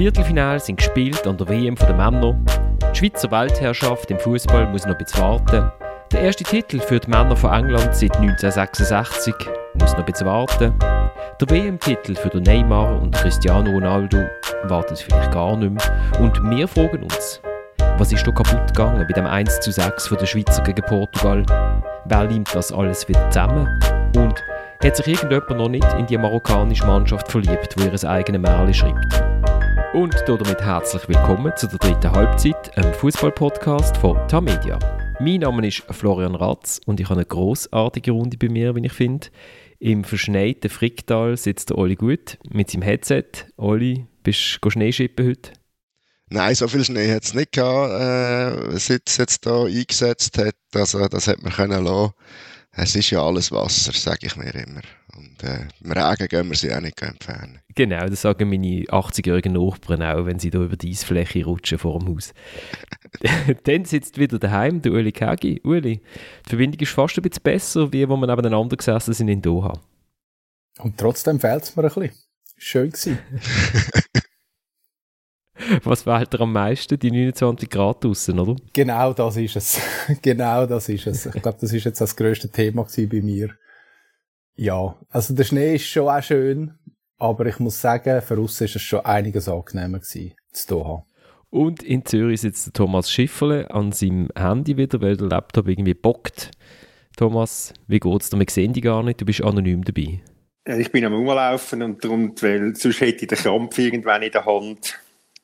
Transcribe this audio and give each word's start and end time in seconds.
Viertelfinale 0.00 0.58
sind 0.58 0.76
gespielt 0.76 1.26
an 1.26 1.36
der 1.36 1.46
WM 1.46 1.74
der 1.74 1.92
Männer. 1.92 2.34
Die 2.90 2.98
Schweizer 2.98 3.30
Weltherrschaft 3.30 4.10
im 4.10 4.18
Fußball 4.18 4.66
muss 4.68 4.86
noch 4.86 4.92
ein 4.92 4.96
bisschen 4.96 5.20
warten. 5.20 5.70
Der 6.10 6.22
erste 6.22 6.42
Titel 6.42 6.80
für 6.80 6.98
die 6.98 7.10
Männer 7.10 7.36
von 7.36 7.52
England 7.52 7.94
seit 7.94 8.16
1966 8.16 9.34
muss 9.74 9.92
noch 9.92 9.98
ein 9.98 10.04
bisschen 10.06 10.26
warten. 10.26 10.72
Der 11.38 11.50
WM-Titel 11.50 12.14
für 12.14 12.30
den 12.30 12.44
Neymar 12.44 12.98
und 12.98 13.14
Cristiano 13.14 13.70
Ronaldo 13.70 14.24
wartet 14.62 15.00
vielleicht 15.00 15.32
gar 15.32 15.54
nicht 15.58 15.70
mehr. 15.70 16.18
Und 16.18 16.48
wir 16.48 16.66
fragen 16.66 17.02
uns, 17.02 17.42
was 17.98 18.10
ist 18.10 18.26
da 18.26 18.32
kaputt 18.32 18.68
gegangen 18.68 19.06
bei 19.06 19.12
dem 19.12 19.26
1 19.26 19.60
zu 19.60 19.70
6 19.70 20.06
von 20.06 20.16
der 20.16 20.24
Schweizer 20.24 20.62
gegen 20.62 20.82
Portugal? 20.86 21.44
Wer 22.06 22.24
nimmt 22.24 22.48
das 22.54 22.72
alles 22.72 23.06
wieder 23.06 23.28
zusammen? 23.28 23.68
Und 24.16 24.42
hat 24.82 24.96
sich 24.96 25.08
irgendjemand 25.08 25.58
noch 25.58 25.68
nicht 25.68 25.92
in 25.98 26.06
die 26.06 26.16
marokkanische 26.16 26.86
Mannschaft 26.86 27.30
verliebt, 27.30 27.74
wo 27.76 27.82
ihr 27.84 28.10
eigenes 28.10 28.40
Märchen 28.40 28.72
schreibt? 28.72 29.39
Und 29.92 30.14
damit 30.28 30.60
herzlich 30.60 31.08
willkommen 31.08 31.52
zu 31.56 31.66
der 31.66 31.78
dritten 31.78 32.12
Halbzeit, 32.12 32.78
einem 32.78 32.94
Fußball-Podcast 32.94 33.96
von 33.96 34.16
Tamedia. 34.28 34.78
Mein 35.18 35.40
Name 35.40 35.66
ist 35.66 35.82
Florian 35.90 36.36
Ratz 36.36 36.80
und 36.86 37.00
ich 37.00 37.06
habe 37.06 37.16
eine 37.16 37.26
großartige 37.26 38.12
Runde 38.12 38.36
bei 38.36 38.48
mir, 38.48 38.76
wie 38.76 38.86
ich 38.86 38.92
finde. 38.92 39.26
Im 39.80 40.04
verschneiten 40.04 40.70
Fricktal 40.70 41.36
sitzt 41.36 41.70
der 41.70 41.78
Oli 41.78 41.96
Gut 41.96 42.38
mit 42.48 42.70
seinem 42.70 42.82
Headset. 42.82 43.24
Oli, 43.56 44.06
bist 44.22 44.58
du 44.60 44.70
Schneeschippen 44.70 45.26
heute? 45.26 45.52
Nein, 46.28 46.54
so 46.54 46.68
viel 46.68 46.84
Schnee 46.84 47.10
hat 47.12 47.24
es 47.24 47.34
nicht 47.34 47.50
gehabt, 47.50 47.90
äh, 47.90 48.78
seit 48.78 49.08
es 49.08 49.16
jetzt 49.16 49.44
hier 49.44 49.64
eingesetzt 49.64 50.38
hat. 50.38 50.54
Also, 50.72 51.08
das 51.08 51.26
hat 51.26 51.42
man 51.42 51.52
können 51.52 51.84
lassen. 51.84 52.12
Es 52.72 52.94
ist 52.94 53.10
ja 53.10 53.22
alles 53.22 53.50
Wasser, 53.50 53.92
sage 53.92 54.26
ich 54.26 54.36
mir 54.36 54.54
immer. 54.54 54.82
Und 55.16 55.42
äh, 55.42 55.66
im 55.82 55.90
Regen 55.90 56.28
gehen 56.28 56.48
wir 56.48 56.56
sie 56.56 56.72
auch 56.72 56.80
nicht 56.80 57.02
entfernen. 57.02 57.60
Genau, 57.74 58.06
das 58.06 58.22
sagen 58.22 58.48
meine 58.48 58.84
80-jährigen 58.84 59.54
Nachbarn 59.54 60.02
auch, 60.02 60.24
wenn 60.26 60.38
sie 60.38 60.50
da 60.50 60.62
über 60.62 60.76
die 60.76 60.90
Eisfläche 60.90 61.44
rutschen 61.44 61.78
vor 61.78 61.98
dem 61.98 62.08
Haus. 62.08 62.32
Dann 63.64 63.84
sitzt 63.84 64.18
wieder 64.18 64.38
daheim 64.38 64.82
der 64.82 64.92
Uli 64.92 65.10
Kagi. 65.10 65.60
Uli, 65.64 66.00
die 66.46 66.48
Verbindung 66.48 66.80
ist 66.80 66.92
fast 66.92 67.18
ein 67.18 67.22
bisschen 67.22 67.42
besser, 67.42 67.92
wie 67.92 68.08
wo 68.08 68.16
wir 68.16 68.26
nebeneinander 68.26 68.76
gesessen 68.76 69.14
sind 69.14 69.28
in 69.28 69.42
Doha. 69.42 69.78
Und 70.78 70.96
trotzdem 70.96 71.40
fehlt 71.40 71.64
es 71.64 71.76
mir 71.76 71.82
ein 71.82 71.88
bisschen. 71.88 72.12
Schön 72.56 72.90
gewesen. 72.90 73.18
Was 75.84 76.02
fehlt 76.02 76.32
dir 76.32 76.40
am 76.40 76.52
meisten? 76.52 76.98
Die 76.98 77.10
29 77.10 77.68
Grad 77.68 78.04
draußen, 78.04 78.38
oder? 78.38 78.56
Genau 78.72 79.12
das 79.12 79.36
ist 79.36 79.56
es. 79.56 79.80
genau 80.22 80.66
das 80.66 80.88
ist 80.88 81.06
es. 81.06 81.26
Ich 81.26 81.42
glaube, 81.42 81.58
das 81.60 81.72
ist 81.72 81.84
jetzt 81.84 82.00
das 82.00 82.16
grösste 82.16 82.50
Thema 82.50 82.86
bei 82.96 83.20
mir. 83.22 83.50
Ja, 84.56 84.96
also 85.10 85.34
der 85.34 85.44
Schnee 85.44 85.76
ist 85.76 85.86
schon 85.86 86.08
auch 86.08 86.22
schön, 86.22 86.74
aber 87.18 87.46
ich 87.46 87.58
muss 87.58 87.80
sagen, 87.80 88.20
für 88.20 88.38
uns 88.38 88.60
ist 88.60 88.76
es 88.76 88.82
schon 88.82 89.04
einiges 89.04 89.48
angenehmer 89.48 90.00
gewesen, 90.00 90.34
zu 90.52 90.68
Doha. 90.68 91.04
Und 91.50 91.82
in 91.82 92.04
Zürich 92.04 92.42
sitzt 92.42 92.74
Thomas 92.74 93.10
Schifferle 93.10 93.70
an 93.70 93.92
seinem 93.92 94.28
Handy 94.36 94.76
wieder, 94.76 95.00
weil 95.00 95.16
der 95.16 95.28
Laptop 95.28 95.66
irgendwie 95.66 95.94
bockt. 95.94 96.50
Thomas, 97.16 97.74
wie 97.88 97.98
geht's 97.98 98.30
dir? 98.30 98.38
Wir 98.38 98.46
sehen 98.48 98.72
dich 98.72 98.84
gar 98.84 99.02
nicht, 99.02 99.20
du 99.20 99.24
bist 99.24 99.42
anonym 99.42 99.84
dabei. 99.84 100.20
Ich 100.66 100.92
bin 100.92 101.04
am 101.04 101.14
Rumlaufen 101.14 101.82
und 101.82 102.04
darum, 102.04 102.34
weil 102.40 102.76
sonst 102.76 103.00
hätte 103.00 103.22
ich 103.22 103.28
den 103.28 103.38
Krampf 103.38 103.78
irgendwann 103.78 104.22
in 104.22 104.30
der 104.30 104.44
Hand 104.44 105.00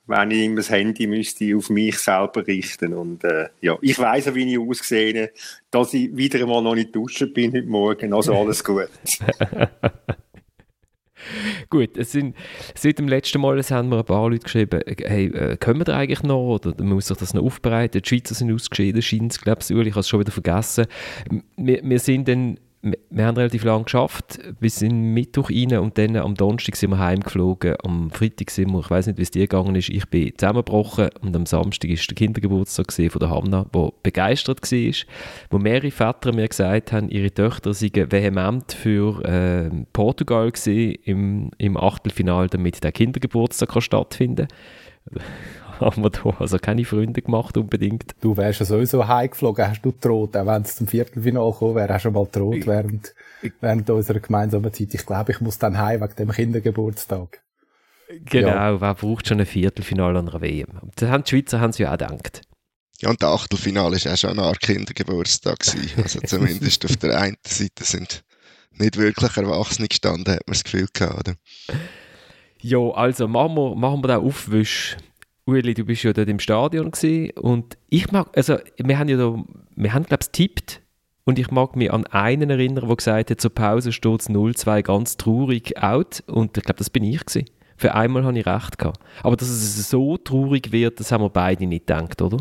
wenn 0.07 0.31
ich 0.31 0.55
das 0.55 0.71
Handy 0.71 1.07
müsste 1.07 1.57
auf 1.57 1.71
mich 1.71 1.99
selber 1.99 2.47
richten 2.47 2.95
und 2.95 3.25
äh, 3.25 3.49
ja, 3.61 3.77
ich 3.81 3.99
weiß 3.99 4.35
wie 4.35 4.55
ich 4.55 4.59
aussehe, 4.59 5.33
dass 5.71 5.95
ich 5.95 6.17
wieder 6.17 6.41
einmal 6.41 6.63
noch 6.63 6.75
nicht 6.75 6.95
duschen 6.95 7.33
bin 7.33 7.53
heute 7.53 7.67
Morgen, 7.67 8.13
also 8.13 8.35
alles 8.35 8.63
gut. 8.63 8.89
Gut, 11.71 11.97
es 11.97 12.13
sind, 12.13 12.37
seit 12.75 12.99
dem 12.99 13.09
letzten 13.09 13.41
Mal 13.41 13.59
es 13.59 13.73
haben 13.73 13.89
mir 13.89 13.99
ein 13.99 14.05
paar 14.05 14.31
Leute 14.31 14.45
geschrieben, 14.45 14.81
hey, 14.87 15.27
äh, 15.27 15.57
können 15.57 15.81
wir 15.81 15.85
da 15.85 15.97
eigentlich 15.97 16.23
noch, 16.23 16.55
oder 16.55 16.75
man 16.79 16.95
muss 16.95 17.09
sich 17.09 17.17
das 17.17 17.35
noch 17.35 17.43
aufbereiten, 17.43 18.01
die 18.01 18.09
Schweizer 18.09 18.35
sind 18.35 18.53
ausgeschieden, 18.53 19.03
scheint 19.03 19.33
es, 19.33 19.41
glaube 19.41 19.63
ich, 19.63 19.71
ich 19.71 19.91
habe 19.91 20.01
es 20.01 20.09
schon 20.09 20.21
wieder 20.21 20.31
vergessen. 20.31 20.87
Wir, 21.57 21.81
wir 21.83 21.99
sind 21.99 22.29
dann 22.29 22.61
wir 23.11 23.27
haben 23.27 23.37
relativ 23.37 23.65
lange 23.65 23.85
geschafft, 23.85 24.39
bis 24.61 24.83
in 24.83 25.15
Mittwoch 25.15 25.51
rein 25.51 25.79
und 25.79 25.99
dann 25.99 26.17
am 26.17 26.35
Donnerstag 26.35 26.77
sind 26.77 26.91
wir 26.91 26.99
heimgeflogen, 26.99 27.77
am 27.83 28.11
Freitag 28.11 28.51
sind 28.51 28.71
wir, 28.71 28.81
ich 28.81 28.91
weiß 28.91 29.07
nicht, 29.09 29.19
wie 29.19 29.23
es 29.23 29.31
dir 29.31 29.47
gegangen 29.47 29.75
ist, 29.75 29.89
ich 29.89 30.07
bin 30.07 30.33
zusammengebrochen 30.37 31.09
und 31.23 31.35
am 31.35 31.47
Samstag 31.47 31.91
ist 31.91 32.09
der 32.09 32.15
Kindergeburtstag 32.15 32.93
von 32.93 33.19
der 33.19 33.31
Hanna, 33.31 33.67
wo 33.73 33.95
begeistert 34.03 34.61
war, 34.63 34.93
wo 35.51 35.59
mehrere 35.59 35.91
Väter 35.91 36.35
mir 36.35 36.49
gesagt 36.49 36.93
haben, 36.93 37.09
ihre 37.09 37.33
Töchter 37.33 37.75
seien 37.75 38.11
vehement 38.11 38.73
für 38.73 39.25
äh, 39.25 39.71
Portugal 39.93 40.53
im, 40.67 41.51
im 41.59 41.77
Achtelfinale, 41.77 42.49
damit 42.49 42.83
der 42.83 42.93
Kindergeburtstag 42.93 43.71
kann 43.71 43.83
stattfinden 43.83 44.49
kann 44.49 45.66
haben 45.81 46.03
wir 46.03 46.11
da 46.11 46.31
also 46.39 46.59
keine 46.59 46.85
Freunde 46.85 47.23
gemacht 47.23 47.57
unbedingt. 47.57 48.15
Du 48.21 48.37
wärst 48.37 48.61
ja 48.61 48.67
sowieso 48.67 49.07
heimgeflogen, 49.07 49.69
hast 49.69 49.83
du 49.83 49.93
gedroht, 49.93 50.37
auch 50.37 50.47
wenn 50.47 50.63
es 50.63 50.77
zum 50.77 50.87
Viertelfinale 50.87 51.53
gekommen 51.53 51.75
wäre, 51.75 51.95
hast 51.95 52.05
du 52.05 52.11
mal 52.11 52.25
gedroht 52.25 52.67
während, 52.67 53.15
während 53.61 53.91
unserer 53.91 54.21
gemeinsamen 54.21 54.73
Zeit. 54.73 54.95
Ich 54.95 55.07
glaube, 55.07 55.33
ich 55.33 55.41
muss 55.41 55.59
dann 55.59 55.79
heim 55.79 56.01
wegen 56.01 56.17
dem 56.17 56.31
Kindergeburtstag. 56.31 57.43
Genau, 58.25 58.49
ja. 58.49 58.81
wer 58.81 58.95
braucht 58.95 59.27
schon 59.27 59.41
ein 59.41 59.47
Viertelfinale 59.47 60.19
an 60.19 60.29
einer 60.29 60.41
WM? 60.41 60.69
Das 60.95 61.11
haben 61.11 61.25
die 61.25 61.31
Schweizer 61.31 61.61
haben 61.61 61.73
sie 61.73 61.83
ja 61.83 61.89
auch 61.89 61.99
gedacht. 61.99 62.43
Ja, 63.01 63.11
und 63.11 63.21
der 63.21 63.29
Achtelfinale 63.29 63.97
war 63.97 64.13
auch 64.13 64.17
schon 64.17 64.31
eine 64.31 64.43
Art 64.43 64.61
Kindergeburtstag. 64.61 65.59
Also 66.03 66.21
zumindest 66.21 66.85
auf 66.85 66.97
der 66.97 67.19
einen 67.19 67.37
Seite 67.47 67.85
sind 67.85 68.25
nicht 68.73 68.97
wirklich 68.97 69.37
Erwachsene 69.37 69.89
gestanden, 69.89 70.35
hat 70.35 70.47
man 70.47 70.53
das 70.53 70.65
Gefühl 70.65 70.89
gehabt, 70.93 71.21
oder? 71.21 71.37
Ja, 72.61 72.79
also 72.79 73.29
machen 73.29 73.55
wir, 73.55 73.75
machen 73.75 74.03
wir 74.03 74.09
den 74.09 74.27
Aufwisch 74.27 74.97
Ueli, 75.47 75.75
du 75.75 75.85
bist 75.85 76.03
ja 76.03 76.13
dort 76.13 76.29
im 76.29 76.41
Stadion 76.41 76.91
gewesen 76.91 77.31
und 77.39 77.79
ich 77.89 78.11
mag, 78.11 78.29
also 78.37 78.57
wir 78.79 78.99
haben 78.99 79.09
ja 79.09 79.17
da, 79.17 79.45
wir 79.77 79.95
haben 79.95 80.05
glaube 80.05 80.25
ich 80.25 80.31
tippt 80.31 80.83
und 81.25 81.39
ich 81.39 81.51
mag 81.51 81.77
mich 81.77 81.93
an 81.93 82.05
einen 82.07 82.51
erinnern, 82.51 82.89
der 82.89 82.97
gesagt 82.97 83.31
hat, 83.31 83.41
zur 83.41 83.55
Pause 83.55 83.93
steht 83.93 84.23
es 84.23 84.29
0-2 84.29 84.83
ganz 84.83 85.17
traurig 85.17 85.81
out 85.81 86.25
und 86.27 86.57
ich 86.57 86.65
glaube, 86.65 86.79
das 86.79 86.91
bin 86.91 87.05
ich 87.05 87.25
gewesen. 87.25 87.49
Für 87.77 87.95
einmal 87.95 88.25
habe 88.25 88.39
ich 88.39 88.47
recht 88.47 88.79
gehabt. 88.79 89.01
Aber 89.23 89.37
dass 89.37 89.49
es 89.49 89.91
so 89.91 90.17
traurig 90.17 90.73
wird, 90.73 90.99
das 90.99 91.13
haben 91.13 91.23
wir 91.23 91.31
beide 91.31 91.67
nicht 91.67 91.87
gedacht, 91.87 92.23
oder? 92.23 92.39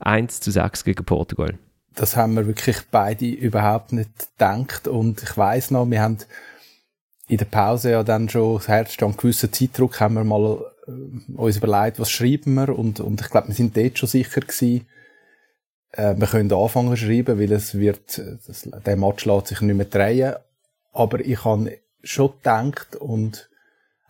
1 0.00 0.40
zu 0.40 0.50
6 0.50 0.84
gegen 0.84 1.04
Portugal. 1.04 1.58
Das 1.94 2.16
haben 2.16 2.34
wir 2.34 2.46
wirklich 2.46 2.78
beide 2.90 3.26
überhaupt 3.26 3.92
nicht 3.92 4.10
gedacht 4.36 4.88
und 4.88 5.22
ich 5.22 5.36
weiß 5.36 5.70
noch, 5.70 5.88
wir 5.88 6.02
haben 6.02 6.18
in 7.28 7.38
der 7.38 7.44
Pause 7.46 7.92
ja 7.92 8.02
dann 8.02 8.28
schon, 8.28 8.56
das 8.56 8.68
Herz 8.68 9.00
einen 9.00 9.16
gewissen 9.16 9.52
Zeitdruck, 9.52 10.00
haben 10.00 10.14
wir 10.14 10.24
mal 10.24 10.64
uns 11.36 11.56
überlegt, 11.56 11.98
was 11.98 12.10
schreiben 12.10 12.54
wir. 12.54 12.78
Und, 12.78 13.00
und 13.00 13.20
ich 13.20 13.30
glaube, 13.30 13.48
wir 13.48 13.54
sind 13.54 13.76
dort 13.76 13.98
schon 13.98 14.08
sicher 14.08 14.40
gewesen, 14.40 14.86
äh, 15.92 16.14
wir 16.16 16.26
können 16.26 16.52
anfangen 16.52 16.90
zu 16.90 16.96
schreiben, 16.96 17.38
weil 17.38 17.52
es 17.52 17.74
wird, 17.76 18.22
das, 18.46 18.68
der 18.84 18.96
Match 18.96 19.24
lässt 19.24 19.48
sich 19.48 19.60
nicht 19.60 19.76
mehr 19.76 19.86
drehen, 19.86 20.34
aber 20.92 21.20
ich 21.20 21.44
habe 21.44 21.78
schon 22.02 22.32
gedacht 22.36 22.96
und 22.96 23.48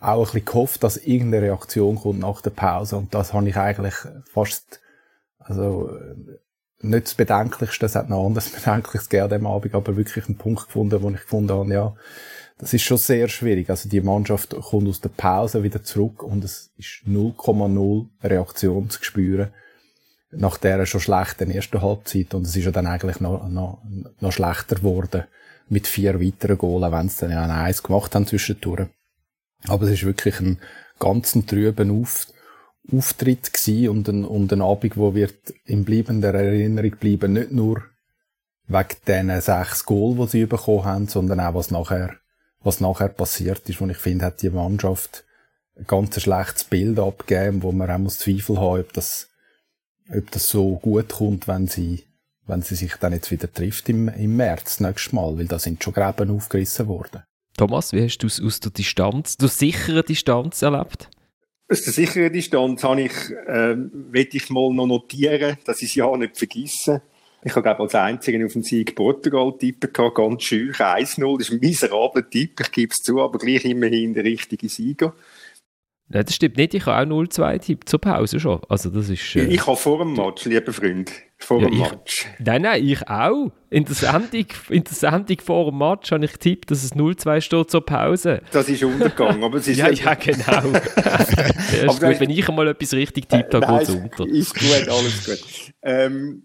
auch 0.00 0.19
ein 0.19 0.24
bisschen 0.24 0.44
gehofft, 0.44 0.82
dass 0.82 0.96
irgendeine 0.96 1.46
Reaktion 1.46 1.96
kommt 1.96 2.20
nach 2.20 2.40
der 2.40 2.50
Pause. 2.50 2.96
Und 2.96 3.14
das 3.14 3.32
habe 3.32 3.48
ich 3.48 3.56
eigentlich 3.56 3.94
fast, 4.24 4.80
also 5.38 5.90
nicht 6.80 7.06
das 7.06 7.14
Bedenklichste, 7.14 7.86
es 7.86 7.94
hat 7.94 8.08
noch 8.08 8.26
anderes 8.26 8.48
Bedenkliches 8.50 9.08
gegeben 9.08 9.46
am 9.46 9.52
Abend, 9.52 9.74
aber 9.74 9.96
wirklich 9.96 10.26
einen 10.26 10.38
Punkt 10.38 10.66
gefunden, 10.66 11.02
wo 11.02 11.10
ich 11.10 11.20
gefunden 11.20 11.52
habe, 11.52 11.72
ja, 11.72 11.94
das 12.60 12.75
ist 12.75 12.82
schon 12.82 12.98
sehr 12.98 13.28
schwierig. 13.28 13.71
Also 13.71 13.88
die 13.88 14.00
Mannschaft 14.00 14.50
kommt 14.50 14.88
aus 14.88 15.00
der 15.00 15.09
Pause 15.09 15.62
wieder 15.62 15.82
zurück 15.82 16.22
und 16.22 16.44
es 16.44 16.71
ist 16.76 17.03
0,0 17.09 18.06
Reaktion 18.22 18.91
zu 18.91 19.03
spüren 19.03 19.50
nach 20.32 20.59
der 20.59 20.87
schon 20.87 21.00
schlechten 21.00 21.50
ersten 21.50 21.82
Halbzeit 21.82 22.34
und 22.34 22.47
es 22.47 22.54
ist 22.54 22.65
ja 22.65 22.70
dann 22.70 22.87
eigentlich 22.87 23.20
noch, 23.20 23.49
noch, 23.49 23.82
noch 24.20 24.32
schlechter 24.32 24.76
geworden 24.76 25.25
mit 25.69 25.87
vier 25.87 26.20
weiteren 26.20 26.59
Goalen, 26.59 26.93
wenn 26.93 27.08
sie 27.08 27.20
dann 27.23 27.31
ja 27.32 27.43
ein 27.43 27.50
Eis 27.50 27.82
gemacht 27.82 28.14
haben 28.14 28.26
zwischendurch. 28.26 28.88
Aber 29.67 29.84
es 29.87 29.93
ist 29.93 30.05
wirklich 30.05 30.38
ein 30.40 30.58
ganz 30.99 31.32
trüben 31.46 32.02
Auf, 32.02 32.29
Auftritt 32.93 33.52
gewesen 33.52 33.88
und 33.88 34.08
ein, 34.08 34.25
und 34.25 34.52
ein 34.52 34.62
Abend, 34.62 34.96
wo 34.96 35.14
wird 35.14 35.50
in 35.64 35.84
bleibender 35.84 36.34
Erinnerung 36.34 36.93
bleiben, 36.93 37.32
nicht 37.32 37.52
nur 37.52 37.82
wegen 38.67 38.96
diesen 39.06 39.40
sechs 39.40 39.84
Goal, 39.84 40.17
die 40.17 40.26
sie 40.29 40.46
bekommen 40.46 40.84
haben, 40.84 41.08
sondern 41.08 41.40
auch 41.40 41.55
was 41.55 41.70
nachher 41.70 42.17
was 42.62 42.80
nachher 42.80 43.08
passiert 43.08 43.68
ist, 43.68 43.80
und 43.80 43.90
ich 43.90 43.96
finde, 43.96 44.26
hat 44.26 44.42
die 44.42 44.50
Mannschaft 44.50 45.24
ein 45.76 45.86
ganz 45.86 46.20
schlechtes 46.20 46.64
Bild 46.64 46.98
abgegeben, 46.98 47.62
wo 47.62 47.72
man 47.72 47.90
auch 47.90 47.98
muss 47.98 48.18
Zweifel 48.18 48.58
haben, 48.58 48.80
ob 48.80 48.92
das, 48.92 49.30
ob 50.14 50.30
das 50.30 50.48
so 50.48 50.76
gut 50.76 51.08
kommt, 51.08 51.48
wenn 51.48 51.66
sie, 51.66 52.04
wenn 52.46 52.62
sie 52.62 52.74
sich 52.74 52.94
dann 52.96 53.12
jetzt 53.12 53.30
wieder 53.30 53.52
trifft 53.52 53.88
im, 53.88 54.08
im 54.08 54.36
März 54.36 54.80
nächstes 54.80 55.12
Mal, 55.12 55.38
weil 55.38 55.46
da 55.46 55.58
sind 55.58 55.82
schon 55.82 55.94
Gräben 55.94 56.30
aufgerissen 56.30 56.88
worden. 56.88 57.22
Thomas, 57.56 57.92
wie 57.92 58.02
hast 58.02 58.18
du 58.18 58.26
es 58.26 58.40
aus 58.40 58.60
der 58.60 58.70
Distanz, 58.72 59.36
der 59.36 59.48
sicheren 59.48 60.04
Distanz 60.06 60.62
erlebt? 60.62 61.08
Aus 61.68 61.82
der 61.82 61.92
sicheren 61.92 62.32
Distanz 62.32 62.82
habe 62.82 63.02
ich, 63.02 63.12
äh, 63.46 63.76
will 63.76 64.28
ich 64.32 64.50
mal 64.50 64.72
noch 64.72 64.86
notieren, 64.86 65.56
dass 65.64 65.82
ich 65.82 65.90
es 65.90 65.94
ja 65.94 66.16
nicht 66.16 66.36
vergessen. 66.36 67.00
Ich 67.42 67.52
habe, 67.52 67.62
glaube 67.62 67.82
als 67.82 67.94
Einziger 67.94 68.44
auf 68.44 68.52
den 68.52 68.62
Sieg 68.62 68.94
Portugal 68.94 69.52
tippen 69.58 69.92
gehabt, 69.92 70.16
ganz 70.16 70.42
schön. 70.42 70.72
1-0, 70.72 71.38
das 71.38 71.48
ist 71.48 71.54
ein 71.54 71.60
miserabler 71.60 72.28
Tipp, 72.28 72.60
ich 72.60 72.72
gebe 72.72 72.92
es 72.92 72.98
zu, 72.98 73.20
aber 73.20 73.38
gleich 73.38 73.64
immerhin 73.64 74.12
der 74.12 74.25
richtige 74.25 74.69
Sieger. 74.69 75.14
Nein, 76.12 76.25
das 76.25 76.34
stimmt 76.34 76.56
nicht. 76.56 76.75
Ich 76.75 76.87
habe 76.87 77.08
auch 77.08 77.22
0-2 77.22 77.60
Tipp 77.60 77.88
zur 77.88 78.00
Pause 78.00 78.40
schon. 78.40 78.60
Also 78.69 78.90
das 78.90 79.08
ist, 79.08 79.37
äh... 79.37 79.44
Ich 79.44 79.64
habe 79.64 79.76
vor 79.76 79.98
dem 79.98 80.14
Match, 80.14 80.44
lieber 80.44 80.72
Freund. 80.72 81.12
Vor 81.38 81.62
ja, 81.62 81.69
dem 81.69 81.78
Match. 81.78 82.26
nein, 82.40 82.62
nein, 82.62 82.84
ich 82.84 83.08
auch. 83.08 83.52
In 83.70 83.84
der, 83.84 83.94
Sendung, 83.94 84.46
in 84.70 84.82
der 84.82 84.93
Sendung 84.93 85.38
vor 85.38 85.70
dem 85.70 85.78
Match 85.78 86.10
habe 86.10 86.25
ich 86.25 86.32
getippt, 86.32 86.72
dass 86.72 86.82
es 86.82 86.96
0-2 86.96 87.40
steht 87.40 87.70
zur 87.70 87.86
Pause. 87.86 88.43
Das 88.50 88.69
ist 88.69 88.82
untergegangen, 88.82 89.44
aber 89.44 89.58
es 89.58 89.69
ist... 89.69 89.78
ja, 89.78 89.88
ja, 89.88 90.14
genau. 90.14 90.43
ja, 90.72 91.93
ist 91.93 92.00
gut. 92.00 92.20
Wenn 92.20 92.31
ich 92.31 92.48
einmal 92.48 92.66
etwas 92.66 92.93
richtig 92.93 93.28
tippt, 93.28 93.54
dann 93.54 93.60
geht 93.60 93.88
es 93.88 93.94
unter. 93.94 94.26
Ist 94.26 94.54
gut, 94.58 94.88
alles 94.88 95.25
gut. 95.25 95.72
Ähm, 95.82 96.43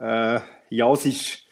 äh, 0.00 0.40
ja, 0.70 0.92
es 0.92 1.06
ist 1.06 1.44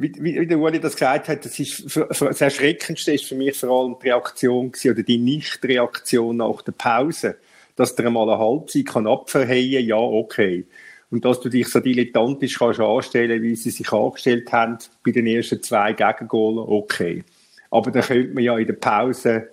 wie, 0.00 0.12
wie, 0.20 0.46
der 0.46 0.58
Uli 0.58 0.78
das 0.78 0.94
gesagt 0.94 1.28
hat, 1.28 1.44
das, 1.44 1.58
ist 1.58 1.90
für, 1.90 2.06
für, 2.12 2.26
das 2.26 2.40
Erschreckendste 2.40 3.12
ist 3.12 3.24
für 3.24 3.34
mich 3.34 3.56
vor 3.56 3.70
allem 3.70 3.96
die 4.00 4.08
Reaktion 4.08 4.70
gewesen, 4.70 4.92
oder 4.92 5.02
die 5.02 5.18
Nichtreaktion 5.18 6.36
nach 6.36 6.62
der 6.62 6.72
Pause. 6.72 7.36
Dass 7.74 7.94
der 7.94 8.10
mal 8.10 8.28
eine 8.28 8.38
Halbzeit 8.38 8.86
kann 8.86 9.06
abverheilen, 9.06 9.86
ja, 9.86 9.96
okay. 9.96 10.66
Und 11.10 11.24
dass 11.24 11.40
du 11.40 11.48
dich 11.48 11.68
so 11.68 11.80
dilettantisch 11.80 12.58
kannst 12.58 12.80
anstellen, 12.80 13.42
wie 13.42 13.56
sie 13.56 13.70
sich 13.70 13.92
angestellt 13.92 14.52
haben 14.52 14.78
bei 15.04 15.12
den 15.12 15.26
ersten 15.26 15.62
zwei 15.62 15.92
Gegengolen, 15.92 16.58
okay. 16.58 17.24
Aber 17.70 17.90
da 17.90 18.00
könnte 18.00 18.34
man 18.34 18.44
ja 18.44 18.58
in 18.58 18.66
der 18.66 18.74
Pause 18.74 19.50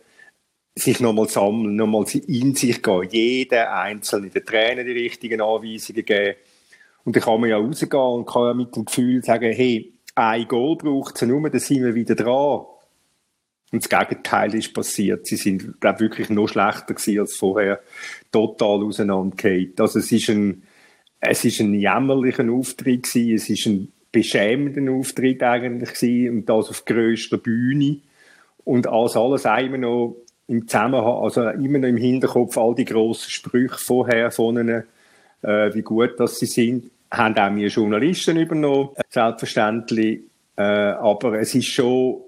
sich 0.75 0.99
nochmal 0.99 1.29
sammeln, 1.29 1.75
nochmal 1.75 2.05
in 2.27 2.55
sich 2.55 2.81
gehen, 2.81 3.09
jeden 3.09 3.59
Einzelnen, 3.59 4.31
den 4.31 4.45
Trainer 4.45 4.83
die 4.83 4.91
richtigen 4.91 5.41
Anweisungen 5.41 6.03
geben. 6.03 6.35
Und 7.05 7.15
dann 7.15 7.23
kann 7.23 7.39
man 7.39 7.49
ja 7.49 7.57
rausgehen 7.57 8.01
und 8.01 8.25
kann 8.25 8.43
ja 8.43 8.53
mit 8.53 8.75
dem 8.75 8.85
Gefühl 8.85 9.23
sagen, 9.23 9.53
hey, 9.53 9.93
ein 10.15 10.47
Goal 10.47 10.75
braucht 10.75 11.15
es 11.15 11.21
nur, 11.21 11.49
dann 11.49 11.59
sind 11.59 11.83
wir 11.83 11.93
wieder 11.93 12.15
dran. 12.15 12.65
Und 13.71 13.83
das 13.83 13.89
Gegenteil 13.89 14.55
ist 14.55 14.73
passiert. 14.73 15.27
Sie 15.27 15.35
sind, 15.35 15.79
glaube 15.81 15.99
wirklich 15.99 16.29
noch 16.29 16.47
schlechter 16.47 16.93
gewesen 16.93 17.19
als 17.19 17.35
vorher. 17.35 17.79
Total 18.31 18.83
auseinandergefallen. 18.83 19.73
Also 19.79 19.99
es 19.99 20.11
ist 20.11 20.29
ein, 20.29 20.63
es 21.19 21.43
ist 21.43 21.59
ein 21.59 21.73
jämmerlicher 21.73 22.49
Auftritt 22.49 23.03
gewesen. 23.03 23.35
Es 23.35 23.49
ist 23.49 23.65
ein 23.65 23.91
beschämender 24.11 24.91
Auftritt 24.93 25.43
eigentlich 25.43 25.93
gewesen. 25.93 26.37
Und 26.37 26.45
das 26.49 26.69
auf 26.69 26.85
grösster 26.85 27.37
Bühne. 27.37 27.97
Und 28.63 28.87
als 28.87 29.17
alles 29.17 29.45
immer 29.45 29.77
noch 29.77 30.15
im 30.47 30.67
Zusammenhang, 30.67 31.23
also 31.23 31.49
immer 31.49 31.79
noch 31.79 31.87
im 31.87 31.97
Hinterkopf 31.97 32.57
all 32.57 32.75
die 32.75 32.85
grossen 32.85 33.29
Sprüche 33.29 33.77
vorher 33.77 34.31
von 34.31 34.57
ihnen, 34.57 34.83
äh, 35.41 35.73
wie 35.73 35.81
gut 35.81 36.19
dass 36.19 36.39
sie 36.39 36.45
sind 36.45 36.91
haben 37.17 37.37
auch 37.37 37.55
wir 37.55 37.67
Journalisten 37.67 38.37
übernommen, 38.37 38.89
selbstverständlich. 39.09 40.21
Äh, 40.57 40.61
aber 40.61 41.39
es 41.39 41.53
ist 41.55 41.67
schon 41.67 42.21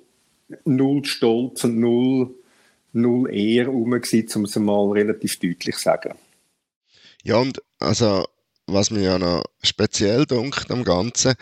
null 0.66 1.06
Stolz 1.06 1.64
und 1.64 1.80
null, 1.80 2.36
null 2.94 3.34
Ehr 3.34 3.68
rum 3.68 3.94
um 3.94 4.00
es 4.00 4.56
mal 4.56 4.92
relativ 4.92 5.40
deutlich 5.40 5.76
zu 5.76 5.82
sagen. 5.82 6.16
Ja, 7.24 7.38
und 7.38 7.62
also, 7.80 8.26
was 8.68 8.92
mir 8.92 9.02
ja 9.02 9.20
noch 9.20 9.44
speziell 9.64 10.26
dunkt 10.26 10.72
am 10.72 10.84
Ganzen, 10.84 11.36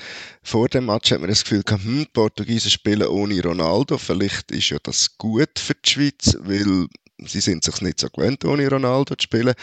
vor 0.44 0.68
dem 0.68 0.88
Match 0.88 1.12
hat 1.12 1.20
man 1.20 1.30
das 1.30 1.44
Gefühl 1.44 1.64
gehabt, 1.64 1.84
hm, 1.84 2.08
Portugiesen 2.14 2.72
spielen 2.72 3.08
ohne 3.08 3.42
Ronaldo, 3.42 3.98
vielleicht 3.98 4.52
ist 4.52 4.70
ja 4.70 4.78
das 4.82 5.18
gut 5.18 5.60
für 5.60 5.76
die 5.76 5.90
Schweiz, 5.90 6.38
weil 6.42 6.88
sie 7.20 7.40
sind 7.40 7.64
sich 7.64 7.82
nicht 7.82 8.00
so 8.00 8.10
gewöhnt, 8.10 8.46
ohne 8.46 8.70
Ronaldo 8.70 9.16
zu 9.16 9.24
spielen 9.24 9.56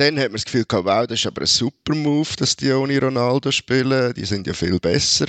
dann 0.00 0.18
hat 0.18 0.28
man 0.28 0.36
das 0.36 0.46
Gefühl 0.46 0.64
gehabt, 0.64 0.86
wow, 0.86 1.06
das 1.06 1.18
ist 1.18 1.26
aber 1.26 1.42
ein 1.42 1.46
super 1.46 1.94
Move, 1.94 2.28
dass 2.38 2.56
die 2.56 2.72
ohne 2.72 2.98
Ronaldo 2.98 3.50
spielen. 3.50 4.14
Die 4.14 4.24
sind 4.24 4.46
ja 4.46 4.54
viel 4.54 4.80
besser. 4.80 5.26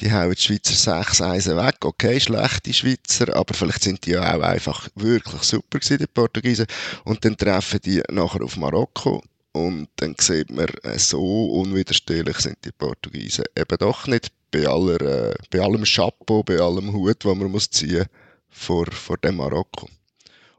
Die 0.00 0.10
hauen 0.10 0.32
die 0.32 0.40
Schweizer 0.40 1.02
6 1.02 1.20
Eisen 1.20 1.56
weg. 1.58 1.76
Okay, 1.84 2.18
schlechte 2.18 2.72
Schweizer, 2.72 3.36
aber 3.36 3.52
vielleicht 3.52 3.82
sind 3.82 4.06
die 4.06 4.12
ja 4.12 4.34
auch 4.34 4.40
einfach 4.40 4.88
wirklich 4.94 5.42
super 5.42 5.78
gewesen, 5.78 5.98
die 5.98 6.06
Portugiesen. 6.06 6.66
Und 7.04 7.22
dann 7.24 7.36
treffen 7.36 7.80
die 7.84 8.02
nachher 8.10 8.42
auf 8.42 8.56
Marokko. 8.56 9.22
Und 9.52 9.88
dann 9.96 10.14
sieht 10.18 10.50
man, 10.50 10.68
äh, 10.84 10.98
so 10.98 11.46
unwiderstehlich 11.52 12.38
sind 12.38 12.56
die 12.64 12.72
Portugiesen 12.72 13.44
eben 13.58 13.78
doch 13.78 14.06
nicht. 14.06 14.32
Bei, 14.50 14.66
aller, 14.66 15.00
äh, 15.02 15.34
bei 15.50 15.60
allem 15.60 15.84
Chapeau, 15.84 16.42
bei 16.42 16.58
allem 16.58 16.94
Hut, 16.94 17.24
den 17.24 17.38
man 17.38 17.50
muss 17.50 17.68
ziehen 17.68 18.06
vor, 18.48 18.86
vor 18.90 19.18
dem 19.18 19.36
Marokko. 19.36 19.88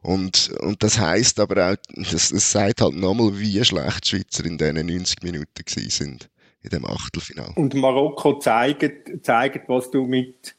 Und, 0.02 0.52
und 0.62 0.82
das 0.82 1.00
heißt 1.00 1.40
aber 1.40 1.72
auch, 1.72 1.76
das, 1.96 2.30
das 2.30 2.52
sagt 2.52 2.82
halt 2.82 2.96
nochmal, 2.96 3.38
wie 3.38 3.64
schlecht 3.64 4.06
die 4.06 4.10
Schweizer 4.18 4.46
in 4.46 4.58
diesen 4.58 4.86
90 4.86 5.24
Minuten 5.24 5.66
gewesen 5.66 5.90
sind, 5.90 6.30
in 6.62 6.70
dem 6.70 6.86
Achtelfinale. 6.86 7.54
Und 7.56 7.74
Marokko 7.74 8.40
zeigt, 8.40 9.26
zeigt 9.26 9.68
was 9.68 9.92
du 9.92 10.06
mit, 10.06 10.56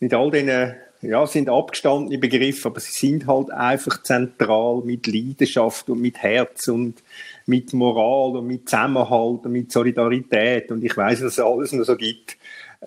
mit 0.00 0.12
all 0.14 0.30
diesen, 0.30 0.74
ja, 1.02 1.26
sind 1.26 1.48
abgestandene 1.48 2.18
Begriffe, 2.18 2.68
aber 2.68 2.80
sie 2.80 2.92
sind 2.92 3.26
halt 3.26 3.50
einfach 3.50 4.02
zentral 4.02 4.82
mit 4.84 5.06
Leidenschaft 5.06 5.88
und 5.90 6.00
mit 6.00 6.18
Herz 6.18 6.68
und 6.68 7.02
mit 7.46 7.72
Moral 7.72 8.36
und 8.36 8.46
mit 8.46 8.68
Zusammenhalt 8.68 9.44
und 9.44 9.52
mit 9.52 9.72
Solidarität. 9.72 10.70
Und 10.70 10.84
ich 10.84 10.96
weiß, 10.96 11.20
dass 11.20 11.32
es 11.32 11.38
alles 11.40 11.72
noch 11.72 11.84
so 11.84 11.96
gibt 11.96 12.36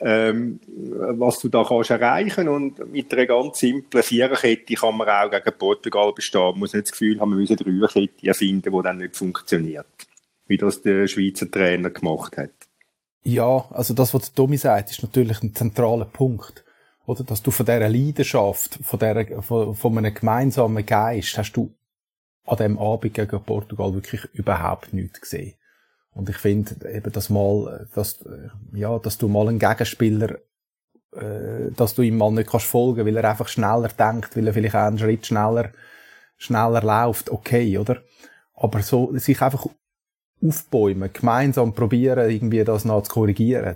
ähm, 0.01 0.59
was 0.67 1.39
du 1.39 1.49
da 1.49 1.63
kannst 1.63 1.89
erreichen 1.89 2.49
und 2.49 2.91
mit 2.91 3.13
einer 3.13 3.25
ganz 3.25 3.59
simplen 3.59 4.03
Viererkette 4.03 4.75
kann 4.75 4.97
man 4.97 5.07
auch 5.07 5.31
gegen 5.31 5.57
Portugal 5.57 6.11
bestehen. 6.13 6.41
Man 6.41 6.59
muss 6.59 6.73
nicht 6.73 6.87
das 6.87 6.91
Gefühl 6.91 7.19
haben, 7.19 7.31
wir 7.31 7.37
müssen 7.37 7.57
eine 7.57 7.79
Dreierkette 7.79 8.27
erfinden, 8.27 8.73
die 8.73 8.83
dann 8.83 8.97
nicht 8.97 9.15
funktioniert, 9.15 9.87
wie 10.47 10.57
das 10.57 10.81
der 10.81 11.07
Schweizer 11.07 11.49
Trainer 11.49 11.89
gemacht 11.89 12.37
hat. 12.37 12.51
Ja, 13.23 13.65
also 13.71 13.93
das, 13.93 14.13
was 14.13 14.33
Tommy 14.33 14.57
sagt, 14.57 14.91
ist 14.91 15.01
natürlich 15.01 15.41
ein 15.41 15.55
zentraler 15.55 16.05
Punkt. 16.05 16.63
Oder? 17.05 17.23
Dass 17.23 17.41
du 17.41 17.51
von 17.51 17.65
dieser 17.65 17.89
Leidenschaft, 17.89 18.79
von, 18.81 18.99
dieser, 18.99 19.41
von, 19.41 19.75
von 19.75 19.97
einem 19.97 20.13
gemeinsamen 20.13 20.85
Geist, 20.85 21.37
hast 21.37 21.53
du 21.53 21.73
an 22.45 22.57
dem 22.57 22.77
Abend 22.77 23.13
gegen 23.13 23.43
Portugal 23.43 23.93
wirklich 23.93 24.25
überhaupt 24.33 24.93
nichts 24.93 25.21
gesehen. 25.21 25.55
Und 26.15 26.29
ich 26.29 26.37
finde 26.37 26.89
eben, 26.89 27.11
dass 27.11 27.29
mal, 27.29 27.87
dass, 27.93 28.23
ja, 28.73 28.97
dass 28.99 29.17
du 29.17 29.27
mal 29.27 29.49
einen 29.49 29.59
Gegenspieler, 29.59 30.37
äh, 31.13 31.71
dass 31.75 31.93
du 31.93 32.01
ihm 32.01 32.17
mal 32.17 32.31
nicht 32.31 32.49
kannst 32.49 32.67
folgen, 32.67 33.05
weil 33.05 33.17
er 33.17 33.29
einfach 33.29 33.49
schneller 33.49 33.89
denkt, 33.89 34.35
weil 34.35 34.47
er 34.47 34.53
vielleicht 34.53 34.75
auch 34.75 34.87
einen 34.87 34.97
Schritt 34.97 35.25
schneller, 35.25 35.71
schneller 36.37 36.81
läuft, 36.81 37.29
okay, 37.29 37.77
oder? 37.77 38.01
Aber 38.53 38.81
so, 38.81 39.15
sich 39.17 39.41
einfach 39.41 39.67
aufbäumen, 40.41 41.11
gemeinsam 41.11 41.73
probieren, 41.73 42.29
irgendwie 42.29 42.63
das 42.63 42.85
noch 42.85 43.03
zu 43.03 43.11
korrigieren, 43.11 43.75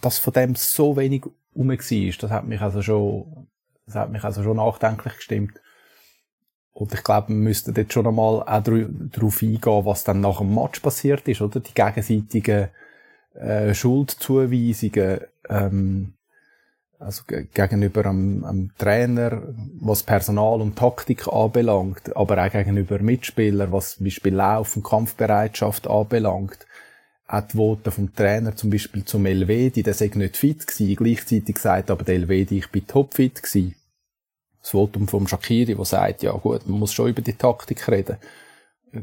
dass 0.00 0.18
von 0.18 0.32
dem 0.32 0.54
so 0.54 0.96
wenig 0.96 1.24
rum 1.54 1.68
war, 1.68 1.76
das 1.76 2.30
hat 2.30 2.46
mich 2.46 2.60
also 2.62 2.80
schon, 2.80 3.48
das 3.84 3.94
hat 3.94 4.10
mich 4.10 4.24
also 4.24 4.42
schon 4.42 4.56
nachdenklich 4.56 5.16
gestimmt. 5.16 5.60
Und 6.74 6.92
ich 6.92 7.04
glaube, 7.04 7.28
wir 7.28 7.36
müssten 7.36 7.72
jetzt 7.74 7.92
schon 7.92 8.06
einmal 8.06 8.42
auch 8.42 8.62
darauf 8.62 9.42
eingehen, 9.42 9.84
was 9.84 10.02
dann 10.02 10.20
nach 10.20 10.38
dem 10.38 10.54
Match 10.54 10.80
passiert 10.80 11.26
ist, 11.28 11.40
oder? 11.40 11.60
Die 11.60 11.72
gegenseitigen 11.72 12.68
äh, 13.34 13.72
Schuldzuweisungen, 13.72 15.20
ähm, 15.48 16.14
also 16.98 17.22
gegenüber 17.26 18.06
am, 18.06 18.44
am 18.44 18.70
Trainer, 18.76 19.42
was 19.80 20.02
Personal 20.02 20.60
und 20.60 20.76
Taktik 20.76 21.28
anbelangt, 21.28 22.16
aber 22.16 22.44
auch 22.44 22.50
gegenüber 22.50 22.98
Mitspielern, 22.98 23.70
was 23.70 23.96
zum 23.96 24.04
Beispiel 24.04 24.34
Lauf 24.34 24.76
und 24.76 24.84
Kampfbereitschaft 24.84 25.86
anbelangt. 25.86 26.66
Auch 27.28 27.42
die 27.42 27.56
Worte 27.56 27.92
vom 27.92 28.14
Trainer 28.14 28.56
zum 28.56 28.70
Beispiel 28.70 29.04
zum 29.04 29.26
Elvedi, 29.26 29.84
der 29.84 29.94
sei 29.94 30.10
nicht 30.14 30.36
fit 30.36 30.66
gewesen, 30.66 30.96
gleichzeitig 30.96 31.58
sagt 31.58 31.90
aber 31.90 32.02
der 32.02 32.16
Elvedi, 32.16 32.58
ich 32.58 32.70
bin 32.70 32.86
topfit 32.86 33.42
gewesen 33.42 33.76
das 34.64 34.70
Votum 34.70 35.06
vom 35.08 35.28
Shakiri, 35.28 35.74
der 35.74 35.84
sagt, 35.84 36.22
ja 36.22 36.32
gut, 36.32 36.66
man 36.66 36.78
muss 36.78 36.94
schon 36.94 37.10
über 37.10 37.20
die 37.20 37.34
Taktik 37.34 37.86
reden. 37.86 38.16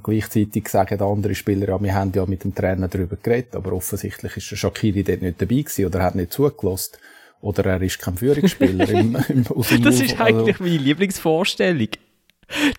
Gleichzeitig 0.01 0.67
sagen 0.67 0.99
andere 1.01 1.35
Spieler, 1.35 1.67
ja, 1.67 1.81
wir 1.81 1.93
haben 1.93 2.11
ja 2.15 2.25
mit 2.25 2.43
dem 2.43 2.55
Trainer 2.55 2.87
darüber 2.87 3.15
geredet, 3.15 3.55
aber 3.55 3.73
offensichtlich 3.73 4.37
ist 4.37 4.49
der 4.49 4.55
Shakiri 4.55 5.03
dort 5.03 5.21
nicht 5.21 5.39
dabei 5.39 5.57
gewesen 5.57 5.85
oder 5.85 6.01
hat 6.01 6.15
nicht 6.15 6.33
zugelassen. 6.33 6.97
Oder 7.41 7.65
er 7.65 7.81
ist 7.81 7.99
kein 7.99 8.17
Führungsspieler 8.17 8.89
im, 8.89 9.15
im, 9.29 9.47
aus 9.47 9.67
dem 9.67 9.83
Das 9.83 9.99
ist 9.99 10.19
eigentlich 10.19 10.55
also. 10.55 10.63
meine 10.63 10.77
Lieblingsvorstellung. 10.77 11.89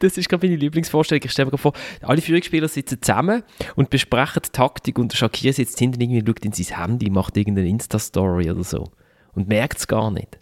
Das 0.01 0.19
ist 0.19 0.29
gerade 0.29 0.47
meine 0.47 0.59
Lieblingsvorstellung. 0.59 1.23
Ich 1.25 1.31
stelle 1.31 1.51
mir 1.53 1.59
vor, 1.59 1.75
alle 2.01 2.21
Führungsspieler 2.21 2.69
sitzen 2.69 3.01
zusammen 3.01 3.45
und 3.77 3.91
besprechen 3.91 4.43
die 4.45 4.51
Taktik 4.51 4.99
und 4.99 5.13
der 5.13 5.19
Shakir 5.19 5.53
sitzt 5.53 5.79
hinten 5.79 6.01
irgendwie, 6.01 6.25
schaut 6.27 6.45
in 6.45 6.53
sein 6.53 6.79
Handy, 6.79 7.11
macht 7.11 7.37
irgendeine 7.37 7.69
Insta-Story 7.69 8.51
oder 8.51 8.65
so. 8.65 8.91
Und 9.35 9.49
merkt 9.49 9.79
es 9.79 9.87
gar 9.87 10.11
nicht. 10.11 10.39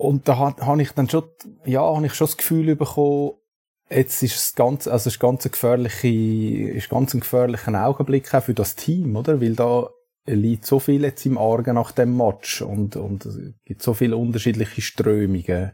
Und 0.00 0.28
da 0.28 0.38
habe 0.38 0.80
ich 0.80 0.92
dann 0.92 1.10
schon, 1.10 1.24
ja, 1.66 1.82
habe 1.82 2.06
ich 2.06 2.14
schon 2.14 2.26
das 2.26 2.38
Gefühl 2.38 2.74
bekommen, 2.74 3.32
jetzt 3.90 4.22
ist 4.22 4.34
es 4.34 4.54
ganz, 4.54 4.86
also 4.86 5.08
es 5.08 5.14
ist 5.14 5.20
ganz 5.20 5.44
ein 5.44 5.52
gefährliche, 5.52 6.08
ist 6.08 6.88
ganz 6.88 7.12
ein 7.12 7.20
gefährlicher 7.20 7.86
Augenblick 7.86 8.32
auch 8.32 8.42
für 8.42 8.54
das 8.54 8.76
Team, 8.76 9.14
oder? 9.14 9.42
Weil 9.42 9.54
da 9.54 9.90
liegt 10.24 10.64
so 10.64 10.78
viel 10.78 11.02
jetzt 11.02 11.26
im 11.26 11.36
Argen 11.36 11.74
nach 11.74 11.92
dem 11.92 12.16
Match 12.16 12.62
und, 12.62 12.96
und 12.96 13.26
es 13.26 13.38
gibt 13.66 13.82
so 13.82 13.92
viele 13.92 14.16
unterschiedliche 14.16 14.80
Strömungen, 14.80 15.72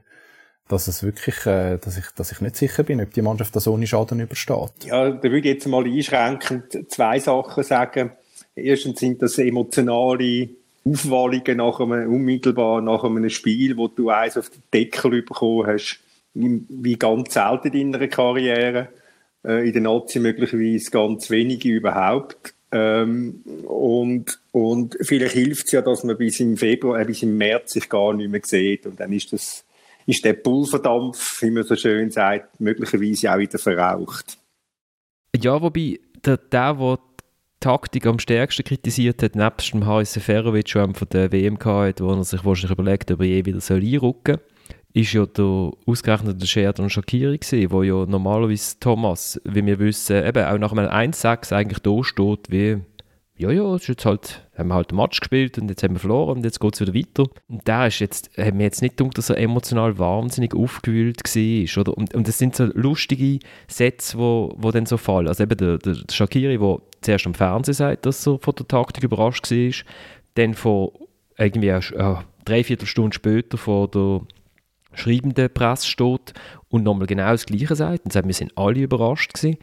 dass 0.66 0.88
es 0.88 1.04
wirklich, 1.04 1.46
äh, 1.46 1.78
dass 1.78 1.96
ich, 1.96 2.06
dass 2.16 2.32
ich 2.32 2.40
nicht 2.40 2.56
sicher 2.56 2.82
bin, 2.82 3.00
ob 3.00 3.12
die 3.14 3.22
Mannschaft 3.22 3.54
das 3.54 3.68
ohne 3.68 3.86
Schaden 3.86 4.18
übersteht. 4.18 4.86
Ja, 4.86 5.08
da 5.08 5.22
würde 5.22 5.38
ich 5.38 5.54
jetzt 5.54 5.68
mal 5.68 5.84
einschränkend 5.84 6.90
zwei 6.90 7.20
Sachen 7.20 7.62
sagen. 7.62 8.10
Erstens 8.56 8.98
sind 8.98 9.22
das 9.22 9.38
emotionale 9.38 10.48
Aufwallungen 10.86 11.56
nach 11.56 11.80
einem, 11.80 12.12
unmittelbar 12.12 12.80
nach 12.80 13.02
einem 13.04 13.28
Spiel, 13.28 13.76
wo 13.76 13.88
du 13.88 14.10
eins 14.10 14.36
auf 14.36 14.50
den 14.50 14.62
Deckel 14.72 15.22
bekommen 15.22 15.66
hast, 15.66 16.00
wie 16.34 16.96
ganz 16.96 17.34
selten 17.34 17.72
in 17.72 17.92
ihrer 17.92 18.08
Karriere. 18.08 18.88
Äh, 19.46 19.66
in 19.66 19.72
der 19.72 19.82
Nazi 19.82 20.18
möglicherweise 20.18 20.90
ganz 20.90 21.30
wenige 21.30 21.68
überhaupt. 21.68 22.54
Ähm, 22.72 23.42
und, 23.64 24.40
und 24.50 24.96
vielleicht 25.00 25.34
hilft 25.34 25.66
es 25.66 25.72
ja, 25.72 25.82
dass 25.82 26.02
man 26.02 26.18
bis 26.18 26.40
im 26.40 26.56
Februar, 26.56 27.00
äh, 27.00 27.04
bis 27.04 27.22
im 27.22 27.36
März 27.36 27.72
sich 27.72 27.88
gar 27.88 28.12
nicht 28.12 28.30
mehr 28.30 28.40
sieht. 28.44 28.86
Und 28.86 28.98
dann 28.98 29.12
ist 29.12 29.32
das, 29.32 29.64
ist 30.04 30.24
der 30.24 30.32
Pulverdampf, 30.32 31.42
wie 31.42 31.50
man 31.50 31.62
so 31.62 31.76
schön 31.76 32.10
sagt, 32.10 32.60
möglicherweise 32.60 33.32
auch 33.32 33.38
wieder 33.38 33.58
verraucht. 33.58 34.38
Ja, 35.36 35.60
wobei 35.62 36.00
der, 36.24 36.38
der, 36.38 36.76
der 36.76 37.15
Taktik 37.60 38.06
am 38.06 38.18
stärksten 38.18 38.64
kritisiert 38.64 39.22
hat, 39.22 39.34
nebst 39.34 39.72
dem 39.72 39.86
HSC 39.86 40.20
Seferovic, 40.20 40.72
der 40.72 40.94
von 40.94 41.08
der 41.10 41.32
WM 41.32 41.58
hatte, 41.58 42.04
wo 42.04 42.12
er 42.12 42.24
sich 42.24 42.44
wahrscheinlich 42.44 42.78
überlegt, 42.78 43.10
ob 43.10 43.20
er 43.20 43.26
je 43.26 43.44
wieder 43.44 43.60
einrücken 43.70 44.36
soll, 44.36 44.40
ist 44.92 45.12
ja 45.12 45.26
der 45.26 45.72
ausgerechnete 45.86 46.46
Sheridan 46.46 46.88
Shakiri 46.88 47.38
gewesen, 47.38 47.70
wo 47.70 47.82
ja 47.82 48.06
normalerweise 48.06 48.78
Thomas, 48.80 49.40
wie 49.44 49.64
wir 49.64 49.78
wissen, 49.78 50.24
eben 50.24 50.44
auch 50.44 50.58
nach 50.58 50.72
einem 50.72 51.12
1-6 51.12 51.52
eigentlich 51.54 51.80
da 51.80 52.02
steht, 52.02 52.50
wie 52.50 52.78
ja, 53.38 53.50
ja, 53.50 53.74
ist 53.76 53.86
jetzt 53.86 54.06
halt, 54.06 54.48
haben 54.56 54.68
wir 54.68 54.74
halt 54.74 54.90
einen 54.90 54.98
Match 54.98 55.20
gespielt 55.20 55.58
und 55.58 55.68
jetzt 55.68 55.82
haben 55.82 55.94
wir 55.94 56.00
verloren 56.00 56.38
und 56.38 56.44
jetzt 56.44 56.58
geht 56.58 56.74
es 56.74 56.80
wieder 56.80 56.94
weiter. 56.94 57.30
Und 57.48 57.68
da 57.68 57.86
ist 57.86 57.98
jetzt, 57.98 58.30
hat 58.38 58.54
mir 58.54 58.64
jetzt 58.64 58.80
nicht 58.80 58.96
gedacht, 58.96 59.18
dass 59.18 59.30
er 59.30 59.38
emotional 59.38 59.98
wahnsinnig 59.98 60.54
aufgewühlt 60.54 61.22
war, 61.22 61.80
oder? 61.80 61.96
Und, 61.96 62.14
und 62.14 62.28
das 62.28 62.38
sind 62.38 62.56
so 62.56 62.64
lustige 62.74 63.38
Sätze, 63.68 64.18
wo, 64.18 64.54
wo 64.56 64.70
dann 64.70 64.86
so 64.86 64.96
fallen. 64.96 65.28
Also 65.28 65.42
eben 65.42 65.56
der, 65.56 65.78
der 65.78 65.96
Shakiri, 66.10 66.58
der 66.58 66.78
zuerst 67.02 67.26
am 67.26 67.34
Fernsehen 67.34 67.74
sagt, 67.74 68.06
dass 68.06 68.26
er 68.26 68.38
von 68.38 68.54
der 68.54 68.68
Taktik 68.68 69.04
überrascht 69.04 69.50
war, 69.50 69.72
dann 70.34 70.54
vor 70.54 70.92
irgendwie 71.36 71.68
äh, 71.68 72.16
dreiviertel 72.46 72.86
Stunde 72.86 73.14
später 73.14 73.58
vor 73.58 73.88
der 73.88 74.22
schreibenden 74.94 75.52
Presse 75.52 75.86
steht 75.86 76.32
und 76.68 76.84
nochmal 76.84 77.06
genau 77.06 77.30
das 77.30 77.46
Gleiche 77.46 77.76
sagt 77.76 78.06
und 78.06 78.12
sagt, 78.12 78.26
wir 78.26 78.34
sind 78.34 78.56
alle 78.56 78.80
überrascht 78.80 79.34
gewesen. 79.34 79.58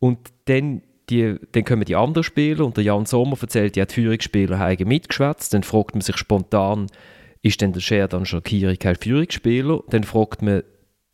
Und 0.00 0.18
dann, 0.46 0.82
die, 1.10 1.36
dann 1.52 1.64
kommen 1.64 1.84
die 1.84 1.96
anderen 1.96 2.24
Spieler 2.24 2.64
und 2.64 2.76
der 2.76 2.84
Jan 2.84 3.06
Sommer 3.06 3.36
erzählt, 3.40 3.76
ja, 3.76 3.84
die 3.84 3.94
Führungsspieler 3.94 4.58
haben 4.58 4.88
mitgeschwätzt. 4.88 5.52
Dann 5.52 5.62
fragt 5.62 5.94
man 5.94 6.00
sich 6.00 6.16
spontan, 6.16 6.86
ist 7.42 7.60
denn 7.60 7.72
der 7.72 7.80
Scherdan 7.80 8.24
Shakiri 8.24 8.76
kein 8.76 8.96
Führungsspieler? 8.96 9.82
Dann 9.90 10.04
fragt 10.04 10.42
man 10.42 10.62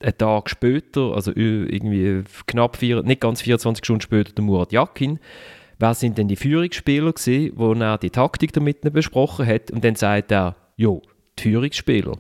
einen 0.01 0.19
Tag 0.19 0.49
später, 0.49 1.13
also 1.15 1.33
irgendwie 1.35 2.23
knapp 2.47 2.77
vier, 2.77 3.03
nicht 3.03 3.21
ganz 3.21 3.43
24 3.43 3.85
Stunden 3.85 4.01
später, 4.01 4.33
der 4.33 4.45
Murat 4.45 4.73
Yakin. 4.73 5.19
Wer 5.79 5.95
sind 5.95 6.19
denn 6.19 6.29
die 6.29 6.37
Führungsspieler 6.37 7.13
gewesen, 7.13 7.53
wo 7.57 7.73
er 7.73 7.99
die 7.99 8.11
Taktik 8.11 8.53
damit 8.53 8.81
besprochen 8.93 9.47
hat? 9.47 9.71
Und 9.71 9.85
dann 9.85 9.95
sagt 9.97 10.31
er, 10.31 10.57
jo, 10.77 11.03
die 11.39 11.43
Führungsspieler. 11.43 12.19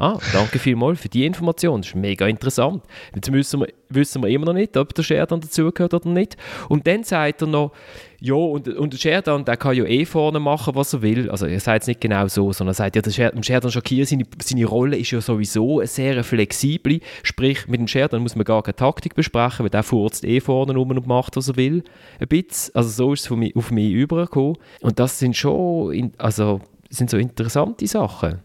Ah, 0.00 0.18
danke 0.32 0.58
vielmals 0.58 0.98
für 0.98 1.10
die 1.10 1.26
Information. 1.26 1.82
Das 1.82 1.90
ist 1.90 1.94
mega 1.94 2.26
interessant. 2.26 2.82
Jetzt 3.14 3.30
müssen 3.30 3.60
wir, 3.60 3.68
wissen 3.90 4.22
wir 4.22 4.30
immer 4.30 4.46
noch 4.46 4.54
nicht, 4.54 4.74
ob 4.78 4.94
der 4.94 5.02
Sheridan 5.02 5.42
dazugehört 5.42 5.92
oder 5.92 6.08
nicht. 6.08 6.38
Und 6.70 6.86
dann 6.86 7.04
sagt 7.04 7.42
er 7.42 7.48
noch, 7.48 7.72
ja, 8.18 8.32
und, 8.32 8.66
und 8.66 8.94
der 8.94 8.98
Sheridan, 8.98 9.44
der 9.44 9.58
kann 9.58 9.76
ja 9.76 9.84
eh 9.84 10.06
vorne 10.06 10.40
machen, 10.40 10.74
was 10.74 10.94
er 10.94 11.02
will. 11.02 11.28
Also 11.28 11.44
er 11.44 11.60
sagt 11.60 11.82
es 11.82 11.88
nicht 11.88 12.00
genau 12.00 12.26
so, 12.28 12.50
sondern 12.50 12.70
er 12.70 12.76
sagt 12.76 12.96
ja, 12.96 13.02
der 13.02 13.10
Sheridan, 13.10 13.42
Sheridan 13.42 13.70
Shakir, 13.70 14.06
seine, 14.06 14.24
seine 14.42 14.64
Rolle 14.64 14.96
ist 14.96 15.10
ja 15.10 15.20
sowieso 15.20 15.80
eine 15.80 15.86
sehr 15.86 16.24
flexible. 16.24 17.00
Sprich, 17.22 17.68
mit 17.68 17.78
dem 17.78 17.86
Sheridan 17.86 18.22
muss 18.22 18.36
man 18.36 18.46
gar 18.46 18.62
keine 18.62 18.76
Taktik 18.76 19.14
besprechen, 19.14 19.64
weil 19.64 19.70
der 19.70 19.82
furzt 19.82 20.24
eh 20.24 20.40
vorne 20.40 20.72
rum 20.76 20.92
und 20.92 21.06
macht, 21.06 21.36
was 21.36 21.48
er 21.48 21.56
will. 21.56 21.84
Ein 22.18 22.28
bisschen. 22.28 22.74
Also 22.74 22.88
so 22.88 23.12
ist 23.12 23.30
es 23.30 23.54
auf 23.54 23.70
mich 23.70 23.92
übergekommen. 23.92 24.56
Und 24.80 24.98
das 24.98 25.18
sind 25.18 25.36
schon, 25.36 26.12
also, 26.16 26.62
sind 26.88 27.10
so 27.10 27.18
interessante 27.18 27.86
Sachen. 27.86 28.40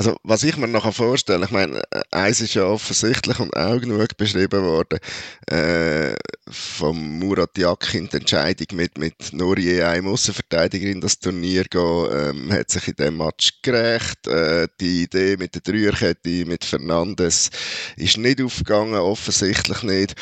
Also, 0.00 0.16
was 0.22 0.44
ich 0.44 0.56
mir 0.56 0.66
nachher 0.66 0.92
vorstelle, 0.92 1.44
ich 1.44 1.50
meine, 1.50 1.82
äh, 1.90 2.00
eins 2.10 2.40
ist 2.40 2.54
ja 2.54 2.64
offensichtlich 2.64 3.38
und 3.38 3.54
auch 3.54 3.78
genug 3.78 4.16
beschrieben 4.16 4.62
worden, 4.62 4.98
äh, 5.46 6.14
vom 6.48 7.18
Murat 7.18 7.58
Yakin, 7.58 8.08
die 8.08 8.16
Entscheidung 8.16 8.78
mit, 8.78 8.96
mit 8.96 9.34
nur 9.34 9.58
je 9.58 9.82
einem 9.82 10.08
Außenverteidiger 10.08 10.88
in 10.88 11.02
das 11.02 11.18
Turnier 11.18 11.64
gehen, 11.64 12.08
ähm, 12.12 12.50
hat 12.50 12.70
sich 12.70 12.88
in 12.88 12.94
dem 12.94 13.18
Match 13.18 13.60
gerecht. 13.60 14.26
Äh, 14.26 14.68
die 14.80 15.02
Idee 15.02 15.36
mit 15.36 15.54
der 15.54 15.60
Dreierkette, 15.60 16.46
mit 16.46 16.64
Fernandes, 16.64 17.50
ist 17.98 18.16
nicht 18.16 18.40
aufgegangen, 18.40 18.94
offensichtlich 18.94 19.82
nicht. 19.82 20.14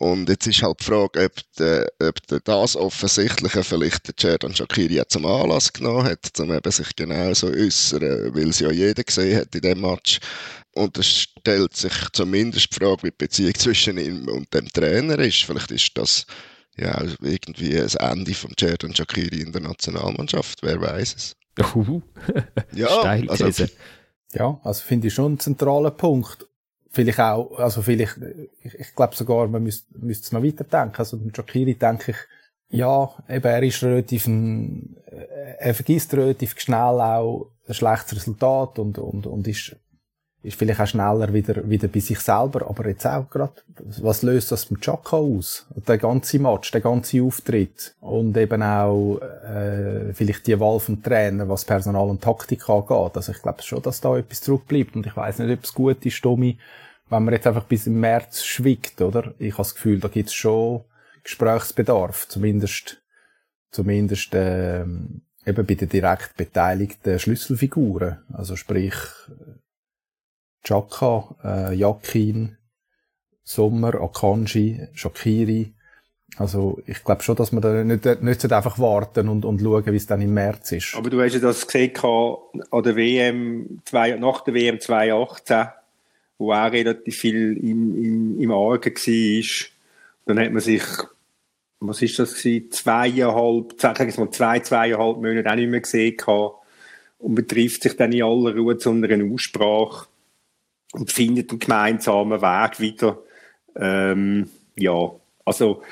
Und 0.00 0.30
jetzt 0.30 0.46
ist 0.46 0.62
halt 0.62 0.80
die 0.80 0.84
Frage, 0.84 1.26
ob, 1.26 1.32
de, 1.58 1.86
ob 2.02 2.26
de 2.26 2.40
das 2.42 2.74
Offensichtliche 2.74 3.62
vielleicht 3.62 4.08
der 4.08 4.14
Cerdan 4.18 4.56
Shakiri 4.56 4.94
ja 4.94 5.06
zum 5.06 5.26
Anlass 5.26 5.70
genommen 5.70 6.04
hat, 6.04 6.40
um 6.40 6.50
eben 6.54 6.72
sich 6.72 6.96
genau 6.96 7.34
so 7.34 7.48
äußern, 7.48 8.34
weil 8.34 8.48
es 8.48 8.60
ja 8.60 8.70
jeder 8.70 9.04
gesehen 9.04 9.38
hat 9.38 9.54
in 9.54 9.60
dem 9.60 9.82
Match. 9.82 10.18
Und 10.72 10.96
es 10.96 11.06
stellt 11.06 11.76
sich 11.76 11.92
zumindest 12.14 12.70
die 12.72 12.76
Frage, 12.76 13.02
wie 13.02 13.10
die 13.10 13.16
Beziehung 13.18 13.54
zwischen 13.56 13.98
ihm 13.98 14.26
und 14.28 14.54
dem 14.54 14.68
Trainer 14.68 15.18
ist. 15.18 15.42
Vielleicht 15.44 15.70
ist 15.70 15.90
das 15.98 16.24
ja 16.78 16.98
irgendwie 17.20 17.74
das 17.74 17.94
Ende 17.96 18.32
von 18.32 18.54
Cerdan 18.58 18.96
Shakiri 18.96 19.42
in 19.42 19.52
der 19.52 19.60
Nationalmannschaft, 19.60 20.62
wer 20.62 20.80
weiß 20.80 21.14
es. 21.14 21.36
Uh, 21.74 22.00
ja, 22.72 22.88
also, 22.88 23.66
ja, 24.32 24.58
also 24.64 24.82
finde 24.82 25.08
ich 25.08 25.14
schon 25.14 25.26
einen 25.26 25.40
zentralen 25.40 25.94
Punkt 25.94 26.46
vielleicht 26.90 27.20
auch, 27.20 27.58
also 27.58 27.82
vielleicht, 27.82 28.18
ich, 28.62 28.74
ich 28.74 28.94
glaube 28.94 29.14
sogar, 29.14 29.46
man 29.48 29.62
müsste, 29.62 29.86
müsste 29.98 30.24
es 30.24 30.32
noch 30.32 30.42
weiterdenken. 30.42 30.96
Also 30.96 31.16
mit 31.16 31.36
Shakiri 31.36 31.74
denke 31.74 32.12
ich, 32.12 32.16
ja, 32.70 33.10
eben, 33.28 33.46
er 33.46 33.62
ist 33.62 33.82
relativ 33.82 34.26
ein, 34.26 34.96
er 35.58 35.74
vergisst 35.74 36.14
relativ 36.14 36.58
schnell 36.58 37.00
auch 37.00 37.50
ein 37.66 37.74
schlechtes 37.74 38.16
Resultat 38.16 38.78
und, 38.78 38.98
und, 38.98 39.26
und 39.26 39.48
ist, 39.48 39.76
ist 40.42 40.58
vielleicht 40.58 40.80
auch 40.80 40.86
schneller 40.86 41.32
wieder, 41.32 41.68
wieder 41.68 41.88
bei 41.88 42.00
sich 42.00 42.18
selber. 42.18 42.66
Aber 42.68 42.88
jetzt 42.88 43.06
auch 43.06 43.28
gerade, 43.28 43.52
was 44.00 44.22
löst 44.22 44.52
das 44.52 44.70
mit 44.70 44.80
Chaka 44.80 45.18
aus? 45.18 45.66
Der 45.86 45.98
ganze 45.98 46.38
Match, 46.38 46.70
der 46.70 46.80
ganze 46.80 47.22
Auftritt 47.22 47.94
und 48.00 48.36
eben 48.36 48.62
auch, 48.62 49.18
äh, 49.18 50.14
vielleicht 50.14 50.46
die 50.46 50.58
Wahl 50.58 50.80
vom 50.80 51.02
Trainer, 51.02 51.48
was 51.48 51.64
Personal 51.64 52.08
und 52.08 52.22
Taktik 52.22 52.68
angeht. 52.68 53.16
Also 53.16 53.32
ich 53.32 53.42
glaube 53.42 53.62
schon, 53.62 53.82
dass 53.82 54.00
da 54.00 54.16
etwas 54.16 54.40
zurückbleibt 54.40 54.96
und 54.96 55.06
ich 55.06 55.16
weiß 55.16 55.40
nicht, 55.40 55.58
ob 55.58 55.64
es 55.64 55.74
gut 55.74 56.06
ist, 56.06 56.22
Tommy, 56.22 56.58
wenn 57.10 57.24
man 57.24 57.34
jetzt 57.34 57.46
einfach 57.46 57.64
bis 57.64 57.86
im 57.86 58.00
März 58.00 58.44
schwiegt, 58.44 59.02
oder? 59.02 59.34
Ich 59.38 59.52
habe 59.52 59.64
das 59.64 59.74
Gefühl, 59.74 60.00
da 60.00 60.08
gibt 60.08 60.28
es 60.28 60.34
schon 60.34 60.84
Gesprächsbedarf, 61.22 62.28
zumindest, 62.28 63.02
zumindest 63.70 64.32
äh, 64.34 64.82
eben 64.82 65.66
bei 65.66 65.74
den 65.74 65.88
direkt 65.88 66.36
beteiligten 66.36 67.18
Schlüsselfiguren. 67.18 68.18
Also 68.32 68.56
sprich 68.56 68.94
Chaka, 70.62 71.36
äh, 71.44 71.74
Yakin, 71.74 72.56
Sommer, 73.42 73.94
Akanji, 74.00 74.88
Shakiri. 74.92 75.72
Also 76.36 76.80
ich 76.86 77.02
glaube 77.02 77.22
schon, 77.22 77.36
dass 77.36 77.52
man 77.52 77.62
da 77.62 77.82
nicht, 77.82 78.22
nicht 78.22 78.52
einfach 78.52 78.78
warten 78.78 79.28
und, 79.28 79.44
und 79.44 79.60
schauen, 79.60 79.86
wie 79.86 79.96
es 79.96 80.06
dann 80.06 80.20
im 80.20 80.32
März 80.32 80.72
ist. 80.72 80.94
Aber 80.94 81.10
du 81.10 81.20
hast 81.20 81.34
ja 81.34 81.40
das 81.40 81.66
gesehen 81.66 81.92
an 82.02 82.82
der 82.82 82.96
WM, 82.96 83.80
zwei, 83.84 84.12
nach 84.12 84.42
der 84.42 84.54
WM 84.54 84.80
2018 84.80 85.68
wo 86.40 86.54
auch 86.54 86.72
relativ 86.72 87.18
viel 87.18 87.58
im, 87.58 87.94
im, 88.02 88.40
im 88.40 88.50
Argen 88.50 88.94
war. 88.94 89.66
Dann 90.24 90.38
hat 90.40 90.52
man 90.52 90.62
sich, 90.62 90.82
was 91.80 92.00
ist 92.00 92.18
das 92.18 92.34
gewesen, 92.34 92.70
zweieinhalb, 92.70 93.74
sag 93.76 94.00
ich 94.00 94.16
mal, 94.16 94.30
zwei, 94.30 94.60
zweieinhalb 94.60 95.18
Monate 95.18 95.50
auch 95.50 95.54
nicht 95.54 95.68
mehr 95.68 95.80
gesehen 95.80 96.16
gehabt. 96.16 96.54
Und 97.18 97.34
man 97.34 97.46
trifft 97.46 97.82
sich 97.82 97.94
dann 97.94 98.12
in 98.12 98.22
aller 98.22 98.56
Ruhe 98.56 98.78
zu 98.78 98.90
einer 98.90 99.32
Aussprache 99.32 100.06
und 100.92 101.10
findet 101.10 101.50
einen 101.50 101.58
gemeinsamen 101.58 102.40
Weg 102.40 102.80
wieder. 102.80 103.18
Ähm, 103.76 104.48
ja, 104.76 105.10
also, 105.44 105.82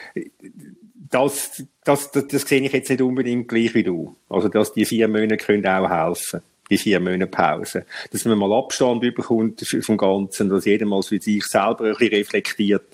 das, 0.95 1.63
das, 1.85 2.11
das, 2.11 2.27
das 2.29 2.43
sehe 2.43 2.61
ich 2.61 2.73
jetzt 2.73 2.91
nicht 2.91 3.01
unbedingt 3.01 3.49
gleich 3.49 3.75
wie 3.75 3.83
du. 3.83 4.17
Also, 4.29 4.49
dass 4.49 4.73
die 4.73 4.85
vier 4.85 5.09
Monate 5.09 5.37
können 5.37 5.67
auch 5.67 5.89
helfen 5.89 6.43
die 6.71 6.79
vier 6.79 7.01
Monate 7.01 7.27
Pause. 7.27 7.85
Dass 8.11 8.25
man 8.25 8.39
mal 8.39 8.53
Abstand 8.53 9.01
bekommt 9.01 9.61
vom 9.81 9.97
Ganzen, 9.97 10.49
dass 10.49 10.65
jeder 10.65 10.87
mal 10.87 11.03
für 11.03 11.21
sich 11.21 11.45
selber 11.45 11.85
ein 11.85 11.93
bisschen 11.93 12.15
reflektiert. 12.15 12.85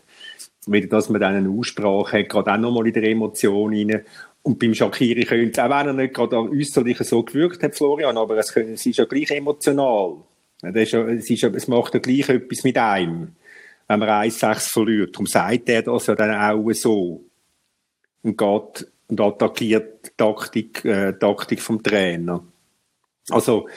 Wieder, 0.66 0.88
dass 0.88 1.10
man 1.10 1.20
dann 1.20 1.34
eine 1.34 1.50
Aussprache 1.50 2.20
hat, 2.20 2.28
gerade 2.28 2.52
auch 2.52 2.58
nochmal 2.58 2.86
in 2.86 2.94
der 2.94 3.04
Emotion 3.04 3.74
rein. 3.74 4.02
Und 4.42 4.58
beim 4.58 4.74
Shakiri 4.74 5.24
könnte 5.24 5.64
auch 5.64 5.70
wenn 5.70 5.86
er 5.86 5.92
nicht 5.92 6.14
gerade 6.14 6.38
äußerlich 6.38 6.98
so 6.98 7.22
gewirkt 7.22 7.62
hat, 7.62 7.74
Florian, 7.74 8.16
aber 8.16 8.36
es, 8.36 8.52
können, 8.52 8.74
es 8.74 8.86
ist 8.86 8.98
ja 8.98 9.04
gleich 9.04 9.30
emotional. 9.30 10.16
Es, 10.66 10.92
ja, 10.92 11.06
es, 11.08 11.28
ist 11.28 11.42
es 11.42 11.68
macht 11.68 11.94
ja 11.94 12.00
gleich 12.00 12.28
etwas 12.28 12.64
mit 12.64 12.78
einem, 12.78 13.34
wenn 13.88 13.98
man 13.98 14.08
1-6 14.08 14.70
verliert. 14.70 15.14
Darum 15.14 15.26
sagt 15.26 15.68
er 15.68 15.82
das 15.82 16.06
ja 16.06 16.14
dann 16.14 16.34
auch 16.34 16.72
so. 16.72 17.24
Und 18.22 18.38
geht 18.38 18.88
und 19.08 19.20
attackiert 19.20 20.06
die 20.06 20.10
Taktik, 20.16 20.84
äh, 20.84 21.12
Taktik 21.12 21.60
vom 21.60 21.82
Trainer. 21.82 22.42
Also, 23.30 23.68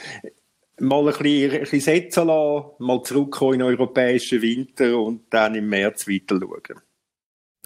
mal 0.80 1.00
ein 1.00 1.06
bisschen, 1.06 1.52
ein 1.52 1.60
bisschen 1.60 1.80
setzen 1.80 2.26
lassen, 2.26 2.70
mal 2.78 3.02
zurückkommen 3.02 3.54
in 3.54 3.58
den 3.60 3.68
europäischen 3.68 4.42
Winter 4.42 4.98
und 4.98 5.26
dann 5.30 5.54
im 5.54 5.68
März 5.68 6.08
weiter 6.08 6.38
schauen. 6.40 6.80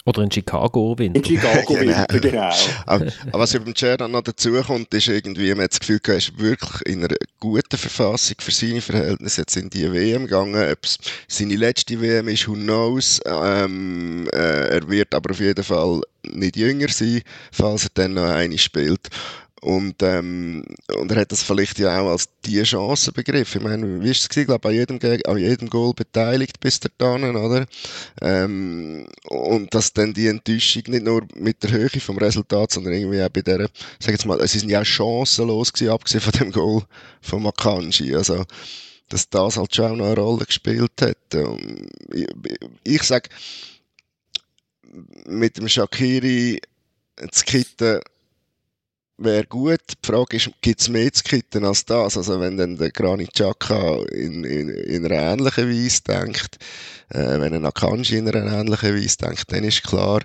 Oder 0.04 0.22
in 0.22 0.32
Chicago 0.32 0.98
Winter. 0.98 1.18
In 1.18 1.24
Chicago 1.24 1.78
Winter, 1.78 2.06
genau. 2.08 2.20
genau. 2.30 2.52
aber, 2.86 3.06
aber, 3.28 3.38
was 3.38 3.54
über 3.54 3.66
den 3.66 3.74
Jordan 3.74 4.10
noch 4.10 4.22
dazu 4.22 4.50
kommt, 4.62 4.92
ist 4.92 5.06
irgendwie, 5.06 5.54
man 5.54 5.64
hat 5.64 5.72
das 5.72 5.80
Gefühl, 5.80 6.00
er 6.08 6.16
ist 6.16 6.36
wirklich 6.38 6.86
in 6.86 7.04
einer 7.04 7.14
guten 7.38 7.76
Verfassung 7.76 8.36
für 8.40 8.50
seine 8.50 8.80
Verhältnisse 8.80 9.42
jetzt 9.42 9.56
in 9.56 9.70
die 9.70 9.92
WM 9.92 10.22
gegangen. 10.24 10.54
Ob 10.54 10.84
es 10.84 10.98
seine 11.28 11.54
letzte 11.54 12.00
WM 12.00 12.26
ist, 12.26 12.48
who 12.48 12.54
knows. 12.54 13.20
Ähm, 13.26 14.28
äh, 14.32 14.76
er 14.76 14.88
wird 14.88 15.14
aber 15.14 15.30
auf 15.30 15.40
jeden 15.40 15.62
Fall 15.62 16.00
nicht 16.24 16.56
jünger 16.56 16.88
sein, 16.88 17.22
falls 17.52 17.84
er 17.84 17.90
dann 17.94 18.14
noch 18.14 18.28
eine 18.28 18.58
spielt. 18.58 19.08
Und, 19.62 20.02
ähm, 20.02 20.64
und 20.92 21.12
er 21.12 21.20
hat 21.20 21.30
das 21.30 21.44
vielleicht 21.44 21.78
ja 21.78 22.00
auch 22.00 22.10
als 22.10 22.28
die 22.44 22.60
Chance 22.64 23.12
begriffen. 23.12 23.60
Ich 23.60 23.64
meine, 23.64 24.02
wie 24.02 24.10
ist 24.10 24.22
es 24.22 24.28
gewesen? 24.28 24.40
Ich 24.40 24.46
glaube, 24.48 24.68
an 24.68 24.74
jedem, 24.74 24.98
an 25.24 25.38
jedem 25.38 25.70
Goal 25.70 25.94
beteiligt 25.94 26.58
bis 26.58 26.80
dahin, 26.98 27.36
oder? 27.36 27.66
Ähm, 28.20 29.06
und 29.28 29.72
dass 29.72 29.92
dann 29.92 30.14
die 30.14 30.26
Enttäuschung 30.26 30.82
nicht 30.88 31.04
nur 31.04 31.22
mit 31.36 31.62
der 31.62 31.70
Höhe 31.70 31.88
vom 31.90 32.18
Resultat, 32.18 32.72
sondern 32.72 32.94
irgendwie 32.94 33.22
auch 33.22 33.28
bei 33.28 33.42
der, 33.42 33.70
sag 34.00 34.10
jetzt 34.10 34.26
mal, 34.26 34.44
sie 34.48 34.58
sind 34.58 34.70
ja 34.70 34.80
auch 34.80 34.84
chancenlos 34.84 35.72
gewesen, 35.72 35.92
abgesehen 35.92 36.22
von 36.22 36.32
dem 36.32 36.50
Goal 36.50 36.82
von 37.20 37.42
Makanji. 37.44 38.16
Also, 38.16 38.44
dass 39.10 39.30
das 39.30 39.58
halt 39.58 39.72
schon 39.76 39.92
auch 39.92 39.96
noch 39.96 40.06
eine 40.06 40.16
Rolle 40.16 40.44
gespielt 40.44 41.00
hat. 41.00 41.34
Und 41.36 41.88
ich, 42.12 42.26
ich 42.82 43.02
sag, 43.04 43.28
mit 45.26 45.56
dem 45.56 45.68
Shakiri 45.68 46.60
zu 47.30 47.44
kitten, 47.44 48.00
wäre 49.24 49.46
gut. 49.46 49.80
Die 49.90 50.06
Frage 50.06 50.36
ist, 50.36 50.50
gibt 50.60 50.80
es 50.80 50.88
mehr 50.88 51.12
zu 51.12 51.22
kitten 51.22 51.64
als 51.64 51.84
das? 51.84 52.16
Also 52.16 52.40
wenn 52.40 52.56
dann 52.56 52.76
der 52.76 52.90
Granit 52.90 53.32
Xhaka 53.34 54.02
in, 54.12 54.44
in, 54.44 54.68
in 54.68 55.04
einer 55.06 55.32
ähnlichen 55.32 55.68
Weise 55.68 56.02
denkt, 56.02 56.58
äh, 57.10 57.40
wenn 57.40 57.54
ein 57.54 57.66
Akanji 57.66 58.18
in 58.18 58.28
einer 58.28 58.52
ähnlichen 58.52 58.94
Weise 58.94 59.16
denkt, 59.18 59.52
dann 59.52 59.64
ist 59.64 59.82
klar, 59.82 60.22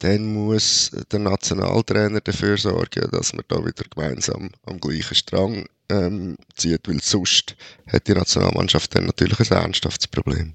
dann 0.00 0.32
muss 0.32 0.92
der 1.10 1.18
Nationaltrainer 1.18 2.20
dafür 2.20 2.56
sorgen, 2.56 3.10
dass 3.10 3.32
man 3.32 3.44
da 3.48 3.64
wieder 3.64 3.84
gemeinsam 3.90 4.50
am 4.64 4.78
gleichen 4.78 5.14
Strang 5.14 5.66
ähm, 5.88 6.36
zieht, 6.54 6.88
weil 6.88 7.00
sonst 7.00 7.56
hat 7.86 8.06
die 8.06 8.14
Nationalmannschaft 8.14 8.94
dann 8.94 9.06
natürlich 9.06 9.50
ein 9.50 9.58
ernsthaftes 9.58 10.06
Problem. 10.06 10.54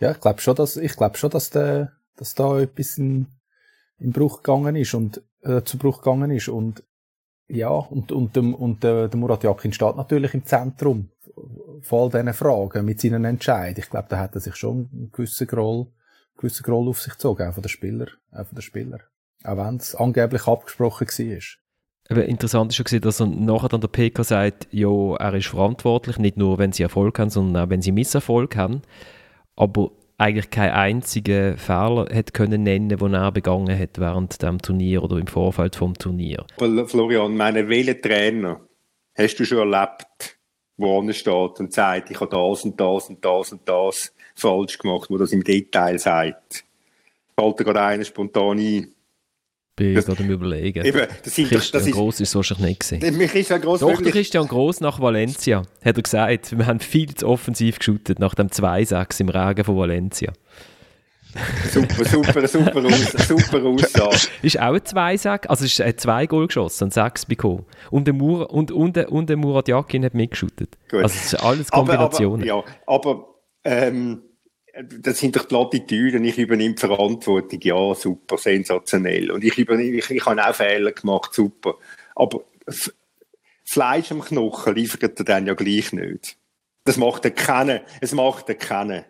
Ja, 0.00 0.12
ich 0.12 0.20
glaube 0.20 0.40
schon, 0.40 0.54
dass, 0.54 0.76
ich 0.76 0.96
glaube 0.96 1.18
schon, 1.18 1.30
dass, 1.30 1.50
der, 1.50 1.92
dass 2.16 2.34
da 2.34 2.60
etwas 2.60 2.98
in, 2.98 3.26
in 3.98 4.12
Bruch 4.12 4.42
gegangen 4.42 4.76
ist 4.76 4.94
und 4.94 5.22
äh, 5.42 5.62
zu 5.62 5.76
Bruch 5.76 5.98
gegangen 5.98 6.30
ist 6.30 6.48
und 6.48 6.82
ja, 7.48 7.70
und, 7.70 8.12
und, 8.12 8.36
und, 8.36 8.84
der, 8.84 9.08
der 9.08 9.18
Murat 9.18 9.42
Yakin 9.42 9.72
steht 9.72 9.96
natürlich 9.96 10.34
im 10.34 10.44
Zentrum 10.44 11.08
von 11.80 12.00
all 12.00 12.10
diesen 12.10 12.34
Fragen 12.34 12.84
mit 12.84 13.00
seinen 13.00 13.24
Entscheidungen. 13.24 13.78
Ich 13.78 13.90
glaube, 13.90 14.08
da 14.10 14.18
hat 14.18 14.34
er 14.34 14.40
sich 14.40 14.56
schon 14.56 14.88
einen 14.92 15.10
gewissen 15.12 15.46
Groll, 15.46 15.80
einen 15.80 16.36
gewissen 16.36 16.62
Groll 16.62 16.88
auf 16.88 17.00
sich 17.00 17.12
gezogen, 17.14 17.48
auch 17.48 17.54
von 17.54 17.62
den 17.62 17.68
Spielern. 17.68 18.08
Auch 18.32 18.46
von 18.46 18.54
den 18.54 18.62
Spielern. 18.62 19.00
Auch 19.44 19.56
wenn 19.56 19.76
es 19.76 19.94
angeblich 19.94 20.46
abgesprochen 20.46 21.06
war. 21.06 21.38
Aber 22.10 22.24
interessant 22.24 22.72
ist 22.72 22.88
schon 22.88 23.00
dass 23.00 23.20
er 23.20 23.26
nachher 23.26 23.68
dann 23.68 23.82
der 23.82 23.88
PK 23.88 24.24
sagt, 24.24 24.68
ja, 24.70 25.16
er 25.16 25.34
ist 25.34 25.48
verantwortlich, 25.48 26.18
nicht 26.18 26.36
nur, 26.36 26.58
wenn 26.58 26.72
sie 26.72 26.82
Erfolg 26.82 27.18
haben, 27.18 27.30
sondern 27.30 27.64
auch, 27.64 27.70
wenn 27.70 27.82
sie 27.82 27.92
Misserfolg 27.92 28.56
haben. 28.56 28.82
Aber 29.56 29.90
eigentlich 30.18 30.50
keinen 30.50 30.72
einzigen 30.72 31.56
Fehler 31.56 32.06
hätte 32.10 32.32
können 32.32 32.64
nennen, 32.64 32.88
den 32.88 33.14
er 33.14 33.32
begangen 33.32 33.78
hat 33.78 33.98
während 33.98 34.42
dem 34.42 34.60
Turnier 34.60 35.02
oder 35.02 35.16
im 35.16 35.28
Vorfeld 35.28 35.76
vom 35.76 35.94
Turnier. 35.94 36.44
Florian, 36.86 37.36
meine 37.36 37.68
welchen 37.68 38.02
Trainer 38.02 38.60
hast 39.16 39.36
du 39.36 39.44
schon 39.44 39.72
erlebt, 39.72 40.38
wo 40.76 41.00
er 41.00 41.12
steht 41.12 41.60
und 41.60 41.72
sagt, 41.72 42.10
ich 42.10 42.20
habe 42.20 42.30
das 42.30 42.64
und 42.64 42.80
das 42.80 43.08
und 43.08 43.24
das 43.24 43.52
und 43.52 43.68
das 43.68 44.14
falsch 44.34 44.78
gemacht, 44.78 45.08
wo 45.08 45.16
das 45.16 45.32
im 45.32 45.44
Detail 45.44 45.98
sagt? 45.98 46.64
Fällt 47.38 47.60
dir 47.60 47.64
gerade 47.64 47.82
einer 47.82 48.04
spontan 48.04 48.58
ein? 48.58 48.94
Bin 49.78 49.94
das, 49.94 50.06
gerade 50.06 50.22
am 50.22 50.30
überlegen. 50.30 50.84
Eben, 50.84 51.06
das 51.24 51.34
sind 51.34 51.48
Christian 51.48 51.80
das 51.80 51.88
ist, 51.88 51.94
Gross 51.94 52.20
ist 52.20 52.34
wahrscheinlich 52.34 52.68
nicht 52.68 52.80
gesehen. 52.80 53.20
Ist 53.20 53.62
gross 53.62 53.80
Doch, 53.80 54.02
der 54.02 54.12
Christian 54.12 54.46
Gross 54.46 54.80
nach 54.80 55.00
Valencia, 55.00 55.62
hat 55.82 55.96
er 55.96 56.02
gesagt. 56.02 56.58
Wir 56.58 56.66
haben 56.66 56.80
viel 56.80 57.14
zu 57.14 57.28
offensiv 57.28 57.78
geschootet 57.78 58.18
nach 58.18 58.34
dem 58.34 58.48
2-6 58.48 59.20
im 59.20 59.28
Regen 59.28 59.64
von 59.64 59.76
Valencia. 59.76 60.32
super, 61.70 62.04
super, 62.04 62.48
super, 62.48 62.84
aus, 62.84 63.12
super 63.28 63.62
Aussage. 63.64 64.28
ist 64.42 64.58
auch 64.58 64.74
ein 64.74 64.80
2-6, 64.80 65.46
also 65.46 65.64
ist 65.64 65.80
ein 65.80 65.96
2 65.96 66.26
Goal 66.26 66.46
geschossen 66.48 66.84
und 66.84 66.92
6 66.92 67.26
bekommen. 67.26 67.64
Und 67.90 68.06
der, 68.06 68.14
Mur 68.14 68.50
und, 68.50 68.72
und, 68.72 68.96
der, 68.96 69.12
und 69.12 69.30
der 69.30 69.36
Murat 69.36 69.68
Yakin 69.68 70.04
hat 70.04 70.14
mitgeschootet. 70.14 70.76
Also 70.90 71.06
es 71.06 71.32
ist 71.32 71.34
alles 71.36 71.70
Kombinationen. 71.70 72.48
Aber, 72.50 72.64
aber, 72.64 72.68
ja, 72.68 72.74
aber 72.86 73.34
ähm, 73.64 74.22
das 74.82 75.18
sind 75.18 75.36
doch 75.36 75.48
Plattitüden, 75.48 76.24
ich 76.24 76.38
übernehme 76.38 76.74
die 76.74 76.80
Verantwortung, 76.80 77.60
ja, 77.62 77.94
super, 77.94 78.38
sensationell. 78.38 79.30
Und 79.30 79.44
ich, 79.44 79.58
übernehme, 79.58 79.96
ich, 79.98 80.10
ich 80.10 80.26
habe 80.26 80.46
auch 80.46 80.54
Fehler 80.54 80.92
gemacht, 80.92 81.34
super. 81.34 81.76
Aber 82.14 82.44
Fleisch 83.64 84.10
am 84.12 84.22
Knochen 84.22 84.74
liefert 84.74 85.18
er 85.18 85.24
dann 85.24 85.46
ja 85.46 85.54
gleich 85.54 85.92
nicht. 85.92 86.36
Das 86.84 86.96
macht 86.96 87.24
er 87.24 87.32
kennen, 87.32 87.80
es 88.00 88.12
macht 88.12 88.48
er 88.48 88.54
kennen. 88.54 89.04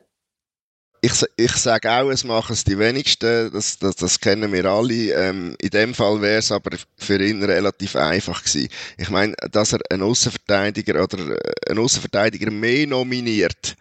Ich, 1.01 1.13
ich 1.37 1.53
sage 1.53 1.93
auch, 1.93 2.11
es 2.11 2.25
machen 2.25 2.55
es 2.55 2.65
die 2.65 2.77
wenigsten, 2.77 3.53
das, 3.53 3.79
das, 3.79 3.95
das 3.95 4.19
kennen 4.19 4.53
wir 4.53 4.65
alle. 4.65 5.13
Ähm, 5.13 5.55
in 5.61 5.71
dem 5.71 5.95
Fall 5.95 6.21
wäre 6.21 6.39
es 6.39 6.51
aber 6.51 6.77
für 6.97 7.23
ihn 7.25 7.41
relativ 7.45 7.95
einfach 7.95 8.43
gewesen. 8.43 8.69
Ich 8.97 9.09
meine, 9.11 9.35
dass 9.53 9.75
er 9.75 9.81
einen 9.91 10.03
Außenverteidiger 10.03 11.05
oder 11.05 11.19
äh, 11.19 11.71
einen 11.71 11.79
Außenverteidiger 11.79 12.51
mehr 12.51 12.89
nominiert, 12.89 13.77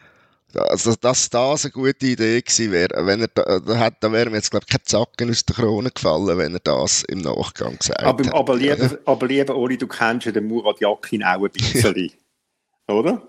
also, 0.56 0.96
dass 0.96 1.30
das 1.30 1.66
eine 1.66 1.72
gute 1.72 2.06
Idee 2.06 2.42
gewesen 2.42 2.72
wäre, 2.72 3.06
wenn 3.06 3.22
er 3.22 3.28
da, 3.28 3.60
da, 3.60 3.78
hat, 3.78 3.96
da 4.02 4.12
wäre 4.12 4.30
mir 4.30 4.38
jetzt, 4.38 4.52
glaube 4.52 4.66
ich, 4.68 4.72
kein 4.72 4.86
Zacken 4.86 5.30
aus 5.30 5.46
der 5.46 5.56
Krone 5.56 5.92
gefallen, 5.92 6.38
wenn 6.38 6.54
er 6.54 6.60
das 6.60 7.04
im 7.04 7.20
Nachgang 7.20 7.78
gesagt 7.78 8.02
aber, 8.02 8.24
hätte. 8.24 8.34
Aber 8.34 8.56
lieber, 8.56 8.98
aber 9.06 9.28
lieber, 9.28 9.56
Oli, 9.56 9.78
du 9.78 9.88
kennst 9.88 10.26
ja 10.26 10.32
den 10.32 10.48
Murat 10.48 10.80
Yakin 10.80 11.24
auch 11.24 11.44
ein 11.44 11.52
bisschen, 11.52 12.12
oder? 12.88 13.22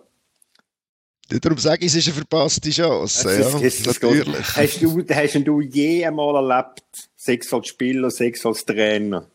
Darum 1.28 1.58
sage 1.58 1.84
ich, 1.84 1.92
es 1.92 1.96
ist 1.96 2.06
eine 2.06 2.16
verpasste 2.16 2.70
Chance. 2.70 3.28
Ja, 3.28 3.58
ist 3.58 3.86
natürlich. 3.86 4.56
Hast 4.56 4.80
du, 4.80 5.04
hast 5.10 5.34
du 5.34 5.60
je 5.60 6.06
einmal 6.06 6.36
erlebt, 6.36 7.10
sechs 7.16 7.52
als 7.52 7.68
Spieler, 7.68 8.10
sechs 8.10 8.46
als 8.46 8.64
Trainer, 8.64 9.28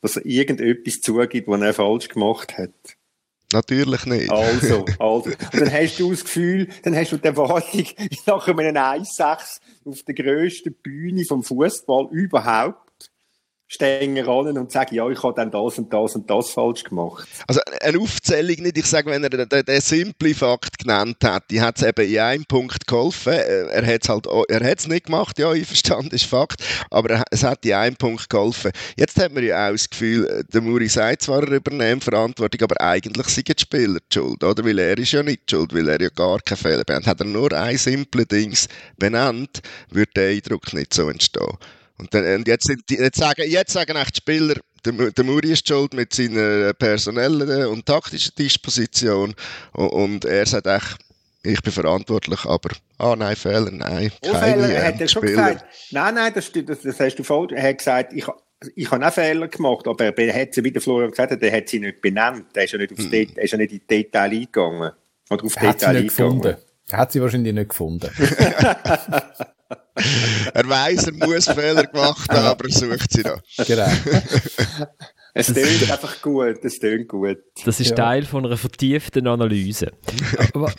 dass 0.00 0.16
er 0.16 0.26
irgendetwas 0.26 1.00
zugibt, 1.00 1.48
was 1.48 1.60
er 1.60 1.74
falsch 1.74 2.08
gemacht 2.08 2.56
hat? 2.56 2.70
Natürlich 3.52 4.06
nicht. 4.06 4.30
Also, 4.30 4.84
also. 4.98 5.30
Und 5.30 5.60
dann 5.60 5.72
hast 5.72 5.98
du 5.98 6.10
das 6.10 6.24
Gefühl, 6.24 6.68
dann 6.82 6.94
hast 6.94 7.12
du 7.12 7.16
die 7.16 7.24
Erwartung, 7.24 7.84
nach 8.26 8.48
einem 8.48 8.76
1-6 8.76 9.60
auf 9.84 10.02
der 10.04 10.14
grössten 10.14 10.74
Bühne 10.74 11.24
vom 11.24 11.42
Fußball 11.42 12.08
überhaupt, 12.12 12.89
stehen 13.72 14.18
ran 14.18 14.58
und 14.58 14.72
sagen, 14.72 14.96
ja, 14.96 15.08
ich 15.08 15.22
habe 15.22 15.34
dann 15.34 15.52
das 15.52 15.78
und 15.78 15.92
das 15.92 16.16
und 16.16 16.28
das 16.28 16.50
falsch 16.50 16.82
gemacht. 16.82 17.28
Also 17.46 17.60
eine 17.80 18.00
Aufzählung 18.00 18.64
nicht, 18.64 18.76
ich 18.76 18.86
sage, 18.86 19.08
wenn 19.08 19.22
er 19.22 19.30
den, 19.30 19.64
den 19.64 19.80
simple 19.80 20.34
Fakt 20.34 20.78
genannt 20.78 21.18
hat, 21.22 21.44
die 21.52 21.60
hat 21.60 21.76
es 21.78 21.84
eben 21.84 22.10
in 22.10 22.18
einem 22.18 22.44
Punkt 22.46 22.88
geholfen. 22.88 23.32
Äh, 23.32 23.66
er 23.68 23.86
hat 23.86 24.02
es 24.02 24.08
halt, 24.08 24.26
er 24.26 24.68
hat 24.68 24.80
es 24.80 24.88
nicht 24.88 25.06
gemacht, 25.06 25.38
ja, 25.38 25.52
ich 25.52 25.68
verstand, 25.68 26.12
ist 26.12 26.24
Fakt, 26.24 26.64
aber 26.90 27.22
es 27.30 27.44
hat 27.44 27.64
in 27.64 27.74
einem 27.74 27.94
Punkt 27.94 28.28
geholfen. 28.28 28.72
Jetzt 28.96 29.16
hat 29.20 29.32
man 29.32 29.44
ja 29.44 29.68
auch 29.68 29.72
das 29.72 29.88
Gefühl, 29.88 30.26
äh, 30.26 30.42
der 30.52 30.62
Muri 30.62 30.88
sagt 30.88 31.22
zwar, 31.22 31.44
er 31.44 31.52
übernimmt 31.52 32.02
Verantwortung, 32.02 32.62
aber 32.62 32.80
eigentlich 32.80 33.28
sind 33.28 33.46
die 33.46 33.54
Spieler 33.56 34.00
die 34.00 34.18
schuld, 34.18 34.42
oder? 34.42 34.64
Weil 34.64 34.80
er 34.80 34.98
ist 34.98 35.12
ja 35.12 35.22
nicht 35.22 35.48
schuld, 35.48 35.72
weil 35.72 35.88
er 35.88 36.00
ja 36.00 36.08
gar 36.08 36.40
keine 36.40 36.58
Fehler 36.58 36.82
benannt. 36.82 37.06
Hat 37.06 37.20
er 37.20 37.26
nur 37.26 37.52
ein 37.52 37.78
simple 37.78 38.26
Dings 38.26 38.66
benannt, 38.98 39.60
würde 39.90 40.10
der 40.16 40.30
Eindruck 40.30 40.72
nicht 40.72 40.92
so 40.92 41.08
entstehen. 41.08 41.56
Und, 42.00 42.14
dann, 42.14 42.34
und 42.34 42.48
jetzt, 42.48 42.66
sind 42.66 42.82
die, 42.88 42.94
jetzt, 42.96 43.18
sagen, 43.18 43.44
jetzt 43.46 43.72
sagen 43.72 43.96
echt 43.96 44.16
die 44.16 44.20
Spieler, 44.20 44.54
der, 44.84 45.10
der 45.10 45.24
Muri 45.24 45.52
ist 45.52 45.68
schuld 45.68 45.92
mit 45.92 46.14
seiner 46.14 46.72
personellen 46.72 47.66
und 47.66 47.84
taktischen 47.84 48.32
Disposition. 48.38 49.34
Und, 49.72 49.88
und 49.88 50.24
er 50.24 50.46
sagt 50.46 50.66
echt, 50.66 50.96
ich 51.42 51.60
bin 51.62 51.72
verantwortlich, 51.72 52.44
aber, 52.46 52.70
ah 52.98 53.14
nein, 53.16 53.36
Fehler, 53.36 53.70
nein. 53.70 54.10
Oh, 54.22 54.32
keine 54.32 54.62
Fehler, 54.62 54.84
hat 54.84 55.00
er 55.00 55.08
schon 55.08 55.22
gesagt. 55.22 55.64
Nein, 55.90 56.14
nein, 56.14 56.32
das, 56.34 56.50
das, 56.52 56.80
das 56.80 57.00
hast 57.00 57.16
du 57.16 57.22
falsch. 57.22 57.52
Er 57.52 57.68
hat 57.68 57.78
gesagt, 57.78 58.12
ich, 58.14 58.26
ich 58.74 58.90
habe 58.90 59.06
auch 59.06 59.12
Fehler 59.12 59.48
gemacht, 59.48 59.86
aber 59.86 60.16
er 60.18 60.40
hat 60.40 60.54
sie, 60.54 60.64
wie 60.64 60.70
der 60.70 60.80
Florian 60.80 61.10
gesagt 61.10 61.32
hat, 61.32 61.42
er 61.42 61.52
hat 61.52 61.68
sie 61.68 61.80
nicht 61.80 62.00
benannt. 62.00 62.46
Er 62.54 62.64
ist 62.64 62.72
ja 62.72 62.78
nicht, 62.78 62.92
aufs 62.92 63.04
hm. 63.04 63.12
er 63.12 63.42
ist 63.42 63.50
ja 63.50 63.58
nicht 63.58 63.72
in 63.72 63.80
Detail 63.88 64.30
eingegangen. 64.30 64.92
Oder 65.28 65.44
auf 65.44 65.56
er 65.56 65.72
Detail 65.72 65.72
hat 65.72 65.80
sie 65.80 66.02
nicht 66.02 66.16
gefunden. 66.16 66.56
Er 66.88 66.98
hat 66.98 67.12
sie 67.12 67.20
wahrscheinlich 67.20 67.54
nicht 67.54 67.68
gefunden. 67.68 68.10
er 70.54 70.68
weiß, 70.68 71.08
er 71.08 71.26
muss 71.26 71.46
Fehler 71.46 71.86
gemacht 71.86 72.30
haben, 72.30 72.46
aber 72.46 72.64
er 72.64 72.70
sucht 72.70 73.12
sie 73.12 73.22
noch. 73.22 73.40
Genau. 73.66 73.88
Es 75.32 75.46
tönt 75.46 75.90
einfach 75.90 76.20
gut, 76.22 76.64
es 76.64 76.80
tönt 76.80 77.08
gut. 77.08 77.38
Das 77.64 77.78
ist 77.78 77.90
ja. 77.90 77.94
Teil 77.94 78.24
von 78.24 78.44
einer 78.44 78.56
vertieften 78.56 79.28
Analyse. 79.28 79.92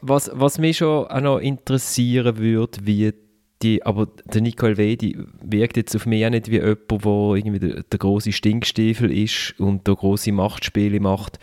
was, 0.01 0.29
was 0.34 0.57
mich 0.57 0.77
schon 0.77 1.07
auch 1.07 1.21
noch 1.21 1.38
interessieren 1.39 2.38
würde, 2.38 2.79
wie 2.84 3.13
die, 3.62 3.84
aber 3.84 4.07
der 4.25 4.41
Nicole 4.41 4.77
Wedi 4.77 5.17
wirkt 5.41 5.77
jetzt 5.77 5.95
auf 5.95 6.05
mich 6.05 6.25
auch 6.25 6.29
nicht 6.31 6.49
wie 6.49 6.55
jemand, 6.55 6.91
der 6.91 7.36
irgendwie 7.36 7.60
der, 7.60 7.84
der 7.84 7.99
große 7.99 8.31
Stinkstiefel 8.31 9.12
ist 9.12 9.57
und 9.60 9.88
der 9.88 9.95
große 9.95 10.31
Machtspiele 10.31 10.99
macht. 10.99 11.39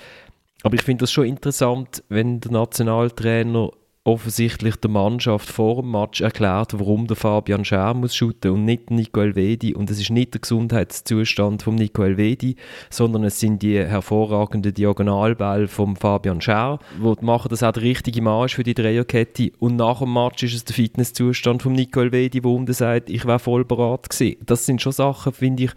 Aber 0.62 0.74
ich 0.74 0.82
finde 0.82 1.02
das 1.02 1.12
schon 1.12 1.26
interessant, 1.26 2.02
wenn 2.08 2.40
der 2.40 2.52
Nationaltrainer 2.52 3.70
offensichtlich 4.08 4.76
der 4.76 4.90
Mannschaft 4.90 5.50
vor 5.50 5.82
dem 5.82 5.90
Match 5.90 6.22
erklärt, 6.22 6.78
warum 6.78 7.06
der 7.06 7.16
Fabian 7.16 7.64
Schär 7.64 7.92
muss 7.92 8.16
shooten 8.16 8.52
und 8.52 8.64
nicht 8.64 8.90
Nico 8.90 9.20
Elvedi. 9.20 9.74
Und 9.74 9.90
es 9.90 10.00
ist 10.00 10.08
nicht 10.10 10.32
der 10.32 10.40
Gesundheitszustand 10.40 11.62
von 11.62 11.74
Nico 11.74 12.02
Elvedi, 12.02 12.56
sondern 12.88 13.24
es 13.24 13.38
sind 13.38 13.60
die 13.62 13.76
hervorragenden 13.76 14.72
Diagonalbälle 14.72 15.68
von 15.68 15.94
Fabian 15.94 16.40
Schär, 16.40 16.78
die 16.98 17.24
machen, 17.24 17.50
dass 17.50 17.62
auch 17.62 17.72
der 17.72 17.82
richtige 17.82 18.22
Mann 18.22 18.46
ist 18.46 18.54
für 18.54 18.62
die 18.62 18.74
Dreierkette. 18.74 19.52
Und 19.58 19.76
nach 19.76 19.98
dem 19.98 20.14
Match 20.14 20.42
ist 20.42 20.54
es 20.54 20.64
der 20.64 20.74
Fitnesszustand 20.74 21.62
von 21.62 21.74
Nico 21.74 22.00
Elvedi, 22.00 22.42
wo 22.42 22.56
um 22.56 22.66
sagt, 22.72 23.10
ich 23.10 23.26
wäre 23.26 23.38
voll 23.38 23.66
bereit 23.66 24.08
gewesen. 24.08 24.36
Das 24.46 24.64
sind 24.64 24.80
schon 24.80 24.92
Sachen, 24.92 25.32
finde 25.32 25.64
ich, 25.64 25.70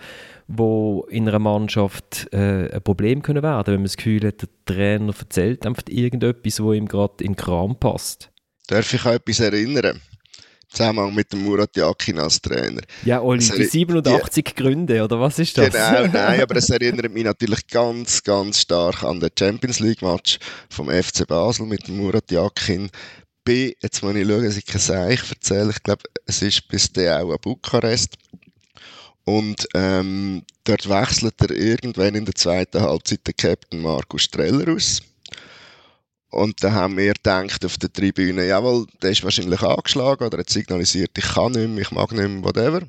wo 0.58 1.06
in 1.10 1.28
einer 1.28 1.40
Mannschaft 1.40 2.28
äh, 2.34 2.74
ein 2.74 2.82
Problem 2.82 3.22
können 3.22 3.44
werden, 3.44 3.68
wenn 3.68 3.82
man 3.82 3.86
das 3.86 3.98
Gefühl 3.98 4.28
hat, 4.28 4.42
der 4.42 4.50
Trainer 4.66 5.14
erzählt 5.18 5.66
einfach 5.66 5.84
irgendetwas, 5.88 6.62
wo 6.62 6.74
ihm 6.74 6.88
gerade 6.88 7.24
in 7.24 7.34
den 7.34 7.36
Kram 7.36 7.78
passt. 7.80 8.30
Darf 8.68 8.94
ich 8.94 9.06
an 9.06 9.16
etwas 9.16 9.40
erinnern? 9.40 10.02
Zusammenhang 10.70 11.14
mit 11.14 11.34
dem 11.34 11.44
Murat 11.44 11.76
Yakin 11.76 12.20
als 12.20 12.42
Trainer. 12.42 12.82
Ja, 13.04 13.20
Oli, 13.22 13.40
die 13.40 13.66
87 13.66 14.46
die, 14.46 14.56
Gründe, 14.56 15.04
oder 15.04 15.20
was 15.20 15.38
ist 15.38 15.58
das? 15.58 15.74
Genau, 15.74 16.08
nein, 16.08 16.42
aber 16.42 16.56
es 16.56 16.70
erinnert 16.70 17.12
mich 17.12 17.26
natürlich 17.26 17.68
ganz, 17.68 18.24
ganz 18.24 18.62
stark 18.62 19.04
an 19.04 19.20
den 19.20 19.32
Champions 19.38 19.80
League-Match 19.80 20.40
vom 20.70 20.90
FC 20.90 21.28
Basel 21.28 21.66
mit 21.66 21.88
dem 21.88 21.98
Murat 21.98 22.32
Yakin. 22.32 22.90
Jetzt 23.46 24.02
muss 24.02 24.16
ich 24.16 24.26
schauen, 24.26 24.46
dass 24.46 24.56
ich 24.56 24.66
kein 24.66 24.80
Seich 24.80 25.30
erzähle. 25.30 25.72
Ich 25.72 25.84
glaube, 25.84 26.04
es 26.26 26.42
ist 26.42 26.66
bis 26.70 26.94
der 26.94 27.22
auch 27.22 27.32
an 27.32 27.38
Bukarest. 27.42 28.16
Und 29.26 29.68
ähm, 29.76 30.44
dort 30.64 30.90
wechselt 30.90 31.36
er 31.42 31.52
irgendwann 31.52 32.16
in 32.16 32.26
der 32.26 32.36
zweiten 32.36 32.82
Halbzeit 32.82 33.26
der 33.28 33.34
Captain 33.34 33.82
Markus 33.82 34.24
Streller 34.24 34.74
aus. 34.74 35.02
Und 36.32 36.64
dann 36.64 36.74
haben 36.74 36.98
wir 36.98 37.14
gedacht 37.14 37.66
auf 37.66 37.78
der 37.78 37.92
Tribüne, 37.92 38.48
jawohl, 38.48 38.88
der 39.02 39.12
ist 39.12 39.24
wahrscheinlich 39.24 39.62
angeschlagen 39.62 40.24
oder 40.24 40.38
hat 40.38 40.50
signalisiert, 40.50 41.12
ich 41.18 41.26
kann 41.26 41.52
nicht 41.52 41.68
mehr, 41.70 41.82
ich 41.82 41.92
mag 41.92 42.12
nicht 42.14 42.28
mehr, 42.28 42.44
whatever. 42.44 42.82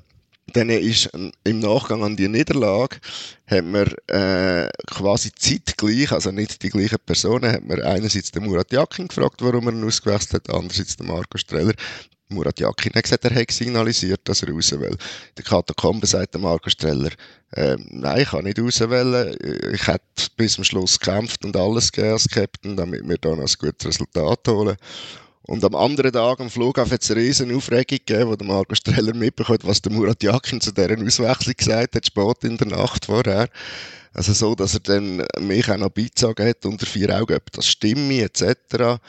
Dann 0.55 0.71
ist 0.71 1.09
im 1.45 1.59
Nachgang 1.59 2.05
an 2.05 2.17
die 2.17 2.29
Niederlage, 2.29 2.99
haben 3.47 3.73
wir 3.73 3.87
äh, 4.09 4.69
quasi 4.87 5.33
zeitgleich, 5.35 6.13
also 6.13 6.31
nicht 6.31 6.63
die 6.63 6.69
gleichen 6.69 6.99
Personen, 7.05 7.51
hat 7.51 7.65
man 7.65 7.81
einerseits 7.83 8.31
den 8.31 8.45
Murat 8.45 8.73
Yakin 8.73 9.09
gefragt, 9.09 9.41
warum 9.41 9.69
er 9.69 9.73
ihn 9.73 9.85
ausgewechselt 9.85 10.35
hat, 10.49 10.55
andererseits 10.55 10.97
den 10.97 11.07
Marco 11.07 11.39
Streller. 11.39 11.75
Murat 12.33 12.59
Yakin 12.59 12.93
hat 12.95 13.05
gesagt, 13.05 13.25
er 13.25 13.35
hat 13.35 13.51
signalisiert, 13.51 14.21
dass 14.25 14.43
er 14.43 14.51
raus 14.51 14.73
will. 14.73 14.97
Der 15.37 15.45
Katakombe 15.45 16.07
sagt 16.07 16.39
Marco 16.39 16.71
Streller, 16.71 17.11
äh, 17.53 17.77
nein, 17.91 18.23
ich 18.23 18.31
kann 18.31 18.45
nicht 18.45 18.59
raus 18.59 18.81
wollen. 18.81 19.37
Ich 19.73 19.87
hätte 19.87 20.03
bis 20.37 20.55
zum 20.55 20.65
Schluss 20.65 20.99
gekämpft 20.99 21.45
und 21.45 21.57
alles 21.57 21.91
als 21.99 22.29
Captain, 22.29 22.77
damit 22.77 23.09
wir 23.09 23.19
dann 23.19 23.41
ein 23.41 23.47
gutes 23.59 23.87
Resultat 23.87 24.49
holen. 24.49 24.77
Und 25.45 25.65
am 25.65 25.75
anderen 25.75 26.13
Tag 26.13 26.41
am 26.41 26.51
Flughafen 26.51 26.93
hat 26.93 27.03
es 27.03 27.11
eine 27.11 27.21
riesen 27.21 27.55
Aufregung 27.55 27.99
gegeben, 27.99 28.31
wo 28.31 28.37
der 28.37 28.47
Marco 28.47 28.75
Streller 28.75 29.15
mitbekommt, 29.15 29.65
was 29.65 29.83
der 29.83 29.93
Murat 29.93 30.23
Yakin 30.23 30.61
zu 30.61 30.73
deren 30.73 31.05
Auswechslung 31.07 31.55
gesagt 31.57 31.97
hat, 31.97 32.07
spät 32.07 32.45
in 32.45 32.57
der 32.57 32.69
Nacht 32.69 33.07
vorher. 33.07 33.49
Also 34.15 34.33
so, 34.35 34.55
dass 34.55 34.75
er 34.75 34.81
dann 34.81 35.27
mich 35.41 35.71
auch 35.71 35.79
noch 35.79 35.91
beizogen 35.91 36.47
hat 36.47 36.65
unter 36.65 36.87
vier 36.87 37.19
Augen, 37.19 37.35
ob 37.35 37.51
das 37.53 37.67
stimme, 37.67 38.23
etc. 38.23 39.01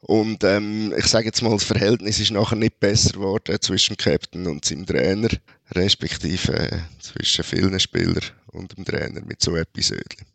Und 0.00 0.44
ähm, 0.44 0.94
ich 0.96 1.06
sage 1.06 1.26
jetzt 1.26 1.42
mal, 1.42 1.50
das 1.50 1.64
Verhältnis 1.64 2.20
ist 2.20 2.30
nachher 2.30 2.56
nicht 2.56 2.80
besser 2.80 3.12
geworden 3.12 3.56
zwischen 3.60 3.96
Captain 3.96 4.46
und 4.46 4.64
seinem 4.64 4.86
Trainer, 4.86 5.28
respektive 5.72 6.54
äh, 6.54 6.78
zwischen 7.00 7.44
vielen 7.44 7.78
Spielern 7.78 8.24
und 8.52 8.76
dem 8.76 8.84
Trainer 8.84 9.20
mit 9.20 9.42
so 9.42 9.54
Episoden. 9.56 10.26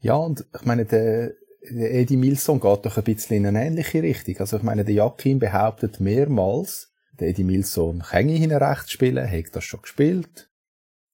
Ja, 0.00 0.14
und 0.14 0.44
ich 0.54 0.64
meine, 0.66 0.84
der, 0.84 1.32
der 1.70 1.94
Eddie 1.94 2.18
Milson 2.18 2.60
geht 2.60 2.84
doch 2.84 2.98
ein 2.98 3.04
bisschen 3.04 3.36
in 3.38 3.46
eine 3.46 3.64
ähnliche 3.64 4.02
Richtung. 4.02 4.36
Also 4.38 4.58
ich 4.58 4.62
meine, 4.62 4.84
der 4.84 4.94
Jakin 4.94 5.38
behauptet 5.38 6.00
mehrmals, 6.00 6.92
der 7.18 7.28
Eddie 7.28 7.44
Milson 7.44 8.02
ich 8.02 8.16
hinten 8.16 8.52
rechts 8.52 8.90
spielen, 8.90 9.30
hat 9.30 9.56
das 9.56 9.64
schon 9.64 9.80
gespielt. 9.80 10.50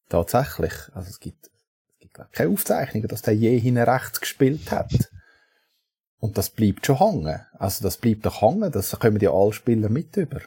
Tatsächlich. 0.08 0.72
Also 0.92 1.10
es 1.10 1.20
gibt, 1.20 1.46
es 1.46 2.00
gibt 2.00 2.32
keine 2.32 2.50
Aufzeichnungen, 2.50 3.06
dass 3.06 3.22
der 3.22 3.36
je 3.36 3.56
hinten 3.56 3.82
rechts 3.82 4.20
gespielt 4.20 4.72
hat. 4.72 5.10
Und 6.20 6.38
das 6.38 6.50
bleibt 6.50 6.86
schon 6.86 6.98
hängen. 6.98 7.40
Also 7.58 7.82
das 7.82 7.96
bleibt 7.96 8.26
doch 8.26 8.42
hängen, 8.42 8.70
das 8.70 8.98
kommen 8.98 9.20
ja 9.20 9.32
alle 9.32 9.52
Spieler 9.52 9.88
mit 9.88 10.16
über. 10.16 10.40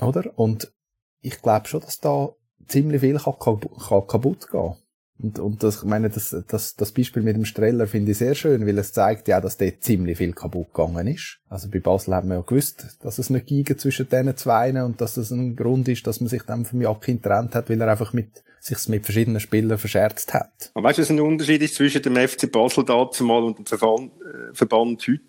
Oder? 0.00 0.36
Und 0.38 0.72
ich 1.20 1.40
glaube 1.40 1.68
schon, 1.68 1.80
dass 1.80 2.00
da 2.00 2.30
ziemlich 2.66 3.00
viel 3.00 3.18
kann, 3.18 4.06
kaputt 4.06 4.50
gehen. 4.50 4.74
Und, 5.18 5.38
und 5.38 5.62
das, 5.62 5.76
ich 5.76 5.84
meine, 5.84 6.10
das, 6.10 6.34
das, 6.48 6.74
das 6.74 6.92
Beispiel 6.92 7.22
mit 7.22 7.36
dem 7.36 7.44
Streller 7.44 7.86
finde 7.86 8.12
ich 8.12 8.18
sehr 8.18 8.34
schön, 8.34 8.66
weil 8.66 8.78
es 8.78 8.92
zeigt 8.92 9.28
ja, 9.28 9.40
dass 9.40 9.56
dort 9.56 9.82
ziemlich 9.82 10.18
viel 10.18 10.32
kaputt 10.32 10.74
gegangen 10.74 11.06
ist. 11.06 11.38
Also 11.48 11.70
bei 11.70 11.78
Basel 11.78 12.14
haben 12.14 12.28
wir 12.28 12.36
ja 12.36 12.40
gewusst, 12.40 12.98
dass 13.00 13.18
es 13.18 13.30
nicht 13.30 13.46
ging 13.46 13.64
zwischen 13.78 14.08
diesen 14.08 14.36
zwei 14.36 14.82
und 14.82 15.00
dass 15.00 15.16
es 15.16 15.30
ein 15.30 15.54
Grund 15.54 15.86
ist, 15.88 16.06
dass 16.06 16.20
man 16.20 16.28
sich 16.28 16.42
dann 16.42 16.64
vom 16.64 16.82
Jakin 16.82 17.22
getrennt 17.22 17.54
hat, 17.54 17.70
weil 17.70 17.80
er 17.80 17.88
einfach 17.88 18.12
mit, 18.12 18.42
sich 18.64 18.88
mit 18.88 19.04
verschiedenen 19.04 19.40
Spielern 19.40 19.78
verscherzt 19.78 20.32
hat. 20.32 20.70
Aber 20.74 20.88
weißt 20.88 20.98
du, 20.98 21.02
was 21.02 21.10
ein 21.10 21.20
Unterschied 21.20 21.60
ist 21.62 21.74
zwischen 21.74 22.02
dem 22.02 22.16
FC 22.16 22.50
Basel 22.50 22.84
dazumal 22.84 23.42
und 23.44 23.58
dem 23.58 23.66
Verband, 23.66 24.12
äh, 24.22 24.54
Verband 24.54 25.06
heute? 25.06 25.20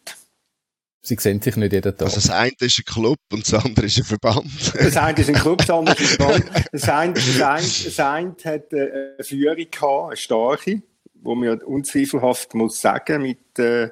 Sie 1.02 1.18
sehen 1.20 1.42
sich 1.42 1.56
nicht 1.58 1.74
jeden 1.74 1.96
Tag. 1.96 2.02
Also 2.02 2.16
das 2.16 2.30
eine 2.30 2.54
ist 2.60 2.80
ein 2.80 2.86
Club 2.86 3.20
und 3.32 3.46
das 3.46 3.54
andere 3.54 3.86
ist 3.86 3.98
ein 3.98 4.06
Verband. 4.06 4.74
Das 4.74 4.98
eine 4.98 5.20
ist 5.20 5.30
ein 5.30 5.36
Club, 5.36 5.58
das 5.60 5.70
andere 5.70 6.02
ist 6.02 6.20
ein 6.20 6.26
Verband. 6.26 6.46
Das 6.72 6.90
eine, 6.90 7.14
das 7.14 7.42
eine, 7.42 7.62
das 7.62 8.00
eine 8.00 8.36
hat 8.44 8.74
eine 8.74 9.16
Führung 9.20 9.66
gehabt, 9.70 10.08
eine 10.08 10.18
starke, 10.18 10.82
wo 11.14 11.36
man 11.36 11.62
unzweifelhaft 11.62 12.54
muss 12.54 12.80
sagen, 12.80 13.22
mit, 13.22 13.60
äh, 13.60 13.90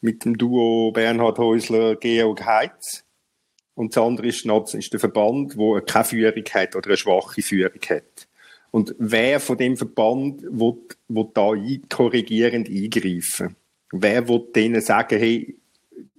mit 0.00 0.24
dem 0.24 0.36
Duo 0.36 0.90
Bernhard 0.92 1.38
Häusler, 1.38 1.96
Georg 1.96 2.44
Heitz. 2.44 3.04
Und 3.74 3.96
das 3.96 4.02
andere 4.02 4.26
ist, 4.26 4.44
ist 4.44 4.92
der 4.92 5.00
Verband, 5.00 5.54
der 5.56 5.80
keine 5.82 6.04
Führung 6.04 6.44
hat 6.52 6.76
oder 6.76 6.88
eine 6.88 6.96
schwache 6.96 7.42
Führung 7.42 7.80
hat. 7.88 8.28
Und 8.72 8.94
wer 8.98 9.38
von 9.38 9.58
dem 9.58 9.76
Verband 9.76 10.42
will, 10.42 10.78
will 11.08 11.28
da 11.34 11.52
korrigierend 11.94 12.68
eingreifen? 12.68 13.54
Wer 13.92 14.26
will 14.26 14.48
denen 14.54 14.80
sagen, 14.80 15.18
hey, 15.18 15.56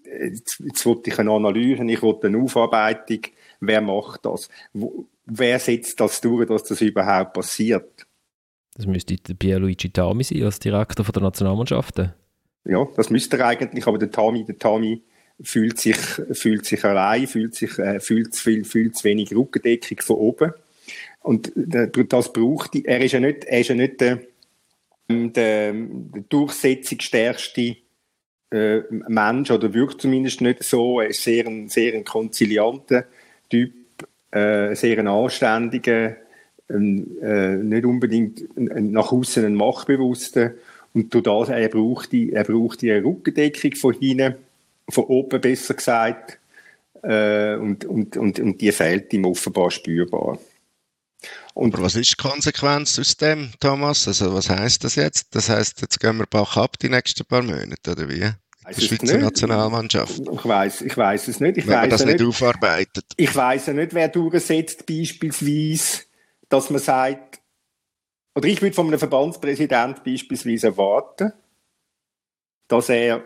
jetzt, 0.05 0.59
jetzt 0.59 0.85
wollte 0.85 1.09
ich 1.09 1.17
eine 1.17 1.31
Analyse, 1.31 1.83
ich 1.83 2.01
wollte 2.03 2.27
eine 2.27 2.37
Aufarbeitung. 2.37 3.21
Wer 3.59 3.81
macht 3.81 4.25
das? 4.25 4.49
Wo, 4.71 5.07
wer 5.25 5.57
setzt 5.57 5.99
das 5.99 6.21
durch, 6.21 6.47
dass 6.47 6.63
das 6.63 6.79
überhaupt 6.81 7.33
passiert? 7.33 8.05
Das 8.75 8.85
müsste 8.85 9.15
der 9.15 9.33
Pierluigi 9.33 9.89
Tami 9.91 10.23
sein, 10.23 10.43
als 10.43 10.59
Direktor 10.59 11.05
der 11.05 11.23
Nationalmannschaften. 11.23 12.13
Ja, 12.65 12.87
das 12.95 13.09
müsste 13.09 13.37
er 13.39 13.47
eigentlich, 13.47 13.87
aber 13.87 13.97
der 13.97 14.11
Tami, 14.11 14.45
der 14.45 14.59
Tami 14.59 15.01
fühlt 15.41 15.79
sich, 15.79 15.97
fühlt 16.31 16.65
sich 16.65 16.83
allein, 16.83 17.25
fühlt 17.25 17.55
sich, 17.55 17.79
äh, 17.79 17.99
fühlt, 17.99 18.35
fühlt, 18.35 18.67
fühlt 18.67 18.95
zu 18.95 19.03
wenig 19.05 19.35
Rückendeckung 19.35 19.99
von 20.01 20.15
oben. 20.17 20.53
Und 21.23 21.53
das 21.55 22.33
braucht 22.33 22.75
er 22.75 23.01
ist 23.01 23.13
ja 23.13 23.19
nicht, 23.19 23.45
er 23.45 23.59
ist 23.61 23.69
ja 23.69 23.75
nicht 23.75 24.01
der, 24.01 24.19
der, 25.09 25.73
der 25.73 26.23
durchsetzungsstärkste 26.27 27.77
äh, 28.51 28.81
Mensch 29.07 29.49
oder 29.49 29.73
wirkt 29.73 30.01
zumindest 30.01 30.41
nicht 30.41 30.63
so. 30.63 30.99
Er 30.99 31.07
ist 31.07 31.23
sehr 31.23 31.47
ein, 31.47 31.69
sehr 31.69 31.93
ein 31.93 32.03
konzilianter 32.03 33.05
Typ, 33.49 33.73
äh, 34.31 34.75
sehr 34.75 34.99
ein 34.99 35.07
anständiger, 35.07 36.17
ein, 36.67 37.21
äh, 37.21 37.55
nicht 37.55 37.85
unbedingt 37.85 38.43
ein, 38.57 38.91
nach 38.91 39.13
außen 39.13 39.45
ein 39.45 39.55
machtbewusster. 39.55 40.51
Und 40.93 41.13
durch 41.13 41.23
das, 41.23 41.49
er 41.49 41.69
braucht 41.69 42.11
die, 42.11 42.33
er 42.33 42.43
braucht 42.43 42.81
die 42.81 42.91
Rückendeckung 42.91 43.75
von 43.75 43.93
hinten, 43.93 44.35
von 44.89 45.05
oben 45.05 45.39
besser 45.39 45.73
gesagt. 45.73 46.37
Äh, 47.01 47.55
und, 47.55 47.85
und, 47.85 48.17
und, 48.17 48.39
und 48.39 48.61
die 48.61 48.71
fehlt 48.73 49.13
ihm 49.13 49.25
offenbar 49.25 49.71
spürbar. 49.71 50.37
Und 51.53 51.73
Aber 51.73 51.83
was 51.83 51.95
ist 51.95 52.11
die 52.11 52.15
Konsequenz 52.15 52.97
aus 52.99 53.15
dem, 53.17 53.51
Thomas? 53.59 54.07
Also 54.07 54.33
was 54.33 54.49
heißt 54.49 54.83
das 54.83 54.95
jetzt? 54.95 55.35
Das 55.35 55.49
heißt, 55.49 55.81
jetzt 55.81 55.99
gehen 55.99 56.17
wir 56.17 56.25
Bach 56.25 56.57
ab 56.57 56.77
die 56.79 56.89
nächsten 56.89 57.25
paar 57.25 57.41
Monate, 57.41 57.91
oder 57.91 58.09
wie? 58.09 58.31
Die 58.75 58.81
Schweizer 58.81 59.17
Nationalmannschaft. 59.17 60.19
Ich 60.19 60.45
weiß, 60.45 60.81
ich 60.81 60.95
weiß 60.95 61.27
es 61.27 61.39
nicht. 61.39 61.57
Ich 61.57 61.67
Wenn 61.67 61.81
man 61.81 61.89
das 61.89 62.05
nicht, 62.05 62.21
aufarbeitet. 62.21 63.05
Ich 63.17 63.35
weiß 63.35 63.67
ja 63.67 63.73
nicht, 63.73 63.93
wer 63.93 64.07
durchsetzt, 64.07 64.85
beispielsweise, 64.85 66.03
dass 66.47 66.69
man 66.69 66.79
sagt, 66.79 67.41
oder 68.35 68.47
ich 68.47 68.61
würde 68.61 68.73
von 68.73 68.87
einem 68.87 68.99
Verbandspräsident 68.99 70.03
beispielsweise 70.03 70.67
erwarten, 70.67 71.33
dass 72.67 72.89
er 72.89 73.23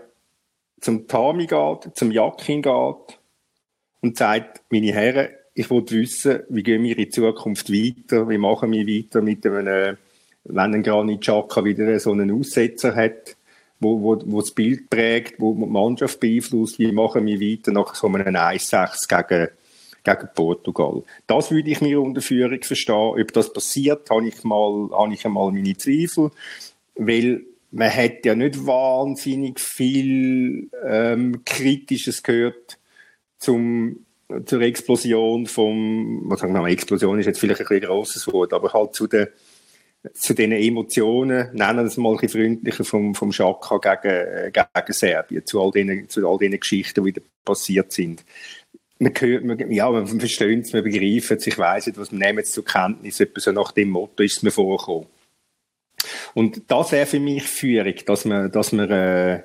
zum 0.82 1.08
Tami 1.08 1.46
geht, 1.46 1.96
zum 1.96 2.12
Jakin 2.12 2.62
geht 2.62 3.20
und 4.02 4.18
sagt, 4.18 4.62
meine 4.70 4.92
Herren, 4.92 5.30
ich 5.58 5.72
wollte 5.72 5.96
wissen, 5.96 6.42
wie 6.50 6.62
gehen 6.62 6.84
wir 6.84 6.96
in 7.00 7.12
Zukunft 7.12 7.72
weiter, 7.72 8.30
wie 8.30 8.38
machen 8.38 8.72
wir 8.72 8.86
weiter 8.86 9.24
mit 9.24 9.44
einem, 9.44 9.98
wenn 10.44 10.76
ein 10.76 10.84
Granit 10.84 11.22
Xhaka 11.22 11.66
wieder 11.66 12.00
so 12.00 12.12
einen 12.12 12.30
Aussetzer 12.30 12.96
hat, 12.96 13.36
wo, 13.80 14.00
wo, 14.00 14.22
wo 14.26 14.42
das 14.42 14.52
Bild 14.52 14.88
prägt, 14.88 15.42
wo 15.42 15.56
die 15.56 15.66
Mannschaft 15.66 16.20
beeinflusst, 16.20 16.78
wie 16.78 16.92
machen 16.92 17.26
wir 17.26 17.42
weiter 17.42 17.72
nach 17.72 17.96
so 17.96 18.06
einem 18.06 18.36
1-6 18.36 19.08
gegen, 19.28 19.48
gegen 20.04 20.30
Portugal. 20.36 21.02
Das 21.26 21.50
würde 21.50 21.72
ich 21.72 21.82
mir 21.82 22.02
unter 22.02 22.22
Führung 22.22 22.62
verstehen. 22.62 23.20
Ob 23.20 23.34
das 23.34 23.52
passiert, 23.52 24.12
habe 24.12 24.28
ich 24.28 24.44
mal, 24.44 24.92
habe 24.92 25.16
ich 25.16 25.26
einmal 25.26 25.52
meine 25.52 25.76
Zweifel, 25.76 26.30
weil 26.94 27.42
man 27.72 27.92
hat 27.92 28.24
ja 28.26 28.36
nicht 28.36 28.64
wahnsinnig 28.68 29.60
viel 29.60 30.70
ähm, 30.86 31.44
Kritisches 31.46 32.22
gehört 32.22 32.78
zum, 33.40 34.06
zur 34.46 34.62
Explosion 34.62 35.46
vom, 35.46 36.24
was 36.26 36.42
sagen 36.42 36.54
wir 36.54 36.62
mal, 36.62 36.72
Explosion 36.72 37.20
ist 37.20 37.28
jetzt 37.28 37.40
vielleicht 37.40 37.62
ein 37.62 37.68
bisschen 37.68 37.88
grosses 37.88 38.28
Wort, 38.28 38.54
aber 38.54 38.74
halt 38.74 38.94
zu 38.94 39.08
den, 39.08 39.28
zu 40.14 40.34
den 40.34 40.52
Emotionen, 40.52 41.50
nennen 41.54 41.78
wir 41.78 41.86
es 41.86 41.98
mal 41.98 42.12
ein 42.12 42.18
bisschen 42.18 42.42
freundlicher, 42.42 42.84
vom, 42.84 43.16
vom 43.16 43.32
Schaka 43.32 43.78
gegen, 43.78 44.52
gegen 44.52 44.94
Serbien, 44.94 45.46
zu 45.46 45.62
all 45.62 45.72
den, 45.72 46.10
zu 46.10 46.28
all 46.28 46.38
den 46.38 46.60
Geschichten, 46.60 47.04
die 47.06 47.14
da 47.14 47.22
passiert 47.46 47.92
sind. 47.92 48.26
Man 49.00 49.14
hört, 49.18 49.46
man, 49.46 49.72
ja, 49.72 49.90
man 49.90 50.08
versteht 50.08 50.66
es, 50.66 50.74
man 50.74 50.84
begreift 50.84 51.32
es, 51.32 51.48
ich 51.48 51.58
weiss 51.58 51.86
nicht, 51.86 51.98
was 51.98 52.12
man 52.12 52.20
nehmen 52.20 52.44
zur 52.44 52.66
Kenntnis, 52.66 53.20
etwa 53.20 53.40
so 53.40 53.52
nach 53.52 53.72
dem 53.72 53.90
Motto 53.90 54.24
ist 54.24 54.38
es 54.38 54.44
mir 54.44 54.52
vorgekommen. 54.52 55.08
Und 56.34 56.70
das 56.70 56.92
wäre 56.92 57.06
für 57.06 57.20
mich 57.20 57.44
Führung, 57.44 57.96
dass 58.06 58.26
man, 58.26 58.52
dass 58.52 58.72
man, 58.72 58.90
äh, 58.90 59.44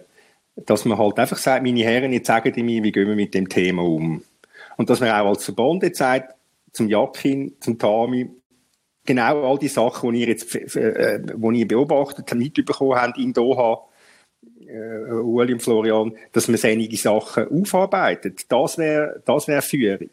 dass 0.56 0.84
man 0.84 0.98
halt 0.98 1.18
einfach 1.18 1.38
sagt, 1.38 1.62
meine 1.62 1.84
Herren, 1.84 2.12
jetzt 2.12 2.26
sagen 2.26 2.52
die 2.52 2.62
mir, 2.62 2.82
wie 2.82 2.92
gehen 2.92 3.08
wir 3.08 3.14
mit 3.16 3.34
dem 3.34 3.48
Thema 3.48 3.82
um. 3.82 4.22
Und 4.76 4.90
dass 4.90 5.00
man 5.00 5.10
auch 5.10 5.28
als 5.28 5.44
Verband 5.44 5.94
sagt, 5.94 6.34
zum 6.72 6.88
Jakin, 6.88 7.54
zum 7.60 7.78
Tami, 7.78 8.30
genau 9.04 9.50
all 9.50 9.58
die 9.58 9.68
Sachen, 9.68 10.12
die 10.12 10.20
ihr 10.20 10.28
jetzt, 10.28 10.54
äh, 10.54 11.20
die 11.20 11.58
ihr 11.58 11.68
beobachtet, 11.68 12.34
mitbekommen 12.34 12.94
habt 12.94 13.18
in 13.18 13.32
Doha, 13.32 13.82
äh, 14.66 15.12
Uli 15.12 15.52
und 15.52 15.62
Florian, 15.62 16.16
dass 16.32 16.48
man 16.48 16.58
einige 16.62 16.96
Sachen 16.96 17.48
aufarbeitet. 17.48 18.50
Das 18.50 18.78
wäre, 18.78 19.22
das 19.24 19.48
wäre 19.48 19.62
Führung. 19.62 20.10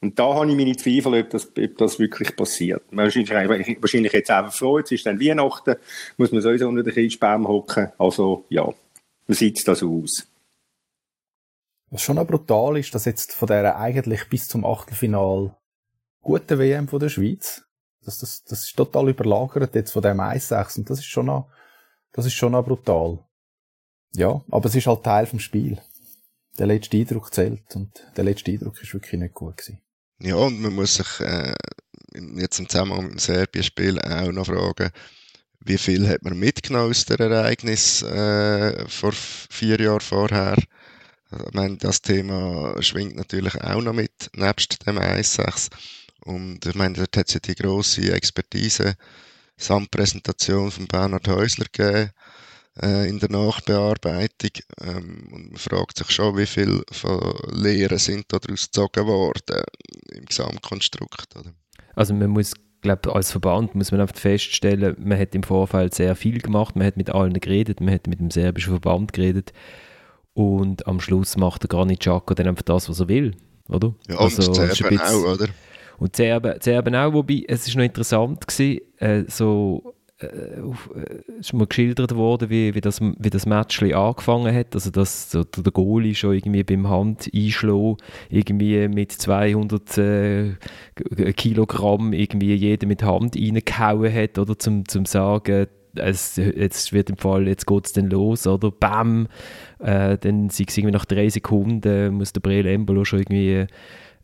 Und 0.00 0.18
da 0.18 0.34
habe 0.34 0.50
ich 0.50 0.56
meine 0.56 0.76
Zweifel, 0.76 1.20
ob 1.20 1.30
das, 1.30 1.46
ob 1.56 1.78
das 1.78 1.98
wirklich 2.00 2.34
passiert. 2.34 2.82
Wahrscheinlich, 2.90 3.80
wahrscheinlich 3.80 4.12
jetzt 4.12 4.30
einfach 4.32 4.52
froh, 4.52 4.78
jetzt 4.78 4.90
ist 4.90 5.06
dann 5.06 5.20
Weihnachten, 5.20 5.76
muss 6.16 6.32
man 6.32 6.42
sowieso 6.42 6.68
unter 6.68 6.82
den 6.82 6.92
Christbaum 6.92 7.46
hocken. 7.46 7.92
Also, 7.98 8.44
ja, 8.48 8.64
man 8.64 9.36
sieht 9.36 9.66
das 9.68 9.82
aus. 9.82 10.26
Was 11.92 12.00
schon 12.00 12.16
auch 12.16 12.26
brutal 12.26 12.78
ist, 12.78 12.94
dass 12.94 13.04
jetzt 13.04 13.34
von 13.34 13.48
der 13.48 13.78
eigentlich 13.78 14.26
bis 14.30 14.48
zum 14.48 14.64
Achtelfinal 14.64 15.54
guten 16.22 16.58
WM 16.58 16.88
von 16.88 16.98
der 16.98 17.10
Schweiz, 17.10 17.64
das, 18.02 18.16
das, 18.16 18.42
das 18.44 18.64
ist 18.64 18.74
total 18.74 19.10
überlagert 19.10 19.74
jetzt 19.74 19.92
von 19.92 20.00
dem 20.00 20.18
1-6 20.18 20.78
und 20.78 20.88
das 20.88 21.00
ist 21.00 21.04
schon 21.04 21.26
noch, 21.26 21.50
das 22.12 22.24
ist 22.24 22.32
schon 22.32 22.52
noch 22.52 22.64
brutal. 22.64 23.18
Ja, 24.14 24.42
aber 24.50 24.70
es 24.70 24.74
ist 24.74 24.86
halt 24.86 25.02
Teil 25.02 25.26
vom 25.26 25.38
Spiel. 25.38 25.82
Der 26.58 26.66
letzte 26.66 26.96
Eindruck 26.96 27.32
zählt 27.34 27.76
und 27.76 27.90
der 28.16 28.24
letzte 28.24 28.52
Eindruck 28.52 28.82
ist 28.82 28.94
wirklich 28.94 29.20
nicht 29.20 29.34
gut 29.34 29.58
gewesen. 29.58 29.82
Ja, 30.18 30.36
und 30.36 30.62
man 30.62 30.74
muss 30.74 30.94
sich 30.94 31.20
äh, 31.20 31.52
jetzt 32.36 32.58
im 32.58 32.70
Zusammenhang 32.70 33.04
mit 33.04 33.12
dem 33.12 33.18
Serbien-Spiel 33.18 34.00
auch 34.00 34.32
noch 34.32 34.46
fragen, 34.46 34.92
wie 35.60 35.76
viel 35.76 36.08
hat 36.08 36.22
man 36.22 36.38
mitgenommen 36.38 36.88
aus 36.88 37.04
der 37.04 37.20
Ereignis 37.20 38.00
äh, 38.00 38.88
vor 38.88 39.12
vier 39.12 39.78
Jahren 39.78 40.00
vorher? 40.00 40.56
Ich 41.46 41.54
meine, 41.54 41.76
das 41.76 42.02
Thema 42.02 42.80
schwingt 42.82 43.16
natürlich 43.16 43.60
auch 43.62 43.80
noch 43.80 43.92
mit, 43.92 44.30
nebst 44.34 44.86
dem 44.86 44.98
1.6. 44.98 45.70
Und 46.24 46.64
ich 46.66 46.74
meine, 46.74 46.94
dort 46.94 47.16
hat 47.16 47.28
es 47.28 47.34
ja 47.34 47.40
die 47.40 47.54
grosse 47.54 48.12
Expertise, 48.12 48.94
Samt-Präsentation 49.56 50.70
von 50.70 50.86
Bernhard 50.86 51.28
Häusler 51.28 51.66
gegeben 51.72 52.10
äh, 52.80 53.08
in 53.08 53.18
der 53.18 53.30
Nachbearbeitung. 53.30 54.50
Ähm, 54.80 55.28
und 55.32 55.50
man 55.52 55.56
fragt 55.56 55.98
sich 55.98 56.10
schon, 56.10 56.36
wie 56.36 56.46
viel 56.46 56.82
von 56.90 57.20
Lehren 57.50 57.98
sind 57.98 58.26
daraus 58.28 58.66
gezogen 58.66 59.06
worden 59.06 59.62
im 60.12 60.24
Gesamtkonstrukt. 60.24 61.36
Oder? 61.36 61.52
Also 61.94 62.14
man 62.14 62.30
muss 62.30 62.54
glaube 62.82 63.14
als 63.14 63.30
Verband 63.30 63.74
muss 63.74 63.92
man 63.92 64.00
einfach 64.00 64.16
feststellen, 64.16 64.96
man 64.98 65.18
hat 65.18 65.34
im 65.34 65.44
Vorfeld 65.44 65.94
sehr 65.94 66.16
viel 66.16 66.40
gemacht, 66.40 66.74
man 66.74 66.86
hat 66.86 66.96
mit 66.96 67.10
allen 67.10 67.34
geredet, 67.34 67.80
man 67.80 67.94
hat 67.94 68.08
mit 68.08 68.18
dem 68.18 68.30
serbischen 68.30 68.72
Verband 68.72 69.12
geredet 69.12 69.52
und 70.34 70.86
am 70.86 71.00
Schluss 71.00 71.36
macht 71.36 71.62
der 71.62 71.68
Granit 71.68 72.00
Xhaka 72.00 72.34
dann 72.34 72.48
einfach 72.48 72.62
das, 72.62 72.88
was 72.88 73.00
er 73.00 73.08
will, 73.08 73.36
oder? 73.68 73.94
Ja, 74.08 74.16
und 74.16 74.22
also, 74.22 74.54
Serben 74.54 75.00
auch, 75.00 75.34
oder? 75.34 75.48
Und 75.98 76.16
Serben, 76.16 76.54
Serben 76.60 76.94
auch, 76.94 77.12
wobei, 77.12 77.44
es 77.46 77.68
ist 77.68 77.76
noch 77.76 77.84
interessant 77.84 78.46
gewesen, 78.46 78.80
äh, 78.98 79.24
so 79.28 79.94
äh, 80.22 80.26
äh, 80.26 81.40
ist 81.40 81.52
mal 81.52 81.66
geschildert 81.66 82.14
worden, 82.14 82.50
wie, 82.50 82.74
wie, 82.74 82.80
das, 82.80 83.00
wie 83.00 83.30
das 83.30 83.46
Match 83.46 83.82
angefangen 83.82 84.54
hat. 84.54 84.74
Also, 84.74 84.90
dass 84.90 85.30
so 85.30 85.44
der 85.44 85.72
Goalie 85.72 86.14
schon 86.14 86.34
irgendwie 86.34 86.62
beim 86.62 86.88
Hand 86.88 87.30
einschlagen, 87.34 87.96
irgendwie 88.30 88.88
mit 88.88 89.12
200 89.12 89.98
äh, 89.98 90.52
Kilogramm 91.36 92.12
irgendwie 92.12 92.54
jeder 92.54 92.86
mit 92.86 93.02
Hand 93.02 93.36
reingehauen 93.36 94.12
hat, 94.12 94.38
oder 94.38 94.58
zum, 94.58 94.86
zum 94.88 95.04
sagen, 95.06 95.66
es, 95.94 96.36
jetzt 96.36 96.92
wird 96.92 97.10
im 97.10 97.16
Fall, 97.16 97.48
jetzt 97.48 97.66
geht 97.66 97.86
es 97.86 97.92
dann 97.92 98.10
los, 98.10 98.46
oder? 98.46 98.70
Bam! 98.70 99.28
Äh, 99.78 100.18
dann 100.18 100.50
sind 100.50 100.76
irgendwie 100.76 100.92
nach 100.92 101.04
drei 101.04 101.28
Sekunden, 101.28 102.14
muss 102.14 102.32
der 102.32 102.40
Breel 102.40 102.66
Embolo 102.66 103.04
schon 103.04 103.20
irgendwie 103.20 103.66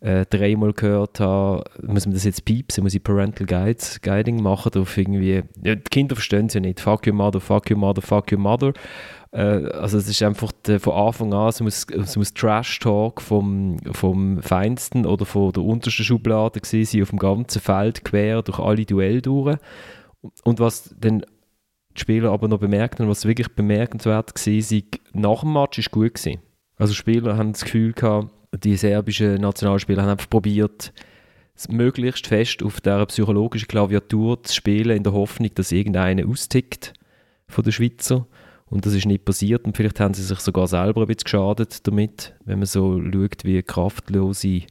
äh, 0.01 0.27
dreimal 0.27 0.73
gehört 0.73 1.21
habe, 1.21 1.65
muss 1.83 2.07
man 2.07 2.15
das 2.15 2.25
jetzt 2.25 2.45
piepsen, 2.45 2.85
muss 2.85 2.95
ich 2.95 3.03
Parental 3.03 3.47
Guides, 3.47 4.01
Guiding 4.01 4.43
machen, 4.43 4.73
auf 4.77 4.97
irgendwie, 4.97 5.43
ja, 5.63 5.75
die 5.75 5.91
Kinder 5.91 6.15
verstehen 6.15 6.47
es 6.47 6.55
ja 6.55 6.61
nicht, 6.61 6.81
fuck 6.81 7.07
your 7.07 7.15
mother, 7.15 7.41
fuck 7.41 7.71
your 7.71 7.79
mother, 7.79 8.03
fuck 8.03 8.31
your 8.31 8.39
mother. 8.39 8.73
Äh, 9.33 9.41
also 9.41 9.99
es 9.99 10.09
ist 10.09 10.23
einfach 10.23 10.53
de, 10.67 10.79
von 10.79 10.95
Anfang 10.95 11.35
an, 11.35 11.49
es 11.49 11.61
muss, 11.61 11.87
es 11.91 12.17
muss 12.17 12.33
Trash-Talk 12.33 13.21
vom, 13.21 13.79
vom 13.93 14.41
Feinsten 14.41 15.05
oder 15.05 15.25
von 15.27 15.53
der 15.53 15.65
untersten 15.65 16.05
Schublade 16.05 16.61
gewesen 16.61 17.03
auf 17.03 17.11
dem 17.11 17.19
ganzen 17.19 17.61
Feld, 17.61 18.05
quer 18.05 18.43
durch 18.43 18.59
alle 18.59 18.85
Duelle 18.85 19.23
durch. 19.23 19.57
Und 20.45 20.61
was 20.61 20.95
dann 20.99 21.25
die 21.99 22.03
Spieler 22.03 22.31
aber 22.31 22.49
noch 22.49 22.59
bemerkt 22.59 23.01
haben, 23.01 23.09
was 23.09 23.27
wirklich 23.27 23.49
bemerkenswert 23.49 24.33
war, 24.35 24.83
nach 25.13 25.41
dem 25.41 25.53
Match 25.53 25.79
ist 25.79 25.91
gut 25.91 26.15
gewesen. 26.15 26.41
Also 26.77 26.95
Spieler 26.95 27.37
haben 27.37 27.53
das 27.53 27.65
Gefühl 27.65 27.93
gehabt, 27.93 28.33
die 28.63 28.77
serbischen 28.77 29.35
Nationalspieler 29.41 30.03
haben 30.03 30.11
einfach 30.11 30.31
probiert, 30.31 30.93
möglichst 31.69 32.29
fest 32.29 32.63
auf 32.63 32.81
der 32.81 33.05
psychologischen 33.07 33.69
Klaviatur 33.69 34.43
zu 34.45 34.55
spielen, 34.55 34.97
in 34.97 35.03
der 35.03 35.13
Hoffnung, 35.13 35.51
dass 35.55 35.73
irgendeiner 35.73 36.29
austickt 36.29 36.93
von 37.49 37.65
den 37.65 37.73
Schweizer. 37.73 38.27
Und 38.67 38.87
das 38.87 38.95
ist 38.95 39.07
nicht 39.07 39.25
passiert 39.25 39.65
und 39.65 39.77
vielleicht 39.77 39.99
haben 39.99 40.15
sie 40.15 40.23
sich 40.23 40.39
sogar 40.41 40.69
selber 40.69 41.01
ein 41.01 41.07
bisschen 41.07 41.25
geschadet 41.25 41.87
damit, 41.87 42.35
wenn 42.45 42.59
man 42.59 42.67
so 42.67 43.03
schaut, 43.03 43.45
wie 43.45 43.63
kraftlose 43.63 44.63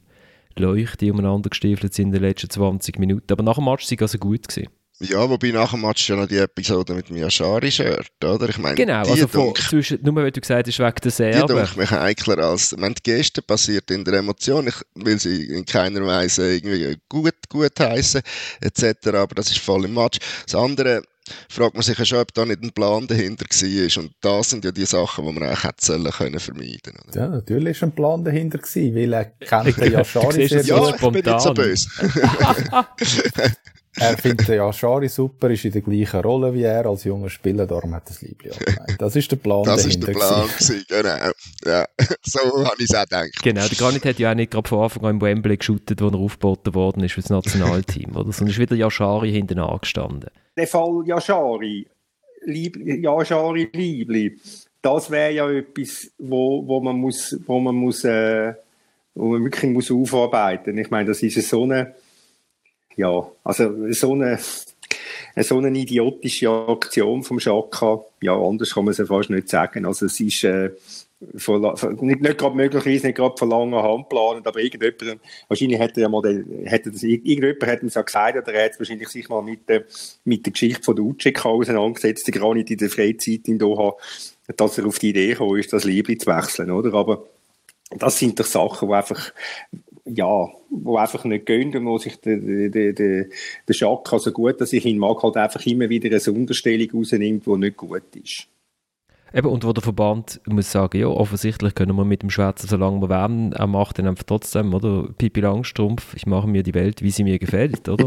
Leuchte 0.56 1.12
umeinander 1.12 1.50
gestiefelt 1.50 1.94
sind 1.94 2.06
in 2.06 2.12
den 2.12 2.22
letzten 2.22 2.50
20 2.50 2.98
Minuten. 2.98 3.32
Aber 3.32 3.42
nach 3.42 3.56
dem 3.56 3.64
Match 3.64 3.90
war 3.90 3.94
es 3.96 4.02
also 4.02 4.18
gut. 4.18 4.48
Gewesen. 4.48 4.68
Ja, 5.00 5.30
wobei 5.30 5.52
nach 5.52 5.70
dem 5.70 5.82
Match 5.82 6.08
ja 6.08 6.16
noch 6.16 6.26
die 6.26 6.38
Episode 6.38 6.92
mit 6.92 7.08
dem 7.08 7.16
Yashari-Shirt, 7.16 8.10
oder? 8.24 8.48
Ich 8.48 8.58
meine, 8.58 8.74
genau, 8.74 9.04
also 9.04 9.28
von, 9.28 9.54
zwischen, 9.54 10.00
nur 10.02 10.16
weil 10.16 10.32
du 10.32 10.40
gesagt 10.40 10.66
hast, 10.66 10.78
wegen 10.78 10.94
der 11.02 11.10
Serben. 11.12 11.46
Die 11.46 11.54
denke 11.54 11.78
mich 11.78 11.90
heikler 11.90 12.38
als, 12.38 12.72
ich 12.72 12.78
meine, 12.78 12.94
die 12.94 13.02
Geste 13.04 13.40
passiert 13.40 13.88
in 13.92 14.04
der 14.04 14.14
Emotion, 14.14 14.66
ich 14.66 14.74
will 14.96 15.20
sie 15.20 15.44
in 15.44 15.64
keiner 15.64 16.04
Weise 16.04 16.52
irgendwie 16.52 16.98
gut, 17.08 17.36
gut 17.48 17.78
heißen, 17.78 18.22
etc., 18.60 19.06
aber 19.14 19.36
das 19.36 19.50
ist 19.50 19.60
voll 19.60 19.84
im 19.84 19.94
Match. 19.94 20.18
Das 20.44 20.56
andere, 20.56 21.02
fragt 21.48 21.74
man 21.74 21.82
sich 21.82 21.96
ja 21.96 22.04
schon, 22.04 22.18
ob 22.18 22.34
da 22.34 22.44
nicht 22.44 22.62
ein 22.62 22.72
Plan 22.72 23.06
dahinter 23.06 23.44
war. 23.44 24.02
Und 24.02 24.12
das 24.20 24.50
sind 24.50 24.64
ja 24.64 24.72
die 24.72 24.84
Sachen, 24.84 25.26
die 25.26 25.32
man 25.32 25.42
eigentlich 25.44 25.64
hätte 25.64 25.84
sollen 25.84 26.10
können 26.10 26.40
vermeiden 26.40 26.94
oder? 27.06 27.20
Ja, 27.20 27.28
natürlich 27.28 27.80
war 27.80 27.88
ein 27.88 27.94
Plan 27.94 28.24
dahinter, 28.24 28.58
gewesen, 28.58 28.96
weil 28.96 29.12
er 29.12 29.24
kennt 29.26 29.76
den 29.80 29.92
Yashari 29.92 30.48
sehr 30.48 30.62
gut. 30.62 30.68
Ja, 30.68 30.94
ich 30.94 31.00
bin 31.00 31.12
nicht 31.12 31.40
so 31.40 31.54
böse. 31.54 31.88
Er 34.00 34.16
findet 34.16 34.48
ja 34.48 34.72
Schari 34.72 35.08
super, 35.08 35.50
ist 35.50 35.64
in 35.64 35.72
der 35.72 35.82
gleichen 35.82 36.20
Rolle 36.20 36.54
wie 36.54 36.62
er 36.62 36.86
als 36.86 37.04
junger 37.04 37.30
Spieler, 37.30 37.66
darum 37.66 37.94
hat 37.94 38.04
er 38.06 38.08
das 38.08 38.22
Liebling 38.22 38.52
Das 38.98 39.16
ist 39.16 39.30
der 39.30 39.36
Plan 39.36 39.64
Das 39.64 39.84
ist 39.84 40.06
der 40.06 40.12
Plan 40.12 40.46
gewesen, 40.46 40.84
genau. 40.88 41.32
Ja, 41.64 41.86
so 42.22 42.64
habe 42.64 42.76
ich 42.78 42.90
es 42.90 42.94
auch 42.94 43.02
gedacht. 43.02 43.42
Genau, 43.42 43.66
der 43.66 43.76
Granit 43.76 44.04
hat 44.04 44.18
ja 44.18 44.30
auch 44.30 44.34
nicht 44.34 44.50
gerade 44.50 44.68
von 44.68 44.82
Anfang 44.82 45.04
an 45.04 45.10
im 45.16 45.20
Wembley 45.20 45.56
geshootet, 45.56 46.00
wo 46.00 46.08
er 46.08 46.14
aufgeboten 46.14 46.74
worden 46.74 47.04
ist 47.04 47.12
für 47.12 47.20
das 47.20 47.30
Nationalteam, 47.30 48.16
oder? 48.16 48.32
Sondern 48.32 48.52
ist 48.52 48.58
wieder 48.58 48.76
Yashari 48.76 49.32
hinten 49.32 49.58
angestanden. 49.58 50.30
Der 50.56 50.66
Fall 50.66 51.02
Yashari, 51.06 51.86
Liebli, 52.44 53.00
Yashari 53.02 53.68
Liebli, 53.72 54.38
das 54.82 55.10
wäre 55.10 55.32
ja 55.32 55.50
etwas, 55.50 56.10
wo, 56.18 56.66
wo 56.66 56.80
man 56.80 56.96
muss, 56.96 57.38
wo 57.46 57.58
man 57.58 57.74
muss, 57.74 58.04
äh, 58.04 58.54
wo 59.14 59.26
man 59.26 59.44
wirklich 59.44 59.70
muss 59.70 59.90
aufarbeiten. 59.90 60.78
Ich 60.78 60.90
meine, 60.90 61.08
das 61.08 61.22
ist 61.22 61.48
so 61.48 61.64
eine 61.64 61.94
ja, 62.98 63.30
also 63.44 63.92
so 63.92 64.12
eine, 64.12 64.38
so 65.36 65.58
eine 65.58 65.78
idiotische 65.78 66.50
Aktion 66.50 67.22
vom 67.22 67.38
Schaka, 67.38 68.00
ja, 68.20 68.36
anders 68.36 68.74
kann 68.74 68.84
man 68.84 68.92
es 68.92 68.98
ja 68.98 69.06
fast 69.06 69.30
nicht 69.30 69.48
sagen. 69.48 69.86
Also 69.86 70.06
es 70.06 70.18
ist 70.18 70.42
äh, 70.42 70.70
von, 71.36 71.62
nicht, 72.00 72.20
nicht 72.20 72.38
gerade 72.38 72.56
möglicherweise 72.56 73.06
nicht 73.06 73.16
gerade 73.16 73.36
von 73.36 73.50
langer 73.50 73.84
Hand 73.84 74.08
geplant, 74.08 74.46
aber 74.46 74.58
irgendjemand, 74.58 75.20
wahrscheinlich 75.46 75.78
hätte 75.78 76.00
ja 76.00 76.08
mal, 76.08 76.22
den, 76.22 76.66
hätte 76.66 76.90
das, 76.90 77.04
irgendjemand 77.04 77.62
hätte 77.62 77.86
es 77.86 77.94
ja 77.94 78.02
gesagt, 78.02 78.36
oder 78.36 78.52
er 78.52 78.64
hat 78.64 78.78
wahrscheinlich 78.80 79.08
sich 79.08 79.28
mal 79.28 79.42
mit 79.42 79.68
der, 79.68 79.84
mit 80.24 80.44
der 80.44 80.52
Geschichte 80.52 80.82
von 80.82 80.96
der 80.96 81.04
Ucek 81.04 81.44
auseinandergesetzt, 81.44 82.26
gerade 82.32 82.56
nicht 82.56 82.70
in 82.70 82.78
der 82.78 82.90
Freizeit 82.90 83.46
in 83.46 83.60
Doha, 83.60 83.94
dass 84.56 84.76
er 84.76 84.86
auf 84.86 84.98
die 84.98 85.10
Idee 85.10 85.28
gekommen 85.28 85.58
ist, 85.60 85.72
das 85.72 85.84
Liebling 85.84 86.18
zu 86.18 86.26
wechseln, 86.26 86.72
oder? 86.72 86.92
Aber 86.94 87.24
das 87.90 88.18
sind 88.18 88.38
doch 88.38 88.44
Sachen, 88.44 88.88
die 88.88 88.94
einfach, 88.94 89.32
ja, 90.14 90.48
wo 90.70 90.96
einfach 90.96 91.24
nicht 91.24 91.46
gehen 91.46 91.74
und 91.76 91.86
wo 91.86 91.98
sich 91.98 92.20
der, 92.20 92.38
der, 92.38 92.92
der, 92.92 93.26
der 93.66 93.74
Schack, 93.74 94.12
also 94.12 94.32
gut, 94.32 94.60
dass 94.60 94.72
ich 94.72 94.84
ihn 94.84 94.98
mag, 94.98 95.22
halt 95.22 95.36
einfach 95.36 95.64
immer 95.66 95.88
wieder 95.88 96.08
eine 96.08 96.20
Sonderstellung 96.20 96.90
rausnimmt, 96.92 97.46
die 97.46 97.56
nicht 97.56 97.76
gut 97.76 98.16
ist. 98.16 98.48
Eben, 99.34 99.48
und 99.48 99.64
wo 99.64 99.72
der 99.72 99.82
Verband 99.82 100.40
muss 100.46 100.72
sagen, 100.72 100.98
ja, 100.98 101.06
offensichtlich 101.06 101.74
können 101.74 101.96
wir 101.96 102.04
mit 102.04 102.22
dem 102.22 102.30
Schwätzen, 102.30 102.66
solange 102.66 103.00
wir 103.00 103.08
wollen, 103.08 103.52
er 103.52 103.66
macht 103.66 103.98
dann 103.98 104.06
einfach 104.06 104.24
trotzdem, 104.24 104.72
oder? 104.72 105.08
Pipi 105.18 105.40
Langstrumpf, 105.40 106.14
ich 106.14 106.26
mache 106.26 106.48
mir 106.48 106.62
die 106.62 106.74
Welt, 106.74 107.02
wie 107.02 107.10
sie 107.10 107.24
mir 107.24 107.38
gefällt, 107.38 107.88
oder? 107.88 108.06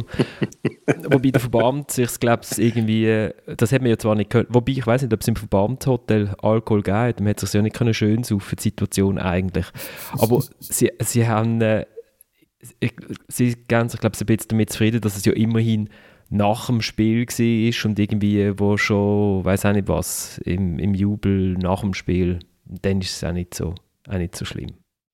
wobei 1.09 1.29
der 1.29 1.41
Verband 1.41 1.91
sich, 1.91 2.19
glaube 2.19 2.43
ich, 2.49 2.57
irgendwie, 2.57 3.29
das 3.57 3.71
hat 3.71 3.81
man 3.81 3.91
ja 3.91 3.97
zwar 3.97 4.15
nicht 4.15 4.29
können, 4.31 4.47
wobei 4.49 4.71
ich 4.71 4.87
weiß 4.87 5.03
nicht, 5.03 5.13
ob 5.13 5.21
es 5.21 5.27
im 5.27 5.35
Verbandshotel 5.35 6.35
Alkohol 6.41 6.81
gab, 6.81 7.19
man 7.19 7.29
hat 7.29 7.39
sich 7.39 7.53
ja 7.53 7.61
nicht 7.61 7.75
können 7.75 7.93
schön 7.93 8.23
saufen, 8.23 8.55
die 8.57 8.63
Situation 8.63 9.17
eigentlich. 9.17 9.67
Aber 10.17 10.43
sie, 10.59 10.91
sie 10.99 11.27
haben, 11.27 11.61
äh, 11.61 11.85
sie 13.27 13.55
gehen 13.67 13.89
sich, 13.89 13.99
glaube 13.99 14.15
ich, 14.15 14.21
ein 14.21 14.25
bisschen 14.25 14.49
damit 14.49 14.69
zufrieden, 14.71 15.01
dass 15.01 15.17
es 15.17 15.25
ja 15.25 15.33
immerhin 15.33 15.89
nach 16.31 16.67
dem 16.67 16.81
Spiel 16.81 17.27
war 17.27 17.85
und 17.85 17.99
irgendwie, 17.99 18.53
wo 18.57 18.77
schon, 18.77 19.43
weiß 19.43 19.65
auch 19.65 19.73
nicht 19.73 19.89
was, 19.89 20.39
im, 20.39 20.79
im 20.79 20.93
Jubel 20.93 21.53
nach 21.57 21.81
dem 21.81 21.93
Spiel, 21.93 22.39
dann 22.65 23.01
ist 23.01 23.17
es 23.17 23.23
auch 23.23 23.33
nicht 23.33 23.53
so, 23.53 23.75
auch 24.07 24.17
nicht 24.17 24.35
so 24.35 24.45
schlimm. 24.45 24.71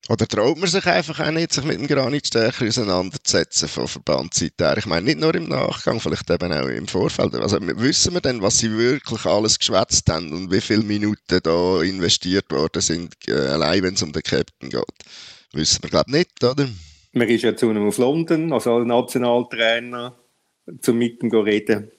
Oder 0.09 0.27
traut 0.27 0.57
man 0.57 0.69
sich 0.69 0.85
einfach 0.85 1.19
auch 1.19 1.31
nicht, 1.31 1.51
sich 1.51 1.65
mit 1.65 1.79
dem 1.79 1.87
Granit 1.87 2.27
stärker 2.27 2.65
auseinanderzusetzen 2.65 3.67
von 3.67 3.87
Verbandsseite 3.87 4.65
her? 4.65 4.77
Ich 4.77 4.85
meine, 4.85 5.05
nicht 5.07 5.19
nur 5.19 5.33
im 5.35 5.49
Nachgang, 5.49 5.99
vielleicht 5.99 6.29
eben 6.29 6.53
auch 6.53 6.67
im 6.67 6.87
Vorfeld. 6.87 7.35
Also 7.35 7.57
wissen 7.61 8.13
wir 8.13 8.21
denn, 8.21 8.41
was 8.41 8.59
sie 8.59 8.71
wirklich 8.71 9.25
alles 9.25 9.59
geschwätzt 9.59 10.07
haben 10.09 10.31
und 10.31 10.51
wie 10.51 10.61
viele 10.61 10.83
Minuten 10.83 11.39
da 11.43 11.81
investiert 11.81 12.49
worden 12.51 12.81
sind, 12.81 13.15
äh, 13.27 13.33
allein 13.33 13.83
wenn 13.83 13.95
es 13.95 14.03
um 14.03 14.13
den 14.13 14.21
Captain 14.21 14.69
geht? 14.69 14.83
Wissen 15.51 15.83
wir, 15.83 15.89
glaube 15.89 16.05
ich, 16.09 16.13
nicht, 16.13 16.43
oder? 16.43 16.69
Man 17.11 17.27
ist 17.27 17.43
ja 17.43 17.55
zu 17.55 17.69
einem 17.69 17.87
auf 17.87 17.97
London, 17.97 18.53
also 18.53 18.75
als 18.75 18.87
Nationaltrainer 18.87 20.15
zum 20.81 20.97
Mitten 20.97 21.31
reden. 21.31 21.91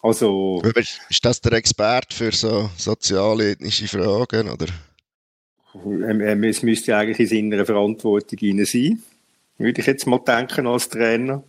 Also, 0.00 0.62
ist 1.08 1.24
das 1.24 1.40
der 1.40 1.52
Experte 1.54 2.14
für 2.14 2.32
so 2.32 2.70
soziale, 2.76 3.50
ethnische 3.50 3.88
Fragen, 3.88 4.48
oder? 4.48 4.66
Ähm, 5.74 6.20
ähm, 6.20 6.44
es 6.44 6.62
müsste 6.62 6.96
eigentlich 6.96 7.32
in 7.32 7.50
seiner 7.50 7.66
Verantwortung 7.66 8.38
hinein 8.38 8.64
sein, 8.64 9.02
würde 9.58 9.80
ich 9.80 9.86
jetzt 9.86 10.06
mal 10.06 10.20
denken 10.20 10.66
als 10.66 10.88
Trainer, 10.88 11.42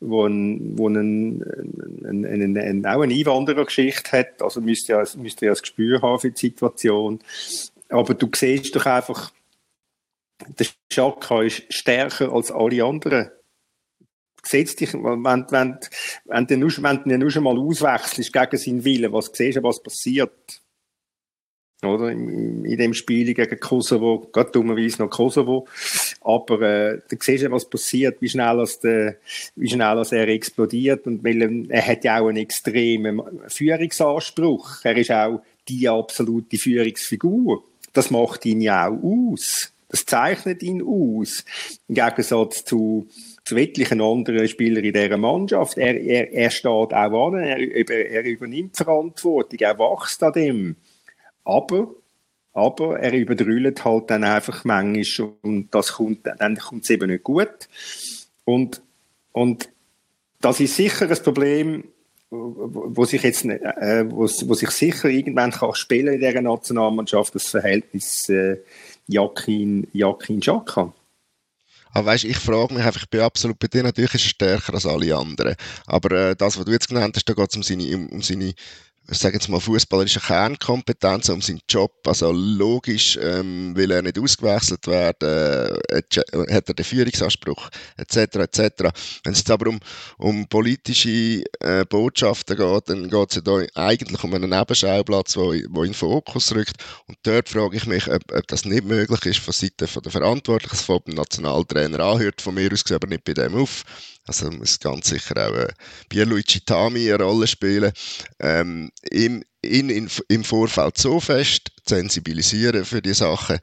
wo, 0.00 0.26
ein, 0.26 0.78
wo 0.78 0.88
ein, 0.88 1.42
ein, 2.04 2.24
ein, 2.24 2.56
ein, 2.56 2.86
auch 2.86 3.02
eine 3.02 3.14
Einwanderergeschichte 3.14 4.18
hat, 4.18 4.42
also 4.42 4.60
müsste 4.60 4.92
ja, 4.92 5.04
müsste 5.16 5.46
ja 5.46 5.52
das 5.52 5.62
Gespür 5.62 6.00
haben 6.00 6.18
für 6.18 6.30
die 6.30 6.40
Situation. 6.40 7.20
Aber 7.88 8.14
du 8.14 8.28
siehst 8.34 8.74
doch 8.74 8.86
einfach, 8.86 9.32
der 10.58 10.66
Schaka 10.90 11.42
ist 11.42 11.62
stärker 11.72 12.32
als 12.32 12.50
alle 12.50 12.84
anderen 12.84 13.30
setz 14.44 14.76
dich, 14.76 14.94
wenn, 14.94 15.24
wenn, 15.24 15.78
wenn, 16.26 16.46
du, 16.46 16.56
nur, 16.56 16.70
wenn 16.70 17.02
du 17.04 17.18
nur 17.18 17.30
schon 17.30 17.44
mal 17.44 17.58
auswechselst 17.58 18.32
gegen 18.32 18.56
seinen 18.56 18.84
Willen, 18.84 19.12
was 19.12 19.30
siehst 19.32 19.58
du, 19.58 19.62
was 19.62 19.82
passiert? 19.82 20.62
Oder? 21.84 22.10
In, 22.10 22.64
dem 22.76 22.94
Spiel 22.94 23.34
gegen 23.34 23.58
Kosovo, 23.58 24.28
gerade 24.32 24.52
dummerweise 24.52 25.02
noch 25.02 25.10
Kosovo. 25.10 25.66
Aber, 26.20 26.60
äh, 26.62 27.00
da 27.08 27.16
siehst 27.18 27.44
du, 27.44 27.50
was 27.50 27.68
passiert, 27.68 28.22
wie 28.22 28.28
schnell, 28.28 28.60
als 28.60 28.78
der, 28.78 29.16
wie 29.56 29.68
schnell 29.68 29.98
als 29.98 30.12
er 30.12 30.28
explodiert. 30.28 31.06
Und 31.06 31.24
weil 31.24 31.42
er, 31.42 31.50
er 31.70 31.86
hat 31.86 32.04
ja 32.04 32.20
auch 32.20 32.28
einen 32.28 32.38
extremen 32.38 33.20
Führungsanspruch. 33.48 34.84
Er 34.84 34.96
ist 34.96 35.10
auch 35.10 35.42
die 35.68 35.88
absolute 35.88 36.56
Führungsfigur. 36.56 37.64
Das 37.92 38.10
macht 38.10 38.46
ihn 38.46 38.60
ja 38.60 38.88
auch 38.88 39.02
aus. 39.02 39.72
Das 39.88 40.06
zeichnet 40.06 40.62
ihn 40.62 40.82
aus. 40.82 41.44
Im 41.88 41.96
Gegensatz 41.96 42.64
zu, 42.64 43.08
zu 43.44 43.56
etlichen 43.56 44.00
anderen 44.00 44.46
Spielern 44.46 44.84
in 44.84 44.92
dieser 44.92 45.16
Mannschaft. 45.16 45.76
Er, 45.76 46.00
er, 46.00 46.32
er 46.32 46.50
steht 46.50 46.70
auch 46.70 46.92
an, 46.92 47.34
er, 47.34 47.58
er 47.58 48.24
übernimmt 48.24 48.76
Verantwortung, 48.76 49.58
er 49.58 49.78
wächst 49.78 50.22
an 50.22 50.32
dem. 50.32 50.76
Aber, 51.44 51.94
aber 52.52 53.00
er 53.00 53.12
überdrüllt 53.12 53.84
halt 53.84 54.10
dann 54.10 54.24
einfach 54.24 54.64
manchmal 54.64 55.32
und 55.42 55.74
das 55.74 55.94
kommt, 55.94 56.26
dann 56.38 56.56
kommt 56.56 56.84
es 56.84 56.90
eben 56.90 57.10
nicht 57.10 57.24
gut. 57.24 57.68
Und, 58.44 58.80
und 59.32 59.68
das 60.40 60.60
ist 60.60 60.76
sicher 60.76 61.08
ein 61.08 61.22
Problem, 61.22 61.84
wo 62.30 63.04
sich 63.04 63.22
jetzt, 63.22 63.44
äh, 63.44 64.04
wo, 64.08 64.26
sich 64.26 64.70
sicher 64.70 65.08
irgendwann 65.08 65.50
kann 65.50 65.74
spielen 65.74 66.14
in 66.14 66.20
dieser 66.20 66.40
Nationalmannschaft, 66.40 67.34
das 67.34 67.48
Verhältnis 67.48 68.28
äh, 68.28 68.58
Jakin, 69.06 69.86
Jakin 69.92 70.40
Xhaka. 70.40 70.92
Aber 71.92 72.06
weißt, 72.06 72.24
ich 72.24 72.38
frage 72.38 72.74
mich 72.74 72.84
einfach, 72.84 73.02
ich 73.02 73.10
bin 73.10 73.20
absolut 73.20 73.58
bei 73.58 73.68
dir, 73.68 73.82
natürlich 73.82 74.14
ist 74.14 74.24
er 74.24 74.28
stärker 74.28 74.74
als 74.74 74.86
alle 74.86 75.16
anderen. 75.16 75.54
Aber 75.86 76.30
äh, 76.30 76.36
das, 76.36 76.58
was 76.58 76.64
du 76.64 76.72
jetzt 76.72 76.88
genannt 76.88 77.16
hast, 77.16 77.28
da 77.28 77.34
geht 77.34 77.50
es 77.50 77.56
um 77.56 77.62
seine, 77.62 77.94
um, 77.94 78.06
um 78.08 78.22
seine 78.22 78.54
ich 79.12 79.18
sage 79.18 79.34
jetzt 79.34 79.48
mal, 79.48 79.60
fußballerische 79.60 80.20
Kernkompetenz 80.20 81.28
um 81.28 81.42
seinen 81.42 81.60
Job. 81.68 81.92
Also 82.06 82.32
logisch 82.32 83.18
ähm, 83.20 83.76
will 83.76 83.90
er 83.90 84.02
nicht 84.02 84.18
ausgewechselt 84.18 84.86
werden, 84.86 85.78
äh, 85.90 86.54
hat 86.54 86.68
er 86.68 86.74
den 86.74 86.84
Führungsanspruch, 86.84 87.68
etc. 87.98 88.16
etc. 88.36 88.60
Wenn 89.22 89.34
es 89.34 89.48
aber 89.50 89.68
um, 89.68 89.80
um 90.16 90.48
politische 90.48 91.44
äh, 91.60 91.84
Botschaften 91.88 92.56
geht, 92.56 92.88
dann 92.88 93.10
geht 93.10 93.36
es 93.36 93.42
ja 93.44 93.66
eigentlich 93.74 94.24
um 94.24 94.34
einen 94.34 94.50
Nebenschauplatz, 94.50 95.36
wo, 95.36 95.52
wo 95.68 95.82
in 95.82 95.90
den 95.90 95.94
Fokus 95.94 96.54
rückt. 96.54 96.82
Und 97.06 97.18
dort 97.22 97.50
frage 97.50 97.76
ich 97.76 97.86
mich, 97.86 98.10
ob, 98.10 98.22
ob 98.32 98.46
das 98.48 98.64
nicht 98.64 98.84
möglich 98.84 99.26
ist 99.26 99.40
von 99.40 99.52
Seiten 99.52 99.86
der 100.02 100.12
Verantwortlichen, 100.12 100.76
von 100.76 101.00
dem 101.06 101.14
Nationaltrainer 101.14 102.00
anhört, 102.00 102.40
von 102.40 102.54
mir 102.54 102.72
aus 102.72 102.90
aber 102.90 103.08
nicht 103.08 103.24
bei 103.24 103.34
dem 103.34 103.54
auf. 103.54 103.84
Also 104.26 104.50
muss 104.50 104.78
ganz 104.78 105.08
sicher 105.08 105.48
auch 105.48 105.54
äh, 105.54 105.68
Pierluigi 106.08 106.60
Tami 106.60 107.12
eine 107.12 107.24
Rolle 107.24 107.46
spielen. 107.46 107.92
Ähm, 108.38 108.90
ihn, 109.10 109.44
ihn 109.64 109.90
in, 109.90 110.10
im 110.28 110.44
Vorfeld 110.44 110.96
so 110.96 111.18
fest 111.18 111.72
zu 111.84 111.96
sensibilisieren 111.96 112.84
für 112.84 113.02
die 113.02 113.14
Sachen, 113.14 113.58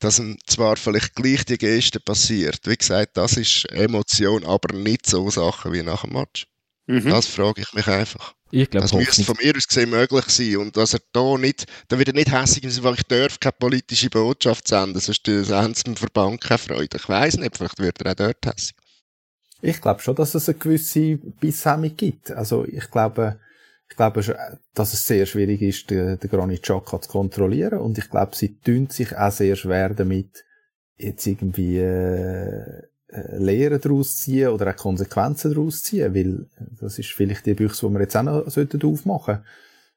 dass 0.00 0.18
ihm 0.18 0.38
zwar 0.46 0.76
vielleicht 0.76 1.14
gleich 1.14 1.44
die 1.44 1.58
Geste 1.58 2.00
passiert. 2.00 2.60
Wie 2.64 2.76
gesagt, 2.76 3.16
das 3.16 3.36
ist 3.36 3.66
Emotion, 3.70 4.44
aber 4.44 4.74
nicht 4.76 5.06
so 5.06 5.30
Sachen 5.30 5.72
wie 5.72 5.82
nach 5.82 6.02
dem 6.02 6.14
Match. 6.14 6.46
Mhm. 6.86 7.08
Das 7.08 7.26
frage 7.26 7.62
ich 7.62 7.72
mich 7.72 7.86
einfach. 7.86 8.34
Ich 8.50 8.68
glaub, 8.68 8.82
das 8.82 8.92
müsste 8.92 9.22
von 9.22 9.36
mir 9.40 9.54
aus 9.56 9.68
gesehen 9.68 9.90
möglich 9.90 10.24
sein. 10.26 10.56
Und 10.56 10.76
dass 10.76 10.94
er 10.94 11.00
da 11.12 11.38
nicht, 11.38 11.66
da 11.86 11.98
wird 11.98 12.08
er 12.08 12.14
nicht 12.14 12.32
hässlich, 12.32 12.82
weil 12.82 12.94
ich 12.94 13.04
darf 13.04 13.38
keine 13.38 13.52
politische 13.52 14.10
Botschaft 14.10 14.66
senden, 14.66 15.00
sonst 15.00 15.24
haben 15.50 15.74
sie 15.74 15.82
im 15.86 15.96
Verband 15.96 16.40
keine 16.40 16.58
Freude. 16.58 16.96
Ich 16.96 17.08
weiß 17.08 17.36
nicht, 17.36 17.56
vielleicht 17.56 17.78
wird 17.78 18.02
er 18.02 18.10
auch 18.10 18.16
dort 18.16 18.44
hässlich. 18.44 18.79
Ich 19.62 19.80
glaube 19.80 20.00
schon, 20.00 20.14
dass 20.14 20.34
es 20.34 20.48
eine 20.48 20.58
gewisse 20.58 21.16
Bisshemmung 21.16 21.96
gibt. 21.96 22.30
Also 22.30 22.64
ich 22.64 22.90
glaube, 22.90 23.38
ich 23.90 23.96
glaube, 23.96 24.22
dass 24.74 24.94
es 24.94 25.06
sehr 25.06 25.26
schwierig 25.26 25.60
ist, 25.62 25.90
den, 25.90 26.18
den 26.18 26.30
Granit 26.30 26.62
Xhaka 26.62 27.00
zu 27.00 27.10
kontrollieren. 27.10 27.80
Und 27.80 27.98
ich 27.98 28.08
glaube, 28.08 28.36
sie 28.36 28.56
tun 28.56 28.88
sich 28.88 29.16
auch 29.16 29.32
sehr 29.32 29.56
schwer 29.56 29.90
damit, 29.90 30.44
jetzt 30.96 31.26
irgendwie 31.26 31.78
äh, 31.78 32.82
äh 33.08 33.38
Lehren 33.38 33.80
daraus 33.80 34.18
ziehen 34.18 34.48
oder 34.48 34.70
auch 34.70 34.76
Konsequenzen 34.76 35.52
daraus 35.52 35.82
ziehen, 35.82 36.14
weil 36.14 36.46
das 36.80 36.98
ist 36.98 37.10
vielleicht 37.10 37.46
die 37.46 37.54
Büchse, 37.54 37.86
die 37.86 37.92
wir 37.92 38.00
jetzt 38.00 38.16
auch 38.16 38.22
noch 38.22 38.48
sollten 38.48 38.82
aufmachen 38.82 39.40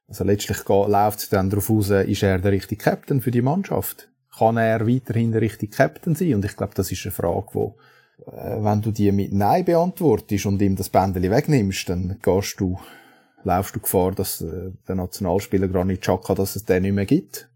Also 0.08 0.24
letztlich 0.24 0.68
läuft 0.68 1.20
es 1.20 1.30
dann 1.30 1.50
darauf 1.50 1.70
aus, 1.70 1.90
ist 1.90 2.24
er 2.24 2.40
der 2.40 2.52
richtige 2.52 2.84
Captain 2.84 3.22
für 3.22 3.32
die 3.32 3.42
Mannschaft? 3.42 4.10
Kann 4.36 4.58
er 4.58 4.88
weiterhin 4.88 5.32
der 5.32 5.42
richtige 5.42 5.76
Captain 5.76 6.16
sein? 6.16 6.36
Und 6.36 6.46
ich 6.46 6.56
glaube, 6.56 6.74
das 6.74 6.92
ist 6.92 7.06
eine 7.06 7.12
Frage, 7.12 7.46
die 7.54 7.93
wenn 8.26 8.82
du 8.82 8.92
die 8.92 9.12
mit 9.12 9.34
Nein 9.34 9.66
beantwortest 9.66 10.46
und 10.46 10.62
ihm 10.62 10.76
das 10.76 10.90
Bändeli 10.90 11.30
wegnimmst, 11.30 11.90
dann 11.90 12.20
gehst 12.22 12.60
du, 12.60 12.80
laufst 13.44 13.76
du 13.76 13.80
Gefahr, 13.80 14.12
dass 14.14 14.42
äh, 14.42 14.72
der 14.88 14.96
Nationalspieler 14.96 15.68
Granit 15.68 16.02
Xhaka, 16.02 16.36
dass 16.36 16.56
es 16.56 16.66
den 16.66 16.84
nicht 16.84 16.94
mehr 16.94 17.06
gibt. 17.06 17.50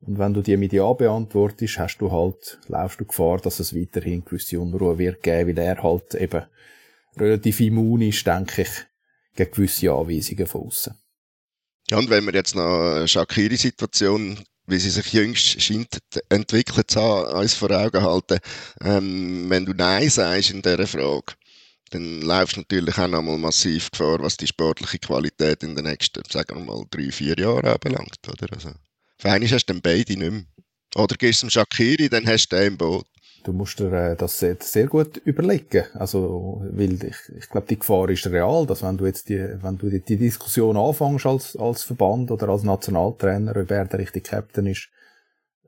Und 0.00 0.18
wenn 0.18 0.34
du 0.34 0.42
die 0.42 0.56
mit 0.56 0.72
Ja 0.72 0.92
beantwortest, 0.92 1.78
hast 1.78 1.98
du 1.98 2.10
halt, 2.10 2.58
laufst 2.68 3.00
du 3.00 3.04
Gefahr, 3.04 3.38
dass 3.38 3.60
es 3.60 3.74
weiterhin 3.74 4.24
gewisse 4.24 4.58
Unruhe 4.58 4.98
wird 4.98 5.22
geben, 5.22 5.56
weil 5.56 5.64
er 5.64 5.82
halt 5.82 6.14
eben 6.14 6.44
relativ 7.16 7.60
immun 7.60 8.00
ist, 8.02 8.26
denke 8.26 8.62
ich, 8.62 8.70
gegen 9.36 9.50
gewisse 9.52 9.92
Anweisungen 9.92 10.46
von 10.46 10.62
außen. 10.62 10.94
Ja, 11.90 11.98
und 11.98 12.10
wenn 12.10 12.24
wir 12.24 12.32
jetzt 12.32 12.54
noch 12.54 12.96
eine 12.96 13.08
Shakiri-Situation 13.08 14.38
wie 14.72 14.78
sie 14.78 14.90
sich 14.90 15.12
jüngst 15.12 15.60
scheint 15.60 15.98
entwickelt 16.30 16.90
zu 16.90 17.00
haben, 17.00 17.38
uns 17.38 17.54
vor 17.54 17.70
Augen 17.70 18.02
halten. 18.02 18.38
Ähm, 18.82 19.48
wenn 19.48 19.66
du 19.66 19.72
Nein 19.72 20.08
sagst 20.08 20.50
in 20.50 20.62
dieser 20.62 20.86
Frage, 20.86 21.34
dann 21.90 22.22
läufst 22.22 22.56
du 22.56 22.60
natürlich 22.60 22.96
auch 22.98 23.06
nochmal 23.06 23.38
massiv 23.38 23.90
Gefahr, 23.90 24.18
was 24.20 24.38
die 24.38 24.46
sportliche 24.46 24.98
Qualität 24.98 25.62
in 25.62 25.76
den 25.76 25.84
nächsten, 25.84 26.22
sagen 26.30 26.56
wir 26.56 26.64
mal, 26.64 26.84
drei, 26.90 27.12
vier 27.12 27.38
Jahren 27.38 27.66
anbelangt. 27.66 28.16
Oder? 28.26 28.46
Also, 28.52 28.70
ist, 29.42 29.52
hast 29.52 29.66
du 29.66 29.74
dann 29.74 29.82
beide 29.82 30.16
nicht 30.16 30.30
mehr. 30.30 30.44
Oder 30.94 31.16
gehst 31.16 31.42
du 31.42 31.48
zum 31.48 31.50
Shakiri, 31.50 32.08
dann 32.08 32.26
hast 32.26 32.48
du 32.48 32.56
den 32.56 32.66
im 32.66 32.78
Boot. 32.78 33.06
Du 33.44 33.52
musst 33.52 33.78
dir 33.80 33.92
äh, 33.92 34.16
das 34.16 34.38
sehr, 34.38 34.56
sehr 34.60 34.86
gut 34.86 35.16
überlegen. 35.24 35.84
Also, 35.94 36.62
weil 36.70 37.02
ich, 37.04 37.16
ich 37.36 37.48
glaube, 37.48 37.66
die 37.68 37.78
Gefahr 37.78 38.08
ist 38.08 38.26
real, 38.26 38.66
dass 38.66 38.82
wenn 38.82 38.96
du 38.96 39.06
jetzt 39.06 39.28
die, 39.28 39.38
wenn 39.62 39.78
du 39.78 39.90
die, 39.90 40.16
Diskussion 40.16 40.76
anfängst 40.76 41.26
als, 41.26 41.56
als 41.56 41.82
Verband 41.82 42.30
oder 42.30 42.48
als 42.48 42.62
Nationaltrainer, 42.62 43.56
ob 43.56 43.70
er 43.70 43.84
der 43.86 43.98
richtige 43.98 44.28
Captain 44.28 44.66
ist, 44.66 44.88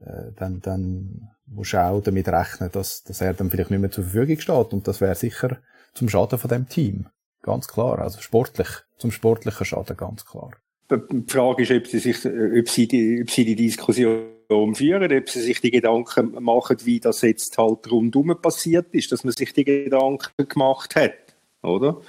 äh, 0.00 0.32
dann, 0.36 0.60
dann 0.60 1.30
musst 1.46 1.72
du 1.72 1.82
auch 1.82 2.00
damit 2.00 2.28
rechnen, 2.28 2.70
dass, 2.72 3.02
dass 3.02 3.20
er 3.20 3.34
dann 3.34 3.50
vielleicht 3.50 3.70
nicht 3.70 3.80
mehr 3.80 3.90
zur 3.90 4.04
Verfügung 4.04 4.38
steht. 4.38 4.72
Und 4.72 4.86
das 4.86 5.00
wäre 5.00 5.14
sicher 5.14 5.58
zum 5.94 6.08
Schaden 6.08 6.38
von 6.38 6.50
dem 6.50 6.68
Team. 6.68 7.06
Ganz 7.42 7.68
klar. 7.68 7.98
Also 7.98 8.20
sportlich, 8.20 8.68
zum 8.98 9.10
sportlichen 9.10 9.66
Schaden, 9.66 9.96
ganz 9.96 10.24
klar. 10.24 10.52
die 10.90 11.24
Frage 11.26 11.62
ist, 11.62 11.72
ob 11.72 11.86
sie, 11.86 11.98
sich, 11.98 12.24
ob, 12.24 12.68
sie 12.68 12.88
die, 12.88 13.22
ob 13.22 13.30
sie 13.30 13.44
die 13.44 13.56
Diskussion 13.56 14.33
führen, 14.48 15.12
ob 15.12 15.28
sie 15.28 15.40
sich 15.40 15.60
die 15.60 15.70
Gedanken 15.70 16.42
machen, 16.42 16.76
wie 16.84 17.00
das 17.00 17.22
jetzt 17.22 17.56
halt 17.58 17.90
rundum 17.90 18.36
passiert 18.40 18.86
ist, 18.92 19.12
dass 19.12 19.24
man 19.24 19.32
sich 19.32 19.52
die 19.52 19.64
Gedanken 19.64 20.48
gemacht 20.48 20.96
hat, 20.96 21.14
oder? 21.62 22.00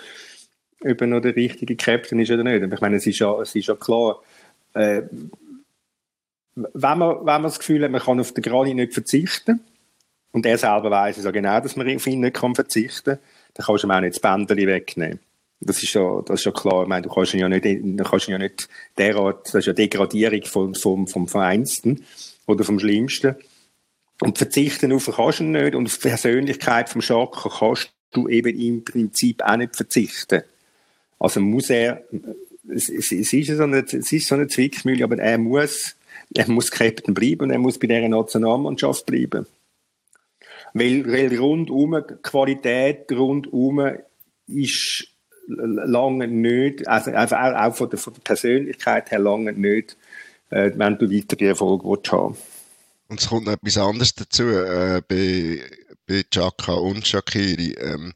Ob 0.84 1.02
er 1.02 1.08
noch 1.08 1.22
der 1.22 1.36
richtige 1.36 1.76
Captain 1.76 2.20
ist 2.20 2.32
oder 2.32 2.44
nicht. 2.44 2.72
ich 2.72 2.82
meine, 2.82 2.98
es 2.98 3.08
ist 3.08 3.20
ja, 3.20 3.42
es 3.42 3.56
ist 3.56 3.68
ja 3.68 3.76
klar, 3.76 4.22
äh, 4.74 5.04
wenn, 6.56 6.98
man, 6.98 7.18
wenn 7.18 7.26
man 7.26 7.44
das 7.44 7.60
Gefühl 7.60 7.84
hat, 7.84 7.92
man 7.92 8.02
kann 8.02 8.20
auf 8.20 8.34
den 8.34 8.44
Grani 8.44 8.74
nicht 8.74 8.94
verzichten, 8.94 9.62
und 10.36 10.46
er 10.46 10.58
selber 10.58 10.92
weiß 10.92 11.18
es 11.18 11.24
ja 11.24 11.32
genau, 11.32 11.62
dass 11.62 11.78
man 11.78 11.96
auf 11.96 12.06
ihn 12.08 12.20
nicht 12.20 12.36
kann 12.36 12.56
verzichten 12.56 13.16
kann, 13.16 13.20
dann 13.54 13.66
kannst 13.66 13.84
du 13.84 13.88
ihm 13.88 13.92
auch 13.92 14.02
nicht 14.02 14.16
das 14.16 14.20
Bändchen 14.20 14.68
wegnehmen. 14.68 15.20
Das 15.66 15.82
ist 15.82 15.94
ja, 15.94 16.22
das 16.26 16.42
ist 16.42 16.46
ja 16.46 16.52
klar. 16.52 16.84
Ich 16.84 16.88
meine, 16.88 17.02
du 17.02 17.10
kannst 17.10 17.34
ihn 17.34 17.40
ja 17.40 17.50
nicht, 17.50 17.66
du 17.66 18.04
kannst 18.04 18.28
ihn 18.28 18.34
ja 18.34 18.38
nicht 18.38 18.70
derart, 18.98 19.48
das 19.48 19.56
ist 19.56 19.66
ja 19.66 19.74
Degradierung 19.74 20.44
vom, 20.44 20.76
vom, 20.76 21.08
vom 21.08 21.28
Feinsten 21.28 22.06
oder 22.46 22.64
vom 22.64 22.80
Schlimmsten. 22.80 23.36
Und 24.22 24.38
verzichten 24.38 24.94
auf 24.94 25.10
kannst 25.14 25.40
du 25.40 25.44
nicht 25.44 25.76
und 25.76 25.88
auf 25.88 25.98
die 25.98 26.08
Persönlichkeit 26.08 26.90
vom 26.90 27.02
Schaka 27.02 27.50
kannst 27.50 27.92
du 28.12 28.30
eben 28.30 28.58
im 28.58 28.84
Prinzip 28.86 29.42
auch 29.44 29.58
nicht 29.58 29.76
verzichten. 29.76 30.44
Also 31.20 31.42
muss 31.42 31.70
er, 31.70 32.04
es, 32.70 32.88
es, 32.90 33.12
es 33.12 33.34
ist 33.34 33.58
so 33.58 33.64
eine, 33.64 33.80
es 33.80 34.12
ist 34.12 34.28
so 34.28 34.36
eine 34.36 34.48
Zwickmühle, 34.48 35.04
aber 35.04 35.18
er 35.18 35.38
muss, 35.38 35.96
er 36.34 36.50
muss 36.50 36.72
Captain 36.72 37.14
bleiben 37.14 37.42
und 37.42 37.52
er 37.52 37.60
muss 37.60 37.80
bei 37.80 37.88
dieser 37.88 38.08
Nationalmannschaft 38.08 39.06
bleiben. 39.06 39.48
Weil, 40.74 41.12
weil 41.12 41.38
rundum, 41.38 42.02
Qualität 42.22 43.12
rundum 43.12 43.82
ist 44.48 45.15
lange 45.48 46.28
nicht, 46.28 46.88
also 46.88 47.12
einfach 47.12 47.40
auch, 47.40 47.68
auch 47.68 47.76
von, 47.76 47.90
der, 47.90 48.00
von 48.00 48.14
der 48.14 48.22
Persönlichkeit 48.22 49.12
her 49.12 49.20
lange 49.20 49.54
nicht, 49.54 49.98
äh, 50.50 50.72
wenn 50.76 50.98
du 50.98 51.10
weitere 51.12 51.48
Erfolge 51.48 51.86
willst 51.86 52.12
haben 52.12 52.36
Und 53.10 53.20
es 53.20 53.30
kommt 53.30 53.46
noch 53.46 53.54
etwas 53.54 53.78
anderes 53.78 54.16
dazu, 54.16 54.44
äh, 54.44 55.02
bei, 55.08 55.62
bei 56.08 56.24
Chaka 56.32 56.74
und 56.74 57.08
Shakiri. 57.08 57.76
Ähm, 57.80 58.14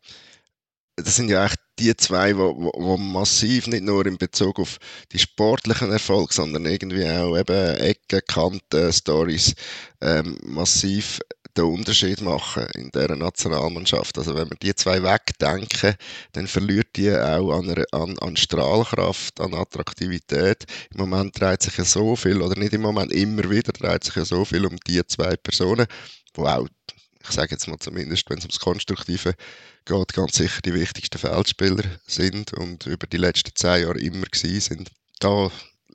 das 0.96 1.16
sind 1.16 1.30
ja 1.30 1.46
echt 1.46 1.60
die 1.80 1.96
zwei, 1.96 2.36
wo, 2.38 2.98
massiv 2.98 3.68
nicht 3.68 3.84
nur 3.84 4.06
in 4.06 4.18
Bezug 4.18 4.60
auf 4.60 4.80
die 5.12 5.20
sportlichen 5.20 5.92
Erfolge, 5.92 6.34
sondern 6.34 6.66
irgendwie 6.66 7.06
auch 7.06 7.38
eben 7.38 7.78
Ecken, 7.78 8.22
Kanten, 8.28 8.92
Stories 8.92 9.56
ähm, 10.02 10.38
massiv 10.44 11.20
den 11.58 11.66
Unterschied 11.66 12.22
machen 12.22 12.68
in 12.76 12.92
dieser 12.92 13.16
Nationalmannschaft. 13.16 14.18
Also 14.18 14.36
wenn 14.36 14.50
wir 14.50 14.58
die 14.58 14.76
zwei 14.76 15.02
wegdenken, 15.04 15.96
dann 16.32 16.48
verliert 16.48 16.96
die 16.96 17.12
auch 17.12 17.52
an, 17.52 17.84
an, 17.92 18.18
an 18.20 18.38
Strahlkraft, 18.38 19.40
an 19.42 19.54
Attraktivität. 19.54 20.66
Im 20.92 21.00
Moment 21.00 21.40
dreht 21.40 21.64
sich 21.64 21.78
ja 21.78 21.86
so 21.86 22.16
viel, 22.16 22.42
oder 22.42 22.58
nicht 22.58 22.74
im 22.74 22.82
Moment, 22.82 23.12
immer 23.12 23.50
wieder 23.50 23.72
dreht 23.72 24.04
sich 24.04 24.16
ja 24.16 24.26
so 24.26 24.46
viel 24.46 24.66
um 24.66 24.78
die 24.88 25.06
zwei 25.08 25.36
Personen, 25.38 25.88
wo 26.34 26.46
auch, 26.46 26.68
ich 27.22 27.32
sage 27.32 27.52
jetzt 27.52 27.68
mal 27.68 27.80
zumindest, 27.80 28.30
wenn 28.30 28.38
es 28.38 28.46
ums 28.46 28.60
Konstruktive 28.60 29.34
geht, 29.86 30.14
ganz 30.14 30.36
sicher 30.36 30.62
die 30.64 30.74
wichtigsten 30.74 31.18
Feldspieler 31.18 31.84
sind 32.08 32.54
und 32.54 32.86
über 32.86 33.08
die 33.08 33.18
letzten 33.18 33.56
zehn 33.56 33.84
Jahre 33.84 34.00
immer 34.00 34.26
gewesen 34.26 34.62
sind. 34.62 34.92
Da 35.20 35.52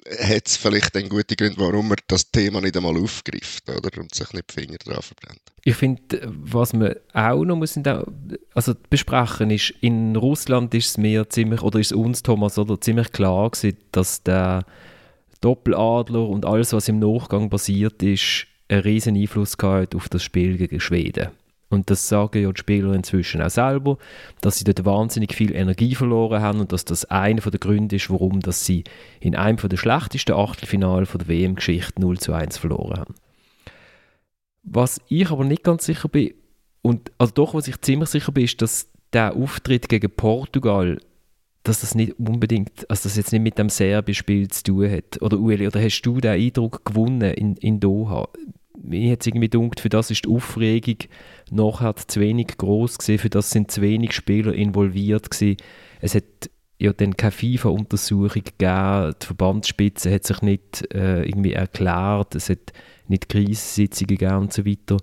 hat 0.07 0.47
es 0.47 0.57
vielleicht 0.57 0.97
einen 0.97 1.09
guten 1.09 1.35
Grund, 1.35 1.59
warum 1.59 1.89
man 1.89 1.97
das 2.09 2.31
Thema 2.31 2.61
nicht 2.61 2.77
einmal 2.77 2.97
aufgreift 2.97 3.69
oder? 3.69 4.01
und 4.01 4.15
sich 4.15 4.33
nicht 4.33 4.51
die 4.51 4.61
Finger 4.61 4.79
drauf 4.79 5.07
verbrennt. 5.07 5.41
Ich 5.65 5.77
finde, 5.77 6.21
was 6.27 6.75
man 6.75 6.95
auch 7.15 7.45
noch 7.45 7.57
muss 7.57 7.79
also 8.55 8.75
besprechen 8.91 9.51
ist, 9.51 9.71
in 9.81 10.15
Russland 10.17 10.75
ist 10.75 10.91
es 10.91 10.99
mir 10.99 11.29
ziemlich, 11.31 11.63
oder 11.63 11.79
ist 11.79 11.93
uns, 11.93 12.23
Thomas, 12.23 12.59
oder 12.59 12.81
ziemlich 12.81 13.13
klar 13.13 13.51
gewesen, 13.51 13.79
dass 13.93 14.23
der 14.23 14.67
Doppeladler 15.41 16.29
und 16.29 16.45
alles, 16.45 16.73
was 16.73 16.89
im 16.89 16.99
Nachgang 16.99 17.49
passiert 17.49 18.03
ist, 18.03 18.47
einen 18.69 18.83
riesen 18.83 19.17
Einfluss 19.17 19.57
gehabt 19.57 19.95
auf 19.95 20.09
das 20.09 20.23
Spiel 20.23 20.59
gegen 20.59 20.81
Schweden. 20.81 21.31
Und 21.75 21.91
das 21.91 22.09
sagen 22.09 22.43
ja 22.43 22.51
die 22.51 22.59
Spieler 22.59 22.93
inzwischen 22.95 23.43
auch 23.43 23.51
selber, 23.51 23.99
dass 24.41 24.59
sie 24.59 24.65
dort 24.65 24.85
wahnsinnig 24.85 25.35
viel 25.35 25.55
Energie 25.55 25.95
verloren 25.95 26.41
haben 26.41 26.61
und 26.61 26.73
dass 26.73 26.85
das 26.85 27.05
einer 27.07 27.41
der 27.41 27.61
Gründe 27.61 27.97
ist, 27.97 28.11
warum 28.11 28.41
dass 28.41 28.65
sie 28.65 28.85
in 29.21 29.35
einem 29.35 29.59
der 29.59 29.77
schlechtesten 29.77 30.33
Achtelfinale 30.33 31.07
der 31.07 31.29
WM-Geschichte 31.29 32.01
0 32.01 32.19
zu 32.19 32.33
1 32.33 32.59
verloren 32.59 33.01
haben. 33.01 33.15
Was 34.63 35.01
ich 35.09 35.31
aber 35.31 35.45
nicht 35.45 35.63
ganz 35.63 35.85
sicher 35.85 36.09
bin, 36.09 36.33
und 36.81 37.13
also 37.19 37.33
doch, 37.33 37.55
was 37.55 37.67
ich 37.67 37.81
ziemlich 37.81 38.11
sicher 38.11 38.33
bin, 38.33 38.45
ist, 38.45 38.61
dass 38.61 38.89
der 39.13 39.35
Auftritt 39.35 39.89
gegen 39.89 40.11
Portugal, 40.11 41.01
dass 41.63 41.81
das 41.81 41.95
nicht 41.95 42.19
unbedingt, 42.19 42.89
also 42.91 43.05
das 43.05 43.17
jetzt 43.17 43.33
nicht 43.33 43.43
mit 43.43 43.59
dem 43.59 43.71
Serbien-Spiel 43.71 44.49
zu 44.49 44.63
tun 44.65 44.91
hat. 44.91 45.23
Oder 45.23 45.39
Ueli, 45.39 45.67
oder 45.67 45.83
hast 45.83 46.03
du 46.03 46.21
den 46.21 46.33
Eindruck 46.33 46.85
gewonnen 46.85 47.33
in, 47.33 47.57
in 47.57 47.81
Doha? 47.81 48.29
Mir 48.85 49.13
hat 49.13 49.23
es 49.23 49.27
irgendwie 49.27 49.49
gedacht, 49.49 49.81
für 49.81 49.89
das 49.89 50.11
ist 50.11 50.27
die 50.27 50.31
Aufregung 50.31 50.99
nachher 51.51 51.97
zu 51.97 52.21
wenig 52.21 52.59
groß 52.59 52.99
gewesen, 52.99 53.19
für 53.19 53.31
das 53.31 53.51
sind 53.51 53.71
zu 53.71 53.81
wenig 53.81 54.13
Spieler 54.13 54.53
involviert 54.53 55.31
gewesen. 55.31 55.57
Es 56.01 56.15
hat 56.15 56.25
ja 56.79 56.93
dann 56.93 57.17
keine 57.17 57.33
FIFA-Untersuchung 57.33 58.43
gegeben, 58.45 59.15
die 59.21 59.27
Verbandsspitze 59.27 60.13
hat 60.13 60.25
sich 60.25 60.43
nicht 60.43 60.95
äh, 60.95 61.25
irgendwie 61.25 61.53
erklärt, 61.53 62.35
es 62.35 62.51
hat 62.51 62.73
nicht 63.09 63.29
Krisensitzungen 63.29 64.17
gegeben 64.17 64.37
und 64.37 64.53
so 64.53 64.67
weiter. 64.67 64.97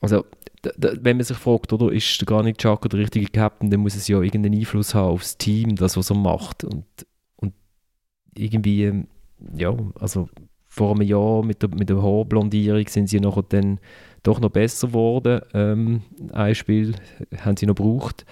Also, 0.00 0.24
wenn 0.76 1.16
man 1.16 1.24
sich 1.24 1.36
fragt, 1.36 1.72
oder 1.72 1.92
ist 1.92 2.20
der 2.20 2.26
gar 2.26 2.42
nicht 2.42 2.60
Chaka 2.60 2.88
der 2.88 3.00
richtige 3.00 3.26
Captain, 3.26 3.70
dann 3.70 3.80
muss 3.80 3.94
es 3.94 4.08
ja 4.08 4.20
irgendeinen 4.20 4.58
Einfluss 4.58 4.94
haben 4.94 5.12
aufs 5.12 5.38
Team, 5.38 5.76
das, 5.76 5.96
was 5.96 6.10
er 6.10 6.16
macht. 6.16 6.64
Und, 6.64 6.84
und 7.36 7.54
irgendwie, 8.34 8.84
ähm, 8.84 9.08
ja, 9.56 9.74
also 9.98 10.28
vor 10.72 10.92
einem 10.92 11.02
Jahr 11.02 11.44
mit 11.44 11.62
der, 11.62 11.68
mit 11.68 11.90
der 11.90 12.00
Haarblondierung 12.00 12.86
sind 12.86 13.08
sie 13.08 13.18
nachher 13.18 13.42
dann 13.42 13.80
doch 14.22 14.40
noch 14.40 14.50
besser 14.50 14.86
geworden. 14.86 15.40
Ähm, 15.52 16.02
ein 16.32 16.54
Spiel 16.54 16.94
haben 17.44 17.56
sie 17.56 17.66
noch 17.66 17.74
gebraucht. 17.74 18.24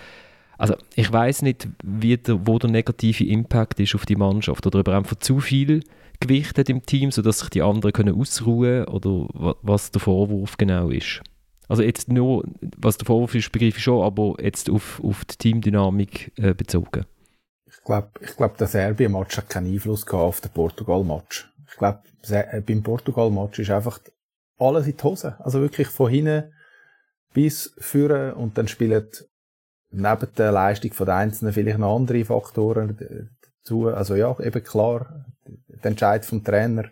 Also 0.57 0.76
ich 0.95 1.12
weiß 1.12 1.43
nicht, 1.43 1.68
wie 1.82 2.16
der, 2.16 2.47
wo 2.47 2.59
der 2.59 2.70
negative 2.70 3.24
Impact 3.24 3.80
ist 3.80 3.97
auf 3.97 4.07
die 4.07 4.16
Mannschaft 4.16 4.66
oder 4.66 4.80
ob 4.80 4.89
er 4.89 4.97
einfach 4.97 5.16
zu 5.16 5.41
viel 5.41 5.82
Gewicht 6.20 6.59
hat 6.59 6.68
im 6.68 6.86
Team, 6.86 7.11
sodass 7.11 7.41
sich 7.41 7.51
die 7.51 7.62
anderen 7.62 7.93
können 7.93 8.14
ausruhen 8.14 8.84
oder 8.84 9.28
was 9.62 9.91
der 9.91 10.01
Vorwurf 10.01 10.57
genau 10.57 10.91
ist. 10.91 11.22
Also 11.68 11.82
jetzt 11.82 12.09
nur, 12.09 12.45
was 12.76 12.99
der 12.99 13.07
Vorwurf 13.07 13.34
ist, 13.34 13.51
begreife 13.51 13.78
ich 13.78 13.82
schon, 13.82 14.03
aber 14.03 14.36
jetzt 14.41 14.70
auf, 14.70 15.03
auf 15.03 15.24
die 15.24 15.36
Teamdynamik 15.36 16.32
äh, 16.36 16.55
bezogen. 16.55 17.05
Ich 17.66 17.84
glaube, 17.84 18.11
ich 18.20 18.36
glaub, 18.36 18.57
der 18.57 18.68
Serbien-Match 18.68 19.36
hat 19.36 19.51
keinen 19.51 19.72
Einfluss 19.72 20.07
auf 20.09 20.41
den 20.41 20.51
Portugal-Match. 20.51 21.51
Ich 21.68 21.76
glaube, 21.76 22.02
äh, 22.28 22.60
beim 22.60 22.82
Portugal-Match 22.82 23.58
ist 23.58 23.70
einfach 23.70 24.00
alles 24.58 24.86
in 24.86 24.96
die 24.96 25.02
Hose. 25.02 25.36
Also 25.40 25.60
wirklich 25.60 25.88
von 25.88 26.10
hinten 26.10 26.52
bis 27.32 27.74
führen 27.78 28.32
und 28.34 28.58
dann 28.58 28.68
spielen 28.68 29.06
neben 29.90 30.34
der 30.36 30.52
Leistung 30.52 30.92
den 30.98 31.08
Einzelnen 31.08 31.52
vielleicht 31.52 31.78
noch 31.78 31.96
andere 31.96 32.24
Faktoren 32.24 32.96
dazu. 33.62 33.88
Also 33.88 34.16
ja, 34.16 34.38
eben 34.40 34.62
klar, 34.62 35.24
der 35.82 35.90
Entscheid 35.90 36.24
vom 36.24 36.44
Trainer, 36.44 36.84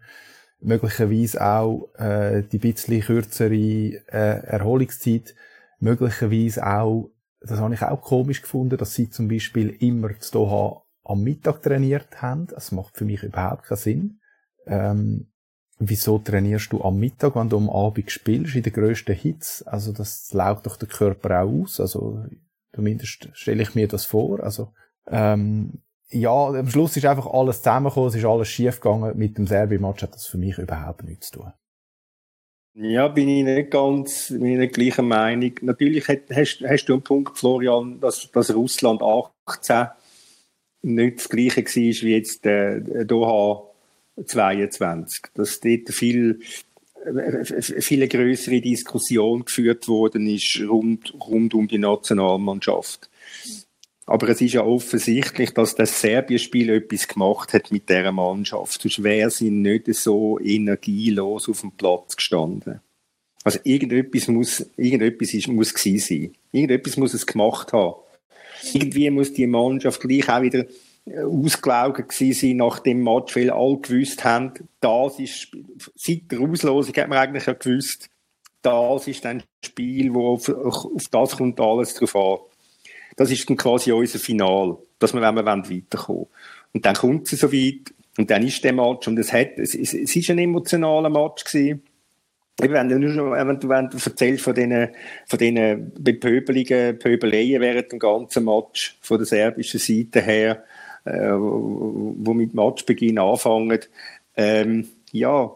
möglicherweise 0.60 1.44
auch 1.44 1.90
äh, 1.96 2.42
die 2.42 2.58
bisschen 2.58 3.00
kürzere 3.02 3.54
äh, 3.54 4.46
Erholungszeit, 4.46 5.34
möglicherweise 5.78 6.66
auch, 6.66 7.10
das 7.40 7.60
habe 7.60 7.74
ich 7.74 7.82
auch 7.82 8.00
komisch 8.00 8.42
gefunden, 8.42 8.78
dass 8.78 8.94
sie 8.94 9.10
zum 9.10 9.28
Beispiel 9.28 9.70
immer 9.80 10.18
zu 10.18 10.32
Doha 10.32 10.82
am 11.04 11.22
Mittag 11.22 11.62
trainiert 11.62 12.22
haben. 12.22 12.46
Das 12.48 12.72
macht 12.72 12.96
für 12.96 13.04
mich 13.04 13.22
überhaupt 13.22 13.64
keinen 13.64 13.78
Sinn. 13.78 14.20
Ähm, 14.66 15.28
wieso 15.78 16.18
trainierst 16.18 16.72
du 16.72 16.82
am 16.82 16.98
Mittag, 16.98 17.36
wenn 17.36 17.48
du 17.48 17.56
am 17.56 17.70
Abend 17.70 18.10
spielst, 18.10 18.54
in 18.54 18.62
der 18.62 18.72
grössten 18.72 19.14
Hitze? 19.14 19.66
Also 19.66 19.92
das 19.92 20.32
laugt 20.32 20.66
doch 20.66 20.76
der 20.76 20.88
Körper 20.88 21.42
auch 21.42 21.62
aus. 21.62 21.80
Also 21.80 22.24
zumindest 22.74 23.28
stelle 23.32 23.62
ich 23.62 23.74
mir 23.74 23.88
das 23.88 24.04
vor. 24.04 24.42
Also 24.42 24.72
ähm, 25.08 25.82
ja, 26.08 26.48
am 26.48 26.68
Schluss 26.68 26.96
ist 26.96 27.06
einfach 27.06 27.26
alles 27.26 27.58
zusammengekommen, 27.58 28.08
es 28.08 28.14
ist 28.14 28.24
alles 28.24 28.48
schief 28.48 28.80
gegangen. 28.80 29.16
Mit 29.16 29.38
dem 29.38 29.46
Serbien-Match 29.46 30.02
hat 30.02 30.14
das 30.14 30.26
für 30.26 30.38
mich 30.38 30.58
überhaupt 30.58 31.04
nichts 31.04 31.30
zu 31.30 31.40
tun. 31.40 31.52
Ja, 32.78 33.08
bin 33.08 33.28
ich 33.28 33.42
nicht 33.42 33.70
ganz, 33.70 34.28
bin 34.28 34.44
ich 34.44 34.58
nicht 34.58 34.74
gleicher 34.74 35.02
Meinung. 35.02 35.52
Natürlich 35.62 36.06
hast, 36.08 36.60
hast 36.62 36.84
du 36.84 36.92
einen 36.92 37.02
Punkt, 37.02 37.38
Florian, 37.38 38.00
dass, 38.00 38.30
dass 38.30 38.54
Russland 38.54 39.02
18 39.02 39.88
nicht 40.82 41.18
das 41.18 41.28
gleiche 41.28 41.64
war 41.64 41.72
wie 41.72 42.14
jetzt 42.14 42.44
der 42.44 43.04
Doha 43.06 43.62
22. 44.24 45.22
Dass 45.34 45.60
dort 45.60 45.90
viel, 45.90 46.40
viele 47.80 48.08
größere 48.08 48.60
Diskussion 48.60 49.44
geführt 49.44 49.88
worden 49.88 50.26
ist 50.26 50.60
rund, 50.68 51.14
rund 51.14 51.54
um 51.54 51.68
die 51.68 51.78
Nationalmannschaft. 51.78 53.08
Aber 54.06 54.28
es 54.28 54.40
ist 54.40 54.54
ja 54.54 54.64
offensichtlich, 54.64 55.50
dass 55.50 55.74
das 55.74 56.00
Serbien-Spiel 56.00 56.70
etwas 56.70 57.08
gemacht 57.08 57.52
hat 57.52 57.72
mit 57.72 57.88
dieser 57.88 58.12
Mannschaft. 58.12 58.80
Sonst 58.80 59.02
wäre 59.02 59.30
sie 59.30 59.50
nicht 59.50 59.92
so 59.94 60.38
energielos 60.38 61.48
auf 61.48 61.62
dem 61.62 61.72
Platz 61.72 62.14
gestanden. 62.14 62.80
Also 63.42 63.58
irgendetwas 63.64 64.28
muss, 64.28 64.70
irgendetwas 64.76 65.34
ist, 65.34 65.48
muss 65.48 65.74
gewesen 65.74 65.98
sein. 65.98 66.32
Irgendetwas 66.52 66.96
muss 66.96 67.14
es 67.14 67.26
gemacht 67.26 67.72
haben. 67.72 67.96
Irgendwie 68.72 69.10
muss 69.10 69.32
die 69.32 69.46
Mannschaft 69.46 70.00
gleich 70.00 70.28
auch 70.28 70.42
wieder 70.42 70.66
ausgelaugt 71.14 72.20
waren 72.20 72.56
nach 72.56 72.80
dem 72.80 73.02
Match, 73.02 73.36
weil 73.36 73.50
alle 73.50 73.78
gewusst 73.78 74.24
haben, 74.24 74.52
das 74.80 75.18
ist, 75.18 75.48
seit 75.94 76.30
der 76.30 76.40
Auslosung 76.40 76.94
hat 76.94 77.08
man 77.08 77.18
eigentlich 77.18 77.46
ja 77.46 77.52
gewusst, 77.52 78.08
das 78.62 79.06
ist 79.06 79.24
das 79.24 79.42
Spiel, 79.64 80.12
wo 80.12 80.32
auf, 80.32 80.48
auf 80.48 81.04
das 81.10 81.36
kommt 81.36 81.60
alles 81.60 81.94
drauf 81.94 82.16
an. 82.16 82.38
Das 83.16 83.30
ist 83.30 83.48
dann 83.48 83.56
quasi 83.56 83.92
unser 83.92 84.18
Final, 84.18 84.76
dass 84.98 85.14
wir, 85.14 85.22
wenn 85.22 85.36
wir 85.36 85.46
weiterkommen 85.46 86.22
wollen. 86.22 86.28
Und 86.72 86.84
dann 86.84 86.96
kommt 86.96 87.32
es 87.32 87.40
so 87.40 87.52
weit, 87.52 87.94
und 88.18 88.30
dann 88.30 88.46
ist 88.46 88.64
der 88.64 88.72
Match, 88.72 89.06
und 89.06 89.18
es 89.18 89.32
hat, 89.32 89.58
es, 89.58 89.74
es, 89.74 89.94
es 89.94 90.16
ist 90.16 90.30
ein 90.30 90.38
emotionaler 90.38 91.10
Match 91.10 91.44
gewesen. 91.44 91.82
Wenn 92.58 92.88
du, 92.88 92.98
nur, 92.98 93.32
wenn 93.32 93.60
du, 93.60 93.68
wenn 93.68 93.90
du 93.90 93.98
erzählst 94.02 94.42
von 94.42 94.54
diesen, 94.54 94.88
von 95.26 95.38
diesen 95.38 95.92
Bepöbelungen, 95.98 96.98
Pöbeleien 96.98 97.60
während 97.60 97.92
dem 97.92 97.98
ganzen 97.98 98.44
Match 98.44 98.96
von 99.02 99.18
der 99.18 99.26
serbischen 99.26 99.78
Seite 99.78 100.22
her, 100.22 100.64
äh, 101.04 101.32
wo 101.32 102.32
mit 102.32 102.54
Matchbeginn 102.54 103.18
anfangen, 103.18 103.80
ähm, 104.36 104.88
ja, 105.12 105.54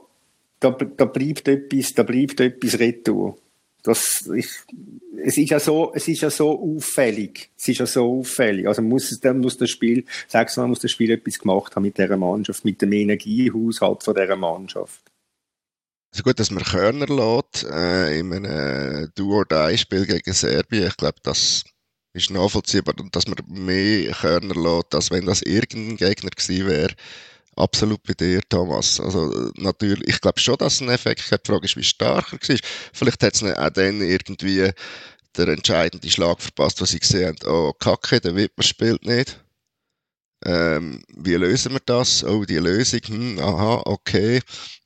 da, 0.61 0.71
da 0.71 1.05
bleibt 1.07 1.49
etwas, 1.49 1.95
da 1.95 2.03
bleibt 2.03 2.39
etwas 2.41 2.79
retour. 2.79 3.39
Das, 3.83 4.29
ich, 4.37 4.49
es 5.25 5.39
ist 5.39 5.51
ja 5.51 5.59
so, 5.59 5.93
es 5.95 6.07
ist 6.07 6.21
ja 6.21 6.29
so 6.29 6.61
auffällig. 6.61 7.51
Es 7.57 7.69
ist 7.69 7.79
ja 7.79 7.87
so 7.87 8.19
auffällig. 8.19 8.69
Also 8.69 8.83
muss, 8.83 9.19
dann 9.21 9.39
muss 9.39 9.57
das 9.57 9.71
Spiel, 9.71 10.05
sag's 10.29 10.59
mal, 10.59 10.69
muss 10.69 10.81
das 10.81 10.91
Spiel 10.91 11.11
etwas 11.11 11.39
gemacht 11.39 11.75
haben 11.75 11.85
mit 11.85 11.97
dieser 11.97 12.19
Mannschaft, 12.19 12.65
mit 12.65 12.83
dem 12.83 12.93
Energiehaushalt 12.93 14.03
von 14.03 14.15
dieser 14.15 14.37
Mannschaft. 14.37 15.10
Also 16.13 16.25
gut, 16.25 16.41
dass 16.41 16.51
man 16.51 16.65
Körner 16.65 17.07
lässt, 17.07 17.65
äh, 17.65 18.19
in 18.19 18.33
einem 18.33 19.11
Duo-Die-Spiel 19.15 20.07
gegen 20.07 20.33
Serbien. 20.33 20.89
Ich 20.89 20.97
glaube, 20.97 21.19
das 21.23 21.63
ist 22.13 22.31
nachvollziehbar, 22.31 22.95
dass 23.13 23.29
man 23.29 23.37
mehr 23.47 24.13
Körner 24.13 24.55
lässt, 24.55 24.95
als 24.95 25.11
wenn 25.11 25.27
das 25.27 25.43
irgendein 25.43 25.97
Gegner 25.97 26.31
gewesen 26.31 26.67
wäre. 26.67 26.95
Absolut 27.57 28.03
bei 28.05 28.15
dir, 28.15 28.41
Thomas. 28.49 29.01
Also, 29.01 29.53
natürlich, 29.57 30.09
ich 30.09 30.21
glaube 30.21 30.41
schon, 30.41 30.57
dass 30.57 30.75
es 30.75 30.81
einen 30.81 30.91
Effekt 30.91 31.31
hat. 31.31 31.47
Die 31.47 31.51
Frage 31.53 31.67
ist, 31.67 31.77
wie 31.77 31.85
stark 31.85 32.33
er 32.33 32.49
war. 32.49 32.59
Vielleicht 32.93 33.23
hat 33.23 33.35
es 33.35 33.43
auch 33.43 33.71
dann 33.71 34.01
irgendwie 34.01 34.71
der 35.37 35.49
entscheidende 35.49 36.11
Schlag 36.11 36.41
verpasst, 36.41 36.81
was 36.81 36.91
sie 36.91 37.01
gesehen 37.01 37.29
haben. 37.29 37.49
Oh, 37.49 37.73
Kacke, 37.73 38.21
der 38.21 38.35
Wipper 38.35 38.63
spielt 38.63 39.05
nicht. 39.05 39.40
Ähm, 40.45 41.03
wie 41.15 41.35
lösen 41.35 41.73
wir 41.73 41.81
das? 41.85 42.25
Oh, 42.25 42.45
die 42.45 42.57
Lösung, 42.57 43.01
hm, 43.07 43.39
aha, 43.39 43.83
okay. 43.85 44.41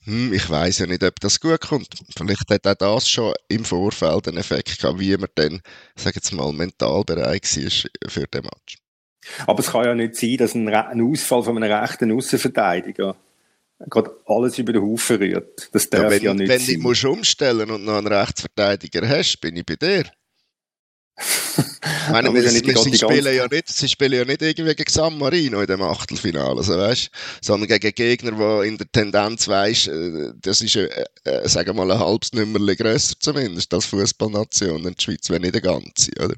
Hm, 0.05 0.33
ich 0.33 0.51
weiß 0.51 0.81
ja 0.81 0.87
nicht, 0.87 1.05
ob 1.05 1.19
das 1.21 1.41
gut 1.41 1.61
kommt. 1.61 1.89
Vielleicht 2.17 2.51
hat 2.51 2.83
auch 2.83 2.97
das 2.97 3.09
schon 3.09 3.35
im 3.49 3.65
Vorfeld 3.65 4.29
einen 4.29 4.39
Effekt 4.39 4.79
gehabt, 4.79 4.99
wie 4.99 5.17
man 5.17 5.29
dann, 5.37 5.61
sag 5.97 6.17
jetzt 6.17 6.33
mal, 6.33 6.53
mental 6.53 7.05
bereit 7.05 7.45
war 7.45 8.11
für 8.11 8.27
den 8.27 8.43
Match. 8.43 8.79
Aber 9.47 9.61
es 9.61 9.71
kann 9.71 9.85
ja 9.85 9.95
nicht 9.95 10.17
sein, 10.17 10.37
dass 10.37 10.55
ein, 10.55 10.69
ein 10.69 11.01
Ausfall 11.01 11.43
von 11.43 11.57
einem 11.57 11.73
rechten 11.73 12.13
Außenverteidiger 12.13 13.17
gerade 13.91 14.17
alles 14.27 14.59
über 14.59 14.73
den 14.73 14.83
Haufen 14.83 15.17
rührt. 15.17 15.69
Das 15.73 15.89
darf 15.89 16.05
ja, 16.05 16.11
wenn, 16.11 16.23
ja 16.23 16.35
nicht 16.35 16.49
wenn 16.49 16.61
sein. 16.61 16.77
du 16.77 16.83
musst 16.83 17.05
umstellen 17.05 17.71
und 17.71 17.85
noch 17.85 17.97
einen 17.97 18.07
Rechtsverteidiger 18.07 19.09
hast, 19.09 19.41
bin 19.41 19.57
ich 19.57 19.67
bei 19.67 19.77
dir. 19.77 20.05
Meine, 22.11 22.35
wir, 22.35 22.43
ja 22.43 22.51
nicht 22.51 22.67
wir, 22.67 22.77
sie, 22.77 22.97
spielen 22.97 23.35
ja 23.35 23.47
nicht, 23.47 23.69
sie 23.69 23.89
spielen 23.89 24.12
ja 24.12 24.25
nicht 24.25 24.43
irgendwie 24.43 24.75
gegen 24.75 24.91
San 24.91 25.17
Marino 25.17 25.61
in 25.61 25.67
dem 25.67 25.83
Achtelfinale, 25.83 26.57
also 26.57 26.77
weißt, 26.77 27.11
sondern 27.41 27.69
gegen 27.69 27.95
Gegner, 27.95 28.33
die 28.33 28.69
in 28.69 28.77
der 28.77 28.91
Tendenz 28.91 29.47
weißt, 29.47 29.89
äh, 29.89 30.33
das 30.41 30.61
ist, 30.61 30.77
äh, 30.77 30.89
äh, 31.25 31.49
sagen 31.49 31.69
wir 31.69 31.85
mal, 31.85 31.93
ein 31.93 31.99
halbes 31.99 32.33
Nummer 32.33 32.75
grösser 32.75 33.15
zumindest 33.21 33.73
als 33.73 33.87
Fußballnation 33.87 34.79
in 34.79 34.95
der 34.95 35.01
Schweiz, 35.01 35.31
wenn 35.31 35.43
nicht 35.43 35.55
der 35.55 35.62
ganze, 35.62 36.11
oder? 36.19 36.35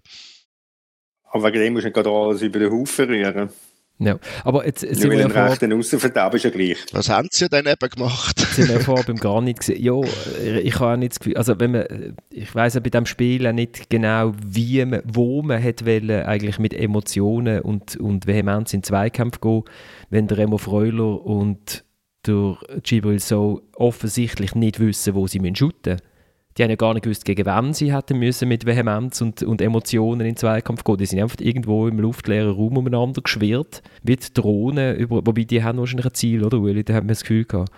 Aber 1.31 1.49
wegen 1.49 1.64
dem 1.64 1.72
musst 1.72 1.85
du 1.85 1.89
nicht 1.89 1.95
gerade 1.95 2.11
alles 2.11 2.43
über 2.43 2.59
den 2.59 2.72
Haufen 2.72 3.07
rühren. 3.07 3.51
Ja, 3.99 4.18
aber 4.44 4.66
jetzt 4.66 4.80
sind 4.80 5.11
wir 5.11 5.18
ja 5.18 5.28
vor... 5.28 5.44
rechten 5.47 5.72
Aussenverteidiger 5.72 6.36
ist 6.36 6.44
ja 6.44 6.51
gleich. 6.51 6.76
Was 6.92 7.09
haben 7.09 7.28
sie 7.30 7.49
denn 7.49 7.66
eben 7.66 7.88
gemacht? 7.88 8.38
sind 8.38 8.68
wir 8.68 8.80
vorher 8.80 9.05
beim 9.05 9.16
gar 9.16 9.40
nicht 9.40 9.61
gesehen. 9.61 9.82
Ja, 9.82 9.99
ich 10.42 10.74
habe 10.74 10.92
auch 10.92 10.97
nicht 10.97 11.12
das 11.12 11.18
Gefühl, 11.20 11.36
also 11.38 11.59
wenn 11.59 11.70
man, 11.70 12.16
ich 12.30 12.55
weiß 12.55 12.74
ja 12.74 12.80
bei 12.80 12.90
diesem 12.90 13.07
Spiel 13.07 13.47
auch 13.47 13.53
nicht 13.53 13.88
genau, 13.88 14.34
wie 14.44 14.84
man, 14.84 15.01
wo 15.07 15.40
man 15.40 15.59
hätte 15.59 15.86
wollen, 15.86 16.26
eigentlich 16.26 16.59
mit 16.59 16.74
Emotionen 16.74 17.62
und, 17.62 17.97
und 17.97 18.26
Vehemenz 18.26 18.74
in 18.74 18.82
Zweikampf 18.82 19.40
gehen, 19.40 19.62
wenn 20.11 20.26
der 20.26 20.38
Remo 20.38 20.59
Freuler 20.59 21.24
und 21.24 21.84
der 22.26 22.59
Gibril 22.82 23.18
so 23.18 23.62
offensichtlich 23.74 24.55
nicht 24.55 24.78
wissen, 24.78 25.14
wo 25.14 25.26
sie 25.26 25.40
shooten 25.55 25.92
müssen 25.92 26.16
die 26.57 26.62
haben 26.62 26.70
ja 26.70 26.76
gar 26.76 26.94
nicht 26.94 27.02
gewusst, 27.02 27.24
gegen 27.24 27.44
wen 27.44 27.74
sie 27.74 27.94
hätten 27.94 28.18
müssen 28.18 28.48
mit 28.48 28.64
Vehemenz 28.64 29.20
und, 29.20 29.42
und 29.42 29.61
Emotionen 29.61 30.20
in 30.22 30.26
den 30.28 30.36
Zweikampf 30.36 30.84
gehen. 30.84 30.96
Die 30.96 31.07
sind 31.07 31.20
einfach 31.20 31.36
irgendwo 31.38 31.86
im 31.86 31.98
luftleeren 31.98 32.54
Raum 32.54 32.78
umeinander 32.78 33.20
geschwirrt, 33.20 33.82
wie 34.02 34.16
die 34.16 34.32
Drohnen, 34.32 34.96
über, 34.96 35.26
wobei 35.26 35.44
die 35.44 35.62
haben 35.62 35.78
wahrscheinlich 35.78 36.07
ein 36.07 36.14
Ziel, 36.14 36.44
oder 36.44 36.59
Ueli? 36.59 36.82
Da 36.82 36.94
haben 36.94 37.09
wir 37.09 37.14
das 37.14 37.22
Gefühl 37.22 37.44
gehabt. 37.44 37.70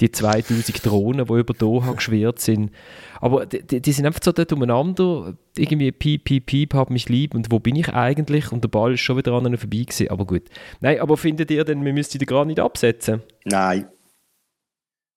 Die 0.00 0.10
2000 0.10 0.84
Drohnen, 0.84 1.26
die 1.26 1.34
über 1.34 1.52
Doha 1.52 1.92
geschwirrt 1.96 2.40
sind. 2.40 2.72
Aber 3.20 3.44
die, 3.44 3.80
die, 3.80 3.92
sind 3.92 4.06
einfach 4.06 4.22
so 4.24 4.32
dort 4.32 4.52
umeinander, 4.52 5.36
irgendwie 5.56 5.92
piep, 5.92 6.24
piep, 6.24 6.46
piep, 6.46 6.74
hab 6.74 6.90
mich 6.90 7.08
lieb 7.10 7.34
und 7.34 7.52
wo 7.52 7.60
bin 7.60 7.76
ich 7.76 7.90
eigentlich? 7.90 8.50
Und 8.50 8.64
der 8.64 8.68
Ball 8.68 8.94
ist 8.94 9.00
schon 9.00 9.18
wieder 9.18 9.32
an 9.32 9.44
ihnen 9.44 9.58
vorbei 9.58 9.82
gewesen. 9.82 10.08
Aber 10.08 10.24
gut. 10.24 10.44
Nein, 10.80 11.00
aber 11.00 11.18
findet 11.18 11.50
ihr 11.50 11.64
denn, 11.64 11.84
wir 11.84 11.92
müssten 11.92 12.18
den 12.18 12.26
gar 12.26 12.46
nicht 12.46 12.58
absetzen? 12.58 13.22
Nein. 13.44 13.86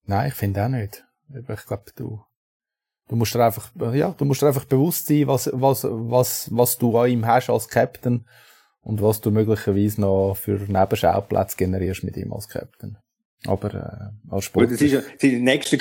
Nein, 0.06 0.28
ich 0.28 0.34
finde 0.34 0.66
auch 0.66 0.70
nicht. 0.70 1.04
Ich 1.34 1.66
glaube, 1.66 1.86
du 1.96 2.25
Du 3.08 3.16
musst 3.16 3.36
dir 3.36 3.46
einfach, 3.46 3.70
ja, 3.94 4.16
du 4.18 4.26
musst 4.26 4.42
dir 4.42 4.48
einfach 4.48 4.66
bewusst 4.66 5.08
sein, 5.08 5.28
was, 5.28 5.50
was, 5.54 5.84
was, 5.84 6.50
was 6.52 6.78
du 6.78 6.98
an 6.98 7.10
ihm 7.10 7.26
hast 7.26 7.50
als 7.50 7.68
Captain 7.68 8.26
und 8.82 9.02
was 9.02 9.22
du 9.22 9.32
möglicherweise 9.32 10.02
noch 10.02 10.36
für 10.36 10.54
Nebenschauplätze 10.54 11.58
generierst 11.58 12.04
mit 12.04 12.18
ihm 12.18 12.34
als 12.34 12.48
Captain. 12.48 12.98
Aber 13.46 13.74
äh, 13.74 14.34
als 14.34 14.46
Sport. 14.46 14.72
Das 14.72 14.82
ist 14.82 14.92
ja, 14.92 15.02
in, 15.20 15.32
der 15.32 15.40
nächsten, 15.40 15.80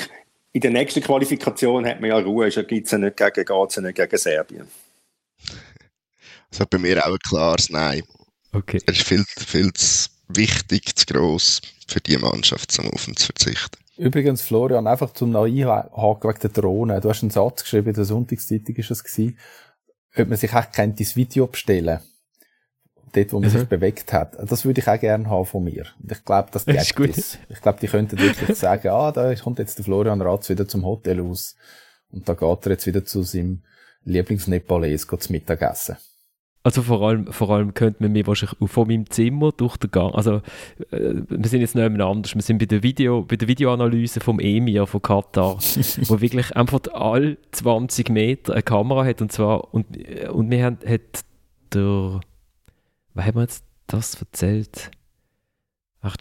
in 0.52 0.60
der 0.60 0.70
nächsten 0.70 1.02
Qualifikation 1.02 1.86
hat 1.86 2.00
man 2.00 2.10
ja 2.10 2.18
Ruhe, 2.18 2.48
ist 2.48 2.56
ja 2.56 2.62
gibt's 2.62 2.90
ja 2.90 2.98
nicht 2.98 3.16
gegen, 3.16 3.44
geht's 3.44 3.76
ja 3.76 3.82
nicht 3.82 3.96
gegen 3.96 4.16
Serbien. 4.16 4.68
Also 6.50 6.66
bei 6.70 6.78
mir 6.78 7.04
auch 7.04 7.10
ein 7.10 7.18
klares 7.18 7.68
Nein. 7.68 8.04
Okay. 8.52 8.80
Es 8.86 8.98
ist 8.98 9.08
viel, 9.08 9.24
viel 9.24 9.72
zu 9.72 10.08
wichtig, 10.28 10.94
zu 10.94 11.06
gross 11.06 11.60
für 11.88 12.00
die 12.00 12.16
Mannschaft, 12.16 12.78
um 12.78 12.90
auf 12.90 13.08
ihn 13.08 13.16
zu 13.16 13.26
verzichten. 13.26 13.83
Übrigens, 13.96 14.42
Florian, 14.42 14.86
einfach 14.86 15.12
zum 15.12 15.30
noch 15.30 15.44
einhaken 15.44 16.30
wegen 16.30 16.40
der 16.40 16.50
Drohne. 16.50 17.00
Du 17.00 17.08
hast 17.08 17.22
einen 17.22 17.30
Satz 17.30 17.62
geschrieben, 17.62 17.88
in 17.88 17.94
der 17.94 18.04
Sonntagszeitung 18.04 18.74
ist 18.74 18.90
es 18.90 19.04
gewesen, 19.04 19.38
ob 20.16 20.28
man 20.28 20.36
sich 20.36 20.52
echt 20.52 20.72
kennt, 20.72 21.00
das 21.00 21.16
Video 21.16 21.46
bestellen. 21.46 22.00
Dort, 23.12 23.32
wo 23.32 23.38
man 23.38 23.48
mhm. 23.48 23.58
sich 23.58 23.68
bewegt 23.68 24.12
hat. 24.12 24.36
Das 24.50 24.64
würde 24.64 24.80
ich 24.80 24.88
auch 24.88 24.98
gerne 24.98 25.30
haben 25.30 25.46
von 25.46 25.62
mir. 25.62 25.86
Und 26.02 26.10
ich 26.10 26.24
glaube, 26.24 26.48
das 26.50 26.66
geht 26.66 26.76
ist 26.76 26.96
gut. 26.96 27.16
Ich 27.48 27.60
glaube, 27.60 27.78
die 27.80 27.86
könnten 27.86 28.18
wirklich 28.18 28.58
sagen, 28.58 28.88
ah, 28.88 29.12
da 29.12 29.32
kommt 29.36 29.60
jetzt 29.60 29.78
der 29.78 29.84
Florian 29.84 30.20
Ratz 30.20 30.48
wieder 30.48 30.66
zum 30.66 30.84
Hotel 30.84 31.20
aus. 31.20 31.54
Und 32.10 32.28
da 32.28 32.34
geht 32.34 32.66
er 32.66 32.72
jetzt 32.72 32.86
wieder 32.86 33.04
zu 33.04 33.22
seinem 33.22 33.62
Lieblings-Nepalese 34.04 35.06
zu 35.06 35.32
Mittagessen. 35.32 35.96
Also 36.66 36.80
vor 36.80 37.02
allem, 37.02 37.30
vor 37.30 37.50
allem 37.50 37.74
könnte 37.74 38.02
man 38.02 38.12
mir 38.12 38.26
wahrscheinlich 38.26 38.70
von 38.70 38.88
meinem 38.88 39.10
Zimmer 39.10 39.52
durch 39.52 39.76
den 39.76 39.90
Gang, 39.90 40.14
also 40.14 40.40
äh, 40.90 41.14
wir 41.28 41.48
sind 41.50 41.60
jetzt 41.60 41.74
nicht 41.74 41.90
mehr 41.90 42.06
anders, 42.06 42.34
wir 42.34 42.40
sind 42.40 42.56
bei 42.56 42.64
der, 42.64 42.82
Video, 42.82 43.22
bei 43.22 43.36
der 43.36 43.48
Videoanalyse 43.48 44.20
vom 44.20 44.40
Emir 44.40 44.86
von 44.86 45.02
Katar, 45.02 45.56
wo 45.58 46.20
wirklich 46.22 46.56
einfach 46.56 46.80
alle 46.94 47.36
20 47.52 48.08
Meter 48.08 48.54
eine 48.54 48.62
Kamera 48.62 49.04
hat 49.04 49.20
und 49.20 49.30
zwar, 49.30 49.74
und, 49.74 49.86
und 50.30 50.50
wir 50.50 50.64
haben, 50.64 50.78
hat 50.86 51.24
der, 51.74 52.20
wer 53.12 53.26
hat 53.26 53.34
mir 53.34 53.42
jetzt 53.42 53.66
das 53.86 54.14
erzählt? 54.14 54.90
Ach, 56.00 56.16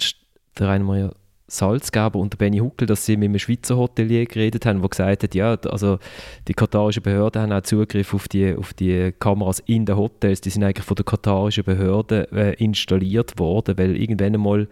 der 0.60 0.68
Rainer 0.68 1.14
Salzgeber 1.54 2.20
und 2.20 2.34
der 2.34 2.38
Benny 2.38 2.58
Huckel, 2.58 2.88
dass 2.88 3.06
sie 3.06 3.16
mit 3.16 3.30
einem 3.30 3.39
Schweizer 3.39 3.78
Hotelier 3.78 4.26
geredet 4.26 4.66
haben, 4.66 4.82
der 4.82 4.89
gesagt 4.89 5.24
hat, 5.24 5.36
ja, 5.36 5.54
also 5.54 5.99
die 6.47 6.54
katarischen 6.54 7.04
Behörden 7.04 7.41
haben 7.41 7.51
auch 7.51 7.62
Zugriff 7.62 8.14
auf 8.14 8.28
die, 8.28 8.56
auf 8.56 8.74
die 8.74 9.14
Kameras 9.20 9.60
in 9.66 9.86
den 9.86 9.97
Hotels, 9.97 10.41
die 10.41 10.49
sind 10.49 10.64
eigentlich 10.64 10.86
von 10.86 10.95
der 10.95 11.06
katarischen 11.06 11.64
Behörde 11.64 12.28
äh, 12.32 12.54
installiert 12.64 13.38
worden, 13.39 13.78
weil 13.78 13.95
irgendwann 13.95 14.34
einmal 14.34 14.68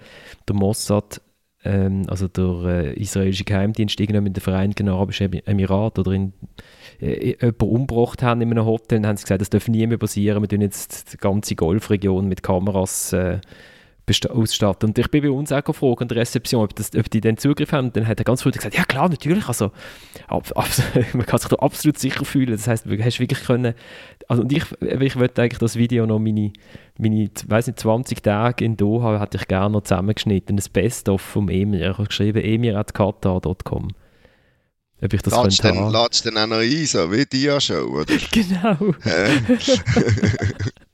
der 0.47 0.55
Mossad, 0.55 1.21
ähm, 1.63 2.03
also 2.07 2.27
der 2.27 2.63
äh, 2.65 2.93
israelische 2.93 3.43
Geheimdienst, 3.43 3.99
irgendwann 3.99 4.25
in 4.25 4.33
den 4.33 4.41
Vereinigten 4.41 4.89
Arabischen 4.89 5.33
Emiraten 5.45 6.01
oder 6.01 6.11
in 6.13 6.33
äh, 6.99 7.35
jemanden 7.41 7.63
umgebracht 7.63 8.23
haben 8.23 8.41
in 8.41 8.51
einem 8.51 8.65
Hotel, 8.65 8.99
dann 8.99 9.07
haben 9.07 9.17
sie 9.17 9.23
gesagt, 9.23 9.41
das 9.41 9.49
darf 9.49 9.67
nie 9.67 9.85
mehr 9.85 9.97
passieren, 9.97 10.41
wir 10.41 10.49
tun 10.49 10.61
jetzt 10.61 11.13
die 11.13 11.17
ganze 11.17 11.55
Golfregion 11.55 12.27
mit 12.27 12.41
Kameras 12.41 13.13
äh, 13.13 13.39
ausstatten. 14.29 14.89
Und 14.89 14.97
ich 14.97 15.09
bin 15.09 15.23
bei 15.23 15.31
uns 15.31 15.51
auch 15.51 15.63
gefragt 15.63 16.01
an 16.01 16.07
der 16.07 16.17
Rezeption, 16.17 16.63
ob, 16.63 16.75
das, 16.75 16.91
ob 16.95 17.09
die 17.09 17.21
den 17.21 17.37
Zugriff 17.37 17.71
haben. 17.71 17.93
Dann 17.93 18.07
hat 18.07 18.19
er 18.19 18.25
ganz 18.25 18.41
früh 18.41 18.51
gesagt, 18.51 18.75
ja 18.75 18.83
klar, 18.83 19.09
natürlich. 19.09 19.47
Also, 19.47 19.71
ab, 20.27 20.51
ab, 20.55 20.67
man 21.13 21.25
kann 21.25 21.39
sich 21.39 21.49
da 21.49 21.55
absolut 21.57 21.97
sicher 21.97 22.25
fühlen. 22.25 22.51
Das 22.51 22.67
heißt, 22.67 22.85
du 22.85 23.03
hast 23.03 23.19
wirklich 23.19 23.43
können, 23.43 23.73
also 24.27 24.43
und 24.43 24.51
ich, 24.51 24.63
ich 24.81 25.15
wollte 25.17 25.41
eigentlich 25.41 25.59
das 25.59 25.75
Video 25.75 26.05
noch 26.05 26.19
meine, 26.19 26.51
meine 26.97 27.29
weiß 27.47 27.67
nicht, 27.67 27.79
20 27.79 28.21
Tage 28.21 28.65
in 28.65 28.77
Doha, 28.77 29.19
hätte 29.19 29.37
ich 29.37 29.47
gerne 29.47 29.71
noch 29.71 29.83
zusammengeschnitten. 29.83 30.55
Das 30.55 30.69
Best-of 30.69 31.21
vom 31.21 31.49
Emir. 31.49 31.91
Ich 31.91 31.97
habe 31.97 32.07
geschrieben, 32.07 32.43
emir.qatar.com. 32.43 33.89
Ob 35.03 35.13
ich 35.13 35.21
das 35.23 35.33
ladst 35.33 35.61
könnte 35.61 35.79
dann, 35.79 35.91
Ladst 35.91 36.25
dann 36.27 36.37
auch 36.37 36.47
noch 36.47 36.57
ein, 36.57 36.85
so 36.85 37.11
wie 37.11 37.25
Dia-Show, 37.25 37.85
oder? 37.85 38.13
genau. 38.31 38.93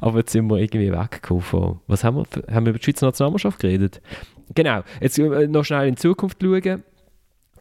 Aber 0.00 0.18
jetzt 0.18 0.32
sind 0.32 0.48
wir 0.48 0.58
irgendwie 0.58 0.92
weggekommen 0.92 1.42
von, 1.42 1.80
was 1.86 2.04
haben 2.04 2.16
wir, 2.16 2.54
haben 2.54 2.66
wir 2.66 2.70
über 2.70 2.78
die 2.78 2.84
Schweizer 2.84 3.06
Nationalmannschaft 3.06 3.58
geredet? 3.58 4.00
Genau, 4.54 4.82
jetzt 5.00 5.18
äh, 5.18 5.46
noch 5.48 5.64
schnell 5.64 5.88
in 5.88 5.94
die 5.94 6.00
Zukunft 6.00 6.38
schauen. 6.42 6.82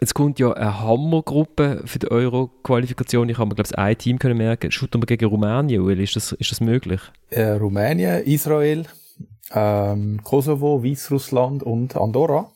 Jetzt 0.02 0.14
kommt 0.14 0.40
ja 0.40 0.52
eine 0.52 0.82
Hammergruppe 0.82 1.82
für 1.86 2.00
die 2.00 2.12
Euro-Qualifikation. 2.12 3.30
Ich 3.30 3.38
habe 3.38 3.48
mir, 3.48 3.56
glaube 3.56 3.70
ich, 3.72 3.78
ein 3.78 3.98
Team 3.98 4.20
können 4.20 4.38
merken. 4.38 4.70
Shooten 4.70 5.02
wir 5.02 5.06
gegen 5.06 5.26
Rumänien, 5.26 5.82
Ueli? 5.82 6.04
Ist 6.04 6.18
das, 6.18 6.34
ist 6.34 6.52
das 6.52 6.60
möglich? 6.60 7.00
Äh, 7.30 7.52
Rumänien, 7.52 8.24
Israel, 8.26 8.86
ähm, 9.54 10.20
Kosovo, 10.24 10.84
Weißrussland 10.84 11.64
und 11.64 11.96
Andorra. 11.96 12.52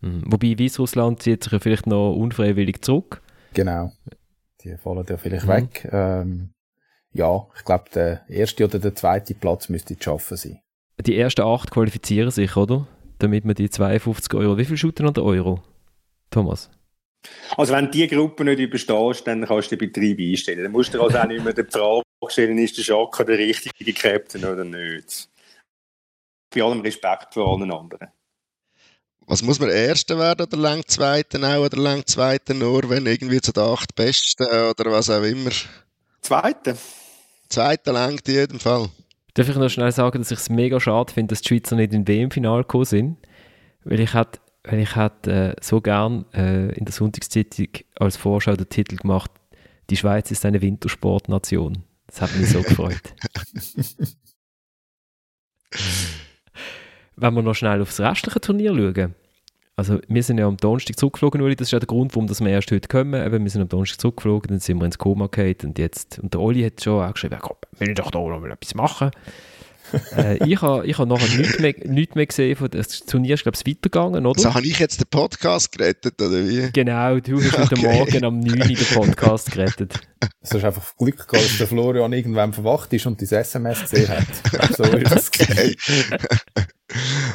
Hm. 0.00 0.22
Wobei 0.26 0.58
Weißrussland 0.58 1.22
zieht 1.22 1.44
sich 1.44 1.52
ja 1.52 1.58
vielleicht 1.58 1.86
noch 1.86 2.14
unfreiwillig 2.14 2.80
zurück. 2.82 3.20
Genau. 3.52 3.92
Die 4.62 4.76
fallen 4.76 5.04
ja 5.08 5.16
vielleicht 5.18 5.46
mhm. 5.46 5.50
weg. 5.50 5.88
Ähm, 5.92 6.50
ja, 7.16 7.46
ich 7.56 7.64
glaube, 7.64 7.84
der 7.94 8.28
erste 8.28 8.64
oder 8.64 8.78
der 8.78 8.94
zweite 8.94 9.34
Platz 9.34 9.68
müsste 9.68 9.96
zu 9.96 10.02
schaffen 10.02 10.36
sein. 10.36 10.60
Die 11.00 11.18
ersten 11.18 11.42
acht 11.42 11.70
qualifizieren 11.70 12.30
sich, 12.30 12.56
oder? 12.56 12.86
Damit 13.18 13.44
man 13.44 13.54
die 13.54 13.70
52 13.70 14.34
Euro. 14.34 14.58
Wie 14.58 14.64
viel 14.64 14.76
shooten 14.76 15.06
an 15.06 15.14
der 15.14 15.24
Euro? 15.24 15.62
Thomas? 16.30 16.70
Also 17.56 17.72
wenn 17.72 17.86
du 17.86 17.90
die 17.92 18.06
Gruppe 18.06 18.44
nicht 18.44 18.60
überstehst, 18.60 19.26
dann 19.26 19.44
kannst 19.46 19.72
du 19.72 19.76
den 19.76 19.90
Betrieb 19.90 20.18
einstellen. 20.18 20.62
Dann 20.62 20.72
musst 20.72 20.94
du 20.94 21.02
also 21.02 21.18
auch 21.18 21.26
nicht 21.26 21.42
mehr 21.42 21.52
die 21.52 21.64
Frage 21.64 22.02
stellen, 22.28 22.58
ist 22.58 22.76
der 22.78 22.82
Schaka 22.82 23.24
der 23.24 23.38
richtige 23.38 23.92
Captain 23.92 24.44
oder 24.44 24.64
nicht. 24.64 25.28
Bei 26.54 26.62
allem 26.62 26.80
Respekt 26.80 27.34
vor 27.34 27.52
allen 27.52 27.70
anderen. 27.70 28.08
Was 29.28 29.42
muss 29.42 29.58
man 29.58 29.70
Erster 29.70 30.18
werden 30.18 30.46
oder 30.46 30.56
lang 30.56 30.86
Zweiten 30.86 31.44
auch 31.44 31.64
oder 31.64 31.76
lang 31.78 32.06
Zweiten 32.06 32.58
nur, 32.58 32.88
wenn 32.88 33.06
irgendwie 33.06 33.40
zu 33.40 33.52
den 33.52 33.64
acht 33.64 33.94
Besten 33.96 34.44
oder 34.44 34.92
was 34.92 35.10
auch 35.10 35.22
immer? 35.22 35.50
Zweiten. 36.20 36.78
Zweiten 37.48 37.92
langt 37.92 38.28
in 38.28 38.34
jedem 38.34 38.60
Fall. 38.60 38.88
Darf 39.34 39.48
ich 39.48 39.56
noch 39.56 39.68
schnell 39.68 39.92
sagen, 39.92 40.18
dass 40.18 40.30
ich 40.30 40.38
es 40.38 40.48
mega 40.48 40.80
schade 40.80 41.12
finde, 41.12 41.32
dass 41.32 41.42
die 41.42 41.48
Schweizer 41.48 41.76
nicht 41.76 41.92
in 41.92 42.08
WM-Final 42.08 42.62
gekommen 42.62 42.84
sind? 42.84 43.16
Weil 43.84 44.00
ich 44.00 44.14
hätte 44.14 44.40
weil 44.66 44.80
ich 44.80 44.96
hätte 44.96 45.30
äh, 45.30 45.54
so 45.62 45.80
gern 45.80 46.26
äh, 46.34 46.72
in 46.72 46.84
der 46.84 46.92
Sonntagszeitung 46.92 47.68
als 47.94 48.16
Vorschau 48.16 48.56
den 48.56 48.68
Titel 48.68 48.96
gemacht, 48.96 49.30
die 49.90 49.96
Schweiz 49.96 50.30
ist 50.32 50.44
eine 50.44 50.60
Wintersportnation. 50.60 51.84
Das 52.08 52.20
hat 52.20 52.36
mich 52.36 52.50
so 52.50 52.62
gefreut. 52.62 53.14
Wenn 57.16 57.34
wir 57.34 57.42
noch 57.42 57.54
schnell 57.54 57.80
aufs 57.80 58.00
restliche 58.00 58.40
Turnier 58.40 58.74
schauen, 58.74 59.14
also 59.76 59.98
wir 60.08 60.22
sind 60.22 60.38
ja 60.38 60.46
am 60.46 60.56
Donnerstag 60.56 60.98
zurückgeflogen, 60.98 61.42
Uli, 61.42 61.54
das 61.54 61.68
ist 61.68 61.72
ja 61.72 61.78
der 61.78 61.86
Grund, 61.86 62.14
warum 62.16 62.28
wir 62.28 62.48
erst 62.48 62.72
heute 62.72 62.88
kommen. 62.88 63.14
Eben, 63.24 63.44
wir 63.44 63.50
sind 63.50 63.60
am 63.60 63.68
Donnerstag 63.68 64.00
zurückgeflogen, 64.00 64.48
dann 64.48 64.60
sind 64.60 64.78
wir 64.78 64.86
ins 64.86 64.96
Koma 64.96 65.26
gefallen 65.26 65.56
und 65.64 65.78
jetzt, 65.78 66.18
und 66.18 66.32
der 66.32 66.40
Oli 66.40 66.62
hat 66.62 66.82
schon 66.82 67.04
auch 67.04 67.12
geschrieben, 67.12 67.38
komm, 67.40 67.56
will 67.78 67.90
ich 67.90 67.94
doch 67.94 68.10
da 68.10 68.18
noch 68.18 68.40
mal 68.40 68.50
etwas 68.50 68.74
machen 68.74 69.10
äh, 70.16 70.44
ich 70.44 70.60
habe 70.62 70.84
ich 70.84 70.98
ha 70.98 71.06
nachher 71.06 71.38
nichts 71.38 71.60
mehr, 71.60 71.72
nichts 71.84 72.16
mehr 72.16 72.26
gesehen 72.26 72.56
von 72.56 72.68
das 72.68 73.04
Turnier 73.04 73.34
ist 73.34 73.44
glaube 73.44 73.56
ich 73.56 73.70
weitergegangen, 73.70 74.26
oder? 74.26 74.40
So 74.40 74.52
habe 74.52 74.66
ich 74.66 74.80
jetzt 74.80 74.98
den 74.98 75.06
Podcast 75.08 75.70
gerettet, 75.70 76.20
oder 76.20 76.44
wie? 76.44 76.72
Genau, 76.72 77.20
du 77.20 77.40
hast 77.40 77.56
heute 77.56 77.76
okay. 77.76 77.96
Morgen 77.96 78.24
am 78.24 78.40
9 78.40 78.62
Uhr 78.62 78.66
den 78.66 78.86
Podcast 78.94 79.52
gerettet. 79.52 80.00
Es 80.40 80.52
ist 80.52 80.64
einfach 80.64 80.96
Glück 80.96 81.28
gehabt, 81.28 81.44
dass 81.44 81.58
der 81.58 81.66
Florian 81.66 82.12
irgendwann 82.12 82.52
verwacht 82.52 82.92
ist 82.92 83.06
und 83.06 83.20
dein 83.20 83.40
SMS 83.40 83.82
gesehen 83.82 84.08
hat. 84.08 84.76
So 84.76 84.84
ist 84.84 85.12
es. 85.12 85.30
Okay. 85.46 85.76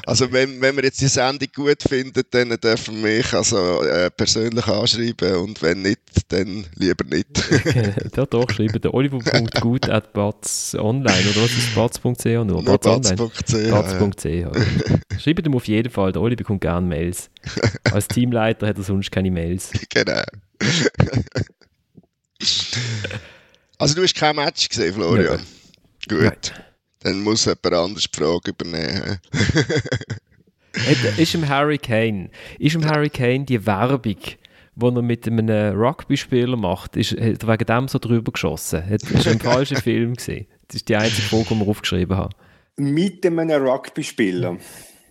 Also 0.06 0.32
wenn, 0.32 0.62
wenn 0.62 0.76
wir 0.76 0.84
jetzt 0.84 1.02
die 1.02 1.08
Sendung 1.08 1.48
gut 1.54 1.84
finden, 1.84 2.24
dann 2.32 2.50
dürfen 2.50 3.04
wir 3.04 3.18
mich 3.18 3.34
also 3.34 3.84
äh, 3.84 4.10
persönlich 4.10 4.66
anschreiben 4.66 5.36
und 5.36 5.62
wenn 5.62 5.82
nicht, 5.82 6.00
dann 6.30 6.66
lieber 6.76 7.04
nicht. 7.06 7.28
ja 8.16 8.26
doch, 8.26 8.50
schreiben 8.50 8.82
der 8.82 8.94
oliver.gut 8.94 9.90
at 9.90 10.14
batz 10.14 10.76
online 10.80 11.30
oder 11.32 11.44
was 11.44 11.52
ist 11.52 11.76
batz.ch 11.76 12.26
nur? 12.46 12.64
Batz.ch 12.64 13.16
Batz.ch 13.70 14.26
ja. 14.26 14.52
Schreibt 15.20 15.46
ihm 15.46 15.56
auf 15.56 15.68
jeden 15.68 15.92
Fall, 15.92 16.14
der 16.14 16.22
Oli 16.22 16.36
bekommt 16.36 16.62
gerne 16.62 16.88
Mails. 16.88 17.30
Als 17.92 18.08
Teamleiter 18.08 18.68
hat 18.68 18.78
er 18.78 18.84
sonst 18.84 19.12
keine 19.12 19.32
Mails. 19.32 19.72
Genau. 19.90 20.22
Also 23.78 23.96
du 23.96 24.04
hast 24.04 24.16
kein 24.16 24.36
Match 24.36 24.70
gesehen, 24.70 24.94
Florian? 24.94 25.40
Ja. 26.10 26.18
Gut. 26.18 26.52
Nein. 26.56 26.66
Dann 27.04 27.22
muss 27.22 27.46
jemand 27.46 27.74
anders 27.74 28.04
die 28.04 28.18
Frage 28.18 28.52
übernehmen. 28.52 29.20
ist 31.18 31.34
im 31.34 31.48
Harry 31.48 31.78
Kane, 31.78 32.30
ist 32.60 32.76
im 32.76 32.86
Harry 32.86 33.10
Kane 33.10 33.46
die 33.46 33.66
Werbung, 33.66 34.18
die 34.76 34.86
er 34.86 35.02
mit 35.02 35.28
einem 35.28 35.76
Rugby-Spieler 35.76 36.58
macht, 36.58 36.96
ist, 36.96 37.12
hat 37.12 37.44
er 37.44 37.48
wegen 37.48 37.66
dem 37.66 37.88
so 37.88 37.98
drüber 37.98 38.32
geschossen? 38.32 38.84
Das 38.90 39.10
ist 39.10 39.28
ein 39.28 39.40
falscher 39.40 39.76
Film 39.82 40.14
gesehen. 40.14 40.48
Das 40.68 40.78
ist 40.78 40.90
die 40.90 40.96
einzige 40.96 41.24
Frage, 41.24 41.46
die 41.50 41.60
wir 41.60 41.68
aufgeschrieben 41.68 42.18
haben. 42.18 42.36
Mit 42.78 43.26
einem 43.26 43.50
Rugby-Spieler? 43.50 44.58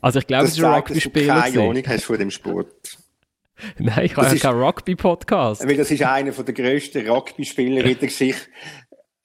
Also 0.00 0.20
ich 0.20 0.26
glaube, 0.26 0.44
es 0.44 0.56
ist 0.56 0.64
ein 0.64 0.72
Rugby-Spieler. 0.72 1.46
Ich 1.46 1.54
keine 1.54 1.68
Ahnung 1.68 1.82
hast 1.86 2.04
von 2.04 2.18
dem 2.18 2.30
Sport. 2.30 2.98
Nein, 3.78 4.04
ich 4.04 4.16
habe 4.16 4.26
ja 4.26 4.36
keinen 4.36 4.62
Rugby-Podcast. 4.62 5.66
Weil 5.66 5.76
das 5.76 5.90
ist 5.90 6.02
einer 6.02 6.32
der 6.32 6.54
grössten 6.54 7.08
Rugby-Spieler 7.08 7.84
in 7.84 7.98
der 7.98 8.08
Geschichte 8.08 8.48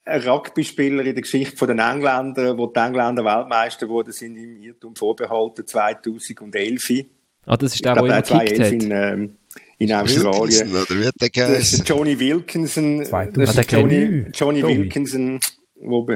Rugby-Spieler 0.08 1.04
in 1.04 1.14
der 1.14 1.22
Geschichte 1.22 1.56
von 1.56 1.68
den 1.68 1.78
Engländern, 1.78 2.56
wo 2.56 2.66
die 2.66 2.78
Engländer 2.78 3.24
Weltmeister 3.24 3.88
wurden, 3.88 4.12
sind 4.12 4.36
im 4.36 4.56
Irrtum 4.62 4.94
vorbehalten 4.94 5.66
2011. 5.66 7.06
Ah, 7.44 7.56
das 7.56 7.74
ist 7.74 7.84
der, 7.84 7.94
der 7.94 8.04
immer 8.04 8.22
gekickt 8.22 8.60
hat. 8.60 8.72
In, 8.72 8.90
ähm, 8.90 9.36
in 9.78 9.92
Australien. 9.92 10.72
Der 10.72 11.30
das 11.30 11.72
ist 11.72 11.88
Johnny 11.88 12.18
Wilkinson. 12.18 12.98
Das 12.98 13.56
ist 13.56 13.72
Johnny, 13.72 14.26
Johnny 14.32 14.62
Wilkinson. 14.62 15.40
Wo 15.76 16.06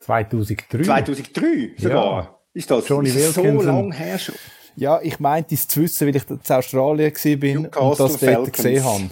2003. 0.00 0.82
2003 0.82 1.72
sogar. 1.76 2.22
Ja. 2.22 2.38
Ist 2.54 2.70
das, 2.70 2.88
Johnny 2.88 3.08
ist 3.08 3.34
so 3.34 3.42
lange 3.42 3.94
her 3.94 4.18
schon? 4.18 4.34
Ja, 4.76 5.00
ich 5.02 5.20
meinte 5.20 5.54
es 5.54 5.68
zu 5.68 5.82
wissen, 5.82 6.06
weil 6.06 6.16
ich 6.16 6.28
in 6.28 6.40
Australien 6.48 7.12
war 7.12 7.82
und 7.82 8.00
das 8.00 8.18
dort 8.18 8.52
gesehen 8.52 8.84
habe. 8.84 9.10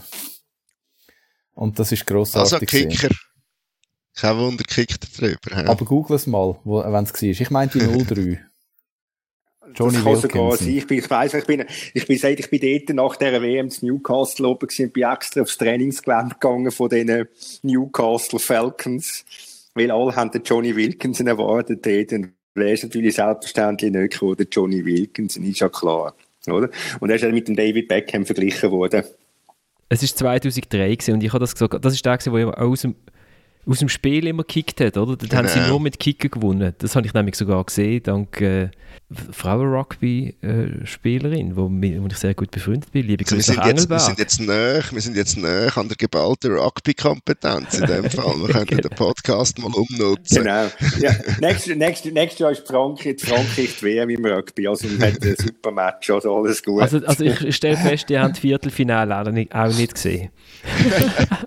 Und 1.54 1.78
das 1.78 1.92
ist 1.92 2.06
grossartig. 2.06 2.52
Also 2.52 2.66
Kicker. 2.66 3.08
Gewesen. 3.08 3.18
Kein 4.14 4.36
Wunder, 4.38 4.64
kickt 4.64 5.18
drüber. 5.18 5.38
Ja. 5.50 5.66
Aber 5.66 5.84
google 5.84 6.16
es 6.16 6.26
mal, 6.26 6.58
wenn 6.64 7.04
es 7.04 7.12
war. 7.12 7.22
Ich 7.22 7.50
meinte 7.50 7.78
03. 8.06 8.44
Johnny 9.74 9.94
das 9.94 10.04
kann 10.04 10.16
sogar 10.16 10.56
sein. 10.56 10.76
Ich, 10.76 10.86
bin, 10.86 10.98
ich 10.98 11.08
weiss, 11.08 11.32
ich 11.34 11.44
bin, 11.44 11.64
ich 11.94 12.06
bin, 12.06 12.18
seit 12.18 12.40
ich 12.40 12.50
bin 12.50 12.60
dort 12.60 12.96
nach 12.96 13.16
der 13.16 13.40
WM 13.40 13.70
zu 13.70 13.86
Newcastle 13.86 14.48
oben 14.48 14.66
gewesen, 14.66 14.90
bin 14.90 15.04
extra 15.04 15.42
aufs 15.42 15.58
Trainingsgelände 15.58 16.34
gegangen 16.34 16.72
von 16.72 16.88
den 16.88 17.28
Newcastle 17.62 18.38
Falcons, 18.38 19.24
weil 19.74 19.90
alle 19.90 20.16
haben 20.16 20.32
den 20.32 20.42
Johnny 20.42 20.74
Wilkinson 20.74 21.28
erwartet 21.28 21.86
dort 21.86 22.12
und 22.12 22.32
der 22.60 22.72
ist 22.72 22.84
natürlich 22.84 23.14
selbstverständlich 23.14 23.92
nicht 23.92 24.12
gekommen, 24.12 24.36
der 24.36 24.46
Johnny 24.50 24.84
Wilkinson, 24.84 25.44
ist 25.44 25.60
ja 25.60 25.68
klar, 25.68 26.14
oder? 26.46 26.70
Und 27.00 27.10
er 27.10 27.16
ist 27.16 27.24
dann 27.24 27.32
mit 27.32 27.48
dem 27.48 27.56
David 27.56 27.88
Beckham 27.88 28.24
verglichen 28.24 28.70
worden. 28.70 29.04
Es 29.88 30.02
war 30.02 30.08
2003 30.08 31.12
und 31.12 31.22
ich 31.22 31.32
habe 31.32 31.40
das 31.40 31.52
gesagt, 31.54 31.84
das 31.84 31.94
ist 31.94 32.06
der, 32.06 32.16
der 32.16 32.58
aus 32.58 32.82
dem 32.82 32.94
aus 33.66 33.78
dem 33.78 33.88
Spiel 33.88 34.26
immer 34.26 34.42
gekickt 34.42 34.80
hat, 34.80 34.96
oder? 34.96 35.16
Dann 35.16 35.28
genau. 35.28 35.42
haben 35.42 35.48
sie 35.48 35.58
genau. 35.58 35.68
nur 35.68 35.80
mit 35.80 35.98
Kicken 35.98 36.30
gewonnen. 36.30 36.74
Das 36.78 36.96
habe 36.96 37.06
ich 37.06 37.14
nämlich 37.14 37.34
sogar 37.34 37.62
gesehen, 37.64 38.02
dank 38.02 38.40
äh, 38.40 38.70
Frauen-Rugby-Spielerin, 39.32 41.56
wo, 41.56 41.68
wo 41.68 42.06
ich 42.06 42.16
sehr 42.16 42.34
gut 42.34 42.52
befreundet 42.52 42.92
bin. 42.92 43.06
Liebe 43.06 43.24
Grüße 43.24 43.54
nach 43.54 43.66
Engelberg. 43.66 43.90
Wir 43.90 44.06
sind 44.06 44.18
jetzt 44.18 44.40
näher, 44.40 44.82
wir 44.90 45.00
sind 45.00 45.16
jetzt 45.16 45.36
näher 45.36 45.76
an 45.76 45.88
der 45.88 45.96
geballten 45.96 46.56
Rugby-Kompetenz 46.56 47.78
in 47.78 47.86
dem 47.86 48.08
Fall. 48.08 48.36
Wir 48.36 48.48
könnten 48.48 48.78
den 48.78 48.90
Podcast 48.90 49.58
mal 49.58 49.72
umnutzen. 49.72 50.44
Genau. 50.44 50.70
Ja, 51.00 51.16
nächstes, 51.40 51.76
nächstes, 51.76 52.12
nächstes 52.12 52.38
Jahr 52.38 52.52
ist 52.52 52.64
Frankreich, 52.66 53.20
Frankreich 53.20 53.76
die 53.80 53.82
WM 53.82 54.10
im 54.10 54.24
Rugby, 54.24 54.68
also 54.68 54.88
wir 54.88 55.06
haben 55.06 55.18
ein 55.22 55.36
super 55.36 55.72
Match, 55.72 56.08
also 56.10 56.36
alles 56.36 56.62
gut. 56.62 56.82
Also, 56.82 56.98
also 57.04 57.24
ich 57.24 57.56
stelle 57.56 57.76
fest, 57.76 58.10
ihr 58.10 58.22
habt 58.22 58.34
das 58.34 58.40
Viertelfinale 58.40 59.18
auch 59.18 59.30
nicht, 59.30 59.52
auch 59.54 59.74
nicht 59.74 59.94
gesehen. 59.94 60.30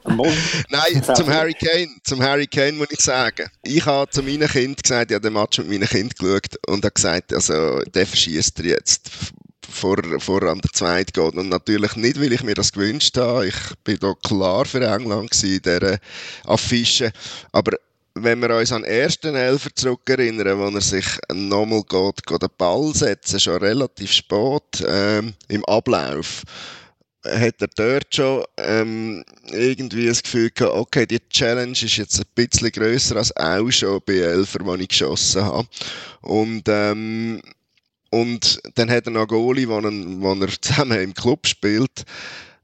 Nein, 0.05 1.03
zum 1.16 1.30
Harry 1.30 1.53
Kane, 1.53 1.88
zum 2.03 2.22
Harry 2.22 2.47
Kane 2.47 2.74
muss 2.74 2.88
ich 2.91 2.99
sagen. 2.99 3.47
Ich 3.64 3.86
habe 3.86 4.09
zu 4.09 4.24
meinen 4.24 4.47
Kindern 4.47 4.82
gesagt, 4.82 5.11
ich 5.11 5.16
habe 5.16 5.22
den 5.22 5.34
Match 5.34 5.59
mit 5.59 5.70
meinen 5.70 5.88
Kindern 5.88 6.09
geschaut 6.18 6.57
und 6.68 6.84
habe 6.84 6.93
gesagt, 6.93 7.32
also 7.34 7.53
der 7.93 8.08
verschießt 8.08 8.60
er 8.60 8.66
jetzt 8.66 9.10
vor, 9.70 9.97
vor 10.20 10.43
an 10.43 10.60
der 10.60 10.72
Zweite 10.72 11.12
geht. 11.12 11.36
Und 11.36 11.49
natürlich 11.49 11.95
nicht, 11.95 12.20
weil 12.20 12.34
ich 12.34 12.43
mir 12.43 12.54
das 12.54 12.72
gewünscht 12.72 13.18
habe. 13.18 13.47
Ich 13.47 13.56
bin 13.84 13.97
da 13.99 14.14
klar 14.24 14.66
für 14.66 14.86
England 14.86 15.32
gewesen, 15.32 15.56
in 15.56 15.62
dieser 15.62 15.99
Affische. 16.45 17.12
Aber 17.51 17.78
wenn 18.16 18.41
wir 18.41 18.56
uns 18.56 18.72
an 18.72 18.84
den 18.84 18.91
ersten 18.91 19.36
Elfer 19.36 19.70
zurückerinnern, 19.74 20.60
wo 20.60 20.70
er 20.70 20.82
sich 20.82 21.06
nochmal 21.34 21.84
geht, 21.84 22.26
geht 22.26 22.41
den 22.41 22.49
Ball 22.58 22.93
setzen, 22.93 23.39
schon 23.39 23.58
relativ 23.58 24.12
spät 24.12 24.86
ähm, 24.88 25.34
im 25.47 25.66
Ablauf 25.66 26.43
hat 27.26 27.61
er 27.61 27.67
dort 27.76 28.15
schon 28.15 28.43
ähm, 28.57 29.24
irgendwie 29.51 30.07
das 30.07 30.24
Gefühl 30.24 30.49
gehabt, 30.51 30.76
okay, 30.76 31.05
die 31.05 31.19
Challenge 31.30 31.71
ist 31.71 31.97
jetzt 31.97 32.19
ein 32.19 32.26
bisschen 32.36 32.71
grösser 32.71 33.15
als 33.17 33.36
auch 33.38 33.69
schon 33.71 34.01
bei 34.05 34.17
Elfer, 34.17 34.59
die 34.59 34.84
ich 34.84 34.89
geschossen 34.89 35.43
habe. 35.43 35.67
Und, 36.21 36.63
ähm, 36.67 37.41
und 38.09 38.59
dann 38.76 38.91
hat 38.91 39.05
er 39.05 39.11
noch 39.11 39.28
Goalie, 39.28 39.67
wo 39.67 39.80
er, 39.80 39.91
wo 39.91 40.34
er 40.34 40.49
zusammen 40.61 40.99
im 40.99 41.13
Club 41.13 41.47
spielt. 41.47 42.03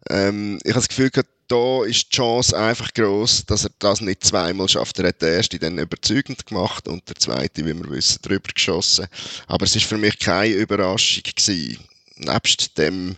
Ähm, 0.09 0.59
ich 0.63 0.71
habe 0.71 0.79
das 0.79 0.89
Gefühl 0.89 1.09
gehabt, 1.09 1.29
da 1.47 1.83
ist 1.83 2.11
die 2.11 2.15
Chance 2.15 2.57
einfach 2.57 2.93
groß, 2.93 3.45
dass 3.47 3.63
er 3.63 3.71
das 3.79 4.01
nicht 4.01 4.23
zweimal 4.23 4.69
schafft. 4.69 4.99
Er 4.99 5.07
hat 5.07 5.21
den 5.21 5.33
ersten 5.33 5.59
dann 5.59 5.79
überzeugend 5.79 6.45
gemacht 6.45 6.87
und 6.87 7.09
der 7.09 7.15
zweite, 7.15 7.65
wie 7.65 7.75
wir 7.75 7.89
wissen, 7.89 8.21
drüber 8.21 8.49
geschossen. 8.53 9.07
Aber 9.47 9.65
es 9.65 9.75
ist 9.75 9.85
für 9.85 9.97
mich 9.97 10.19
keine 10.19 10.53
Überraschung 10.53 11.23
gewesen. 11.23 11.79
Nebst 12.17 12.77
dem 12.77 13.15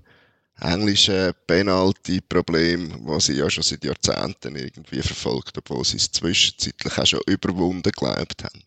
englischen 0.61 1.33
Penalty-Problem, 1.47 3.01
was 3.05 3.25
sie 3.25 3.33
ja 3.33 3.49
schon 3.49 3.63
seit 3.63 3.83
Jahrzehnten 3.83 4.55
irgendwie 4.55 5.01
verfolgt, 5.01 5.57
obwohl 5.57 5.83
sie 5.83 5.97
es 5.97 6.11
zwischenzeitlich 6.11 6.97
auch 6.97 7.05
schon 7.05 7.21
überwunden 7.27 7.81
geglaubt 7.81 8.43
haben. 8.43 8.63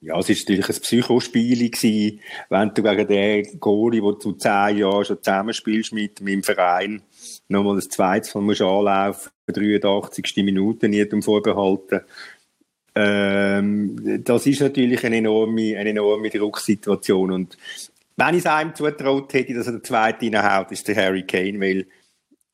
Ja, 0.00 0.16
es 0.20 0.28
war 0.28 0.36
natürlich 0.36 0.68
ein 0.68 0.80
Psychospiel 0.80 1.70
gewesen, 1.70 2.20
wenn 2.50 2.72
du 2.72 2.82
gegen 2.82 3.08
den 3.08 3.58
Goalie, 3.58 4.00
den 4.00 4.18
du 4.20 4.32
zehn 4.32 4.78
Jahre 4.78 5.04
schon 5.04 5.20
zusammenspielst 5.20 5.92
mit 5.92 6.20
meinem 6.20 6.44
Verein, 6.44 7.02
nochmal 7.48 7.76
das 7.76 7.88
zweite 7.88 8.30
Mal 8.38 8.44
musst 8.44 8.62
anlaufen, 8.62 9.32
83. 9.48 10.36
Minute 10.44 10.88
nicht 10.88 11.12
um 11.12 11.20
vorbehalten. 11.20 12.02
Ähm, 12.94 14.22
das 14.24 14.46
ist 14.46 14.60
natürlich 14.60 15.04
eine 15.04 15.16
enorme, 15.16 15.76
eine 15.76 15.90
enorme 15.90 16.30
Drucksituation 16.30 17.32
und 17.32 17.58
wenn 18.18 18.34
ich 18.34 18.40
es 18.40 18.46
einem 18.46 18.74
zutraut 18.74 19.32
hätte, 19.32 19.54
dass 19.54 19.68
er 19.68 19.74
den 19.74 19.84
zweiten 19.84 20.34
reinhaut, 20.34 20.72
ist 20.72 20.88
der 20.88 20.96
Harry 20.96 21.24
Kane, 21.24 21.60
weil 21.60 21.86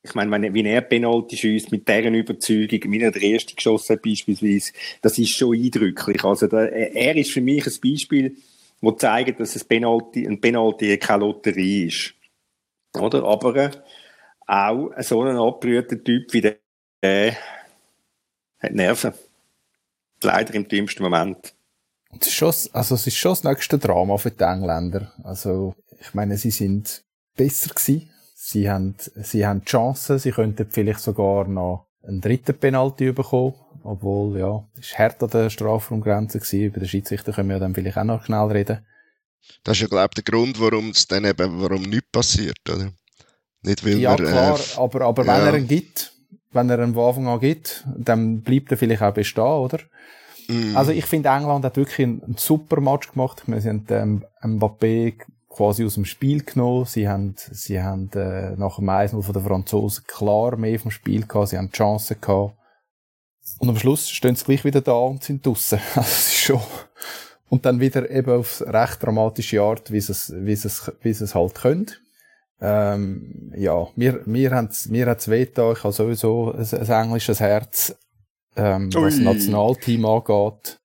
ich 0.02 0.14
meine, 0.14 0.30
wenn, 0.30 0.52
wie 0.52 0.62
er 0.62 0.82
Penalty 0.82 1.38
schießt 1.38 1.72
mit 1.72 1.88
deren 1.88 2.14
Überzeugung, 2.14 2.92
wie 2.92 3.00
er 3.00 3.10
der 3.10 3.22
erste 3.22 3.54
geschossen 3.54 3.94
hat 3.94 4.02
beispielsweise, 4.02 4.72
das 5.00 5.16
ist 5.16 5.30
schon 5.30 5.56
eindrücklich. 5.56 6.22
Also 6.22 6.46
da, 6.46 6.66
er 6.66 7.16
ist 7.16 7.32
für 7.32 7.40
mich 7.40 7.66
ein 7.66 7.72
Beispiel, 7.82 8.36
das 8.82 8.96
zeigt, 8.98 9.40
dass 9.40 9.56
ein 9.56 9.66
Penalty, 9.66 10.26
ein 10.26 10.38
Penalty 10.38 10.98
keine 10.98 11.24
Lotterie 11.24 11.86
ist. 11.86 12.14
Oder? 12.92 13.24
Aber 13.24 13.56
äh, 13.56 13.70
auch 14.46 14.90
so 14.98 15.22
ein 15.22 15.38
abgerührter 15.38 16.04
Typ 16.04 16.30
wie 16.34 16.42
der, 16.42 16.58
äh, 17.00 17.32
hat 18.58 18.72
Nerven. 18.72 19.14
Leider 20.22 20.54
im 20.54 20.68
dümmsten 20.68 21.02
Moment. 21.02 21.54
Es 22.20 22.28
ist, 22.28 22.34
schon, 22.34 22.54
also 22.72 22.94
es 22.94 23.06
ist 23.06 23.16
schon 23.16 23.32
das 23.32 23.44
nächste 23.44 23.78
Drama 23.78 24.16
für 24.16 24.30
die 24.30 24.44
Engländer. 24.44 25.12
Also, 25.22 25.74
ich 26.00 26.14
meine, 26.14 26.36
sie 26.36 26.50
sind 26.50 27.04
besser 27.36 27.70
gewesen. 27.74 28.10
Sie 28.34 28.70
haben, 28.70 28.94
sie 28.98 29.46
haben 29.46 29.60
die 29.60 29.66
Chance, 29.66 30.18
sie 30.18 30.32
könnten 30.32 30.66
vielleicht 30.70 31.00
sogar 31.00 31.48
noch 31.48 31.86
einen 32.06 32.20
dritten 32.20 32.58
Penalty 32.58 33.12
bekommen. 33.12 33.54
Obwohl, 33.82 34.38
ja, 34.38 34.66
es 34.78 34.92
war 34.92 34.98
hart 35.00 35.22
an 35.22 35.30
der 35.30 35.50
Strafraumgrenze 35.50 36.40
gewesen. 36.40 36.64
Über 36.64 36.80
den 36.80 36.88
Schiedsrichter 36.88 37.32
können 37.32 37.48
wir 37.48 37.56
ja 37.56 37.60
dann 37.60 37.74
vielleicht 37.74 37.98
auch 37.98 38.04
noch 38.04 38.24
schnell 38.24 38.46
reden. 38.46 38.86
Das 39.62 39.76
ist 39.76 39.82
ja, 39.82 39.88
glaube 39.88 40.10
ich, 40.16 40.22
der 40.22 40.32
Grund, 40.32 40.58
warum 40.60 40.90
es 40.90 41.06
dann 41.06 41.24
eben, 41.24 41.60
warum 41.60 41.82
nichts 41.82 42.10
passiert, 42.10 42.58
oder? 42.70 42.92
Nicht, 43.62 43.84
weil 43.84 43.98
ja, 43.98 44.18
wir, 44.18 44.26
klar, 44.26 44.58
äh, 44.58 44.78
aber, 44.78 45.00
aber 45.02 45.24
ja. 45.24 45.36
wenn 45.36 45.46
er 45.46 45.58
ihn 45.58 45.68
gibt, 45.68 46.12
wenn 46.52 46.70
er 46.70 46.78
ihn 46.82 46.94
von 46.94 47.08
Anfang 47.08 47.28
an 47.28 47.40
gibt, 47.40 47.84
dann 47.96 48.42
bleibt 48.42 48.70
er 48.70 48.78
vielleicht 48.78 49.02
auch 49.02 49.14
bestehen, 49.14 49.44
oder? 49.44 49.80
Mm, 50.48 50.76
Also 50.76 50.92
ich 50.92 51.06
finde, 51.06 51.28
England 51.28 51.64
hat 51.64 51.76
wirklich 51.76 52.06
einen, 52.06 52.36
super 52.36 52.80
Match 52.80 53.12
gemacht. 53.12 53.40
Ich 53.42 53.48
meine, 53.48 53.60
sie 53.60 53.68
haben 53.68 53.86
ähm, 53.88 54.24
Mbappé 54.42 55.14
quasi 55.48 55.84
aus 55.84 55.94
dem 55.94 56.04
Spiel 56.04 56.42
genommen. 56.42 56.84
Sie 56.84 57.08
haben, 57.08 57.34
sie 57.36 57.82
haben 57.82 58.10
äh, 58.14 58.56
nach 58.56 58.76
dem 58.76 58.88
1 58.88 59.12
von 59.12 59.32
den 59.32 59.42
Franzosen 59.42 60.04
klar 60.06 60.56
mehr 60.56 60.78
vom 60.78 60.90
Spiel 60.90 61.26
gehabt. 61.26 61.48
Sie 61.48 61.58
haben 61.58 61.70
Chancen 61.70 62.20
gehabt. 62.20 62.56
Und 63.58 63.68
am 63.68 63.76
Schluss 63.76 64.10
stehen 64.10 64.36
sie 64.36 64.44
gleich 64.44 64.64
wieder 64.64 64.80
da 64.80 64.94
und 64.94 65.22
sind 65.22 65.44
draussen. 65.46 65.78
Also 65.94 66.00
es 66.08 66.28
ist 66.28 66.36
schon... 66.36 66.60
Und 67.50 67.66
dann 67.66 67.78
wieder 67.78 68.10
eben 68.10 68.32
auf 68.32 68.62
recht 68.66 69.02
dramatische 69.02 69.62
Art, 69.62 69.92
wie 69.92 70.00
sie 70.00 70.10
es, 70.12 70.32
wie 70.34 70.56
sie 70.56 70.66
es, 70.66 70.90
wie 71.02 71.12
sie 71.12 71.24
es 71.24 71.34
halt 71.36 71.54
können. 71.54 71.86
Ähm, 72.60 73.52
ja, 73.56 73.86
mir, 73.94 74.22
mir 74.24 74.50
hat's, 74.52 74.88
mir 74.88 75.06
weh 75.06 75.46
da. 75.46 75.72
Ich 75.72 75.84
habe 75.84 75.92
sowieso 75.92 76.52
ein, 76.52 76.66
ein 76.66 77.04
englisches 77.04 77.40
Herz, 77.40 77.94
ähm, 78.56 78.92
was 78.94 79.16
das. 79.16 79.24
Nationalteam 79.24 80.04
angeht. 80.04 80.80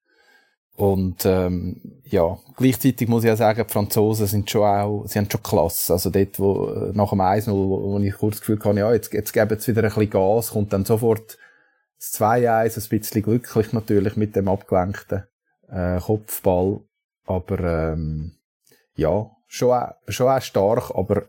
Und, 0.79 1.25
ähm, 1.25 2.01
ja, 2.05 2.39
gleichzeitig 2.55 3.09
muss 3.09 3.25
ich 3.25 3.31
auch 3.31 3.37
sagen, 3.37 3.65
die 3.67 3.73
Franzosen 3.73 4.27
sind 4.27 4.49
schon 4.49 4.63
auch, 4.63 5.03
sie 5.07 5.19
haben 5.19 5.29
schon 5.29 5.43
Klasse. 5.43 5.91
Also 5.91 6.09
dort, 6.09 6.39
wo, 6.39 6.67
nach 6.93 7.09
dem 7.09 7.19
1-0, 7.19 7.51
wo, 7.51 7.91
wo 7.91 7.99
ich 7.99 8.13
kurz 8.13 8.37
das 8.37 8.41
Gefühl 8.41 8.59
hatte, 8.63 8.79
ja, 8.79 8.93
jetzt, 8.93 9.11
jetzt 9.11 9.33
geben 9.33 9.59
sie 9.59 9.73
wieder 9.73 9.83
ein 9.83 9.89
bisschen 9.89 10.09
Gas, 10.09 10.51
kommt 10.51 10.71
dann 10.71 10.85
sofort 10.85 11.37
das 11.97 12.13
2-1, 12.13 12.77
ein 12.77 12.99
bisschen 12.99 13.23
glücklich 13.23 13.73
natürlich 13.73 14.15
mit 14.15 14.37
dem 14.37 14.47
abgelenkten, 14.47 15.25
äh, 15.67 15.99
Kopfball. 15.99 16.79
Aber, 17.25 17.59
ähm, 17.59 18.37
ja, 18.95 19.29
schon 19.47 19.71
auch, 19.71 19.95
schon 20.07 20.29
auch 20.29 20.41
stark, 20.41 20.91
aber 20.95 21.23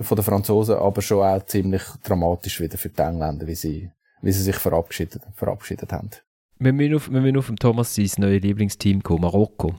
von 0.00 0.16
den 0.16 0.24
Franzosen, 0.24 0.76
aber 0.76 1.00
schon 1.00 1.22
auch 1.22 1.46
ziemlich 1.46 1.82
dramatisch 2.02 2.60
wieder 2.60 2.76
für 2.76 2.88
die 2.88 3.00
Engländer, 3.00 3.46
wie 3.46 3.54
sie, 3.54 3.90
wie 4.22 4.32
sie 4.32 4.42
sich 4.42 4.56
verabschiedet, 4.56 5.22
verabschiedet 5.34 5.92
haben. 5.92 6.10
Wir 6.58 6.72
müssen 6.72 6.94
auf, 6.94 7.10
wir 7.10 7.20
müssen 7.20 7.36
auf 7.36 7.46
dem 7.46 7.56
Thomas 7.56 7.94
sein 7.94 8.08
neues 8.18 8.42
Lieblingsteam 8.42 9.02
kommen, 9.02 9.22
Marokko. 9.22 9.74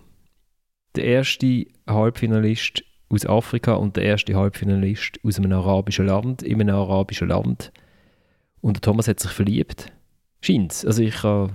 Der 0.95 1.05
erste 1.05 1.65
Halbfinalist 1.87 2.83
aus 3.09 3.25
Afrika 3.25 3.73
und 3.73 3.95
der 3.95 4.03
erste 4.03 4.35
Halbfinalist 4.35 5.19
aus 5.23 5.37
einem 5.37 5.53
arabischen 5.53 6.05
Land, 6.05 6.43
in 6.43 6.61
einem 6.61 6.75
arabischen 6.75 7.29
Land. 7.29 7.71
Und 8.61 8.77
der 8.77 8.81
Thomas 8.81 9.07
hat 9.07 9.19
sich 9.19 9.31
verliebt. 9.31 9.91
Scheint's. 10.41 10.85
Also 10.85 11.01
ich 11.01 11.23
habe 11.23 11.51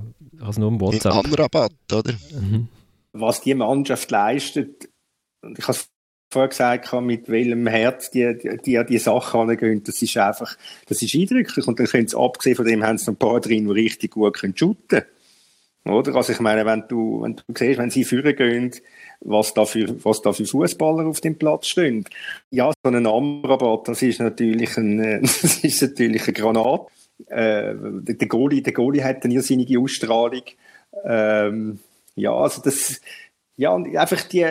es 0.49 0.59
nur 0.59 0.68
im 0.68 0.74
in 0.74 0.80
WhatsApp. 0.80 1.12
Amrabat, 1.14 1.72
oder? 1.93 2.12
Mhm. 2.41 2.68
was 3.12 3.43
die 3.43 3.55
Mannschaft 3.55 4.11
leistet, 4.11 4.89
und 5.43 5.59
ich 5.59 5.64
habe 5.64 5.76
es 5.76 5.89
vorher 6.33 6.49
gesagt, 6.49 6.93
mit 7.03 7.28
welchem 7.28 7.66
Herz 7.66 8.11
die, 8.11 8.59
die, 8.64 8.83
die 8.85 8.99
Sachen 8.99 9.51
angehen, 9.51 9.83
das 9.85 10.01
ist 10.01 10.16
einfach, 10.16 10.57
das 10.89 11.03
ist 11.03 11.14
eindrücklich. 11.14 11.66
Und 11.66 11.78
dann 11.78 11.87
können 11.87 12.09
sie, 12.09 12.18
abgesehen 12.18 12.57
von 12.57 12.64
dem, 12.64 12.83
haben 12.83 12.99
sie 12.99 13.07
noch 13.11 13.14
ein 13.14 13.18
paar 13.18 13.41
drin, 13.41 13.66
die 13.66 13.72
richtig 13.72 14.12
gut 14.12 14.39
können 14.39 14.57
shooten 14.57 15.03
Oder? 15.85 16.14
Also 16.14 16.33
ich 16.33 16.41
meine, 16.41 16.64
wenn 16.64 16.85
du, 16.89 17.22
wenn 17.22 17.37
du 17.37 17.43
siehst, 17.55 17.78
wenn 17.78 17.91
sie 17.91 18.05
führen 18.05 18.35
gehen, 18.35 18.72
was 19.20 19.53
da 19.55 19.66
für, 19.66 20.05
was 20.05 20.22
da 20.22 20.33
für 20.33 20.47
Fußballer 20.47 21.07
auf 21.07 21.20
dem 21.20 21.39
Platz 21.39 21.68
stehen. 21.68 22.05
Ja, 22.51 22.72
so 22.83 22.91
ein 22.91 23.07
Amrabat, 23.07 23.89
das 23.89 24.03
ist 24.03 24.20
natürlich 24.20 24.76
ein, 24.78 24.99
das 25.22 25.62
ist 25.62 25.83
natürlich 25.83 26.22
eine 26.24 26.33
Granate. 26.33 26.87
Äh, 27.26 27.74
der, 27.76 28.14
der 28.14 28.28
Goalie, 28.28 28.62
der 28.62 28.72
Goalie 28.72 29.05
hat 29.05 29.24
eine 29.24 29.35
irrsinnige 29.35 29.78
Ausstrahlung. 29.78 30.43
Ähm, 31.05 31.78
ja, 32.14 32.35
also 32.35 32.62
das, 32.62 33.01
ja, 33.57 33.70
und 33.70 33.95
einfach 33.97 34.22
die, 34.22 34.47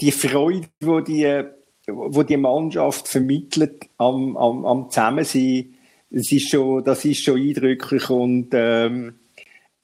die 0.00 0.12
Freude, 0.12 0.68
wo 0.80 1.00
die, 1.00 1.44
wo 1.86 2.22
die 2.22 2.36
Mannschaft 2.36 3.08
vermittelt 3.08 3.88
am, 3.96 4.36
am, 4.36 4.64
am 4.64 4.90
Zusammensein, 4.90 5.74
das 6.10 6.32
ist 6.32 6.48
schon, 6.48 6.84
das 6.84 7.04
ist 7.04 7.22
schon 7.22 7.40
eindrücklich 7.40 8.08
und, 8.10 8.50
ähm, 8.52 9.18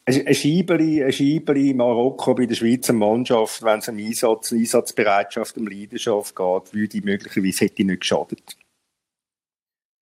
ein 0.06 0.34
Scheiberi 0.34 1.70
in 1.70 1.76
Marokko 1.78 2.34
bei 2.34 2.44
der 2.44 2.54
Schweizer 2.54 2.92
Mannschaft, 2.92 3.62
wenn 3.62 3.78
es 3.78 3.88
um 3.88 3.96
Einsatz, 3.96 4.52
Einsatzbereitschaft, 4.52 5.56
um 5.56 5.66
Leidenschaft 5.66 6.36
geht, 6.36 6.74
würde 6.74 7.00
möglicherweise 7.02 7.64
hätte 7.64 7.84
nicht 7.84 8.00
geschadet. 8.00 8.56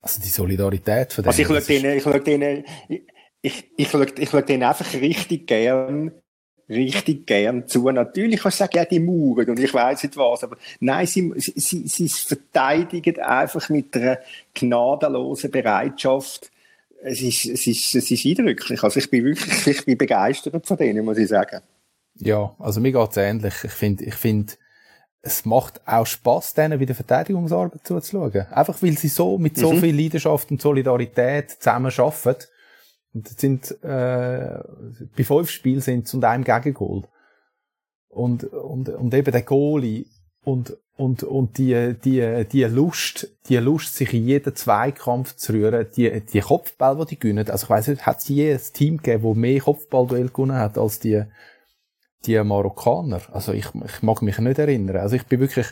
Also 0.01 0.21
die 0.21 0.29
Solidarität 0.29 1.13
von 1.13 1.23
denen. 1.23 1.29
Also 1.29 1.43
ich 1.43 1.49
schaue 1.49 1.61
denen, 1.61 1.97
ich 1.97 2.03
schaue 2.03 2.21
denen, 2.21 2.65
ich, 2.89 3.03
ich, 3.43 3.71
ich, 3.77 3.89
schaue, 3.89 4.07
ich 4.19 4.31
schaue 4.31 4.43
denen 4.43 4.65
einfach 4.65 4.93
richtig 4.95 5.47
gern, 5.47 6.11
richtig 6.73 7.27
gern 7.27 7.67
zu. 7.67 7.89
Natürlich 7.91 8.41
kannst 8.41 8.59
du 8.61 8.65
sagen, 8.65 8.77
ja, 8.77 8.85
die 8.85 9.01
mauern 9.01 9.51
und 9.51 9.59
ich 9.61 9.73
weiss 9.75 10.03
nicht 10.03 10.17
was, 10.17 10.43
aber 10.45 10.57
nein, 10.81 11.07
sie, 11.07 11.33
sie, 11.37 11.53
sie, 11.57 11.87
sie 11.89 12.09
verteidigen 12.09 13.19
einfach 13.21 13.69
mit 13.69 13.95
einer 13.97 14.19
gnadenlosen 14.55 15.51
Bereitschaft. 15.51 16.51
Es 17.05 17.21
ist, 17.21 17.47
es 17.47 17.67
ist, 17.67 17.95
es 17.95 18.11
ist 18.11 18.25
eindrücklich. 18.27 18.83
Also 18.83 18.99
ich 19.01 19.11
bin 19.11 19.25
wirklich, 19.25 19.67
ich 19.67 19.85
bin 19.85 19.99
begeistert 19.99 20.67
von 20.67 20.77
denen, 20.77 21.05
muss 21.05 21.19
ich 21.19 21.29
sagen. 21.29 21.61
Ja, 22.19 22.55
also 22.59 22.81
mir 22.81 22.93
geht's 22.93 23.17
ähnlich. 23.17 23.55
Ich 23.65 23.73
finde, 23.73 24.05
ich 24.05 24.15
finde, 24.15 24.53
es 25.23 25.45
macht 25.45 25.81
auch 25.87 26.07
Spaß, 26.07 26.55
denen 26.55 26.79
bei 26.79 26.85
der 26.85 26.95
Verteidigungsarbeit 26.95 27.87
zuzuschauen. 27.87 28.47
Einfach 28.51 28.81
weil 28.83 28.97
sie 28.99 29.09
so 29.09 29.39
mit 29.39 29.57
so 29.57 29.73
Mhm. 29.73 29.81
viel 29.81 29.97
Leidenschaft 30.01 30.51
und 30.51 30.61
Solidarität 30.61 31.51
zusammen 31.51 31.93
arbeiten. 31.97 32.45
Und 33.15 33.27
das 33.27 33.41
sind 33.41 33.71
äh, 33.83 34.59
bei 35.17 35.25
fünf 35.25 35.51
Spielen 35.51 35.81
sind 35.81 36.07
es 36.07 36.15
und 36.15 36.25
einem 36.25 36.45
Gegengol. 36.45 37.05
Und, 38.09 38.45
und, 38.45 38.89
und 38.89 39.15
eben 39.15 39.33
der 39.33 39.43
Goalie 39.43 40.07
und, 40.45 40.77
und, 40.97 41.23
und 41.23 41.59
die, 41.59 41.95
die, 42.05 42.45
die 42.51 42.65
Lust, 42.65 43.29
die 43.49 43.57
Lust, 43.57 43.97
sich 43.97 44.13
in 44.13 44.27
jeden 44.27 44.55
Zweikampf 44.55 45.37
zu 45.37 45.53
rühren, 45.53 45.87
die, 45.97 46.21
die 46.21 46.41
Kopfball, 46.41 46.97
die 46.99 47.07
die 47.07 47.19
gewinnen. 47.19 47.49
Also 47.51 47.65
ich 47.65 47.71
weiss 47.71 47.89
nicht, 47.89 48.07
hat 48.07 48.19
es 48.19 48.29
je 48.29 48.53
ein 48.53 48.61
Team 48.73 48.97
gegeben, 48.99 49.25
das 49.25 49.37
mehr 49.37 49.61
Kopfballduell 49.61 50.29
gewonnen 50.29 50.57
hat 50.57 50.77
als 50.77 50.99
die, 50.99 51.23
die 52.27 52.43
Marokkaner. 52.43 53.23
Also 53.33 53.53
ich, 53.53 53.67
ich 53.85 54.03
mag 54.03 54.21
mich 54.23 54.39
nicht 54.39 54.59
erinnern. 54.59 54.99
Also 54.99 55.17
ich 55.17 55.27
bin 55.27 55.41
wirklich, 55.41 55.69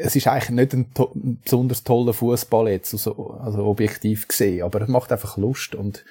es 0.00 0.16
ist 0.16 0.26
eigentlich 0.26 0.50
nicht 0.50 0.72
ein, 0.72 0.94
to 0.94 1.10
ein 1.14 1.40
besonders 1.42 1.84
toller 1.84 2.12
Fußball 2.12 2.68
jetzt, 2.68 2.92
also, 2.92 3.30
also 3.40 3.64
objektiv 3.64 4.28
gesehen, 4.28 4.62
aber 4.62 4.82
es 4.82 4.88
macht 4.88 5.12
einfach 5.12 5.36
Lust 5.36 5.74
und 5.74 6.04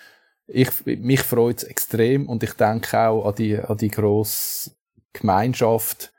ich, 0.47 0.69
mich 0.85 1.21
freut 1.21 1.57
es 1.57 1.63
extrem 1.63 2.29
und 2.29 2.43
ich 2.43 2.53
denke 2.53 2.99
auch 2.99 3.25
an 3.25 3.35
die, 3.35 3.57
an 3.57 3.77
die 3.77 3.89
grosse 3.89 4.71
Gemeinschaft 5.13 6.13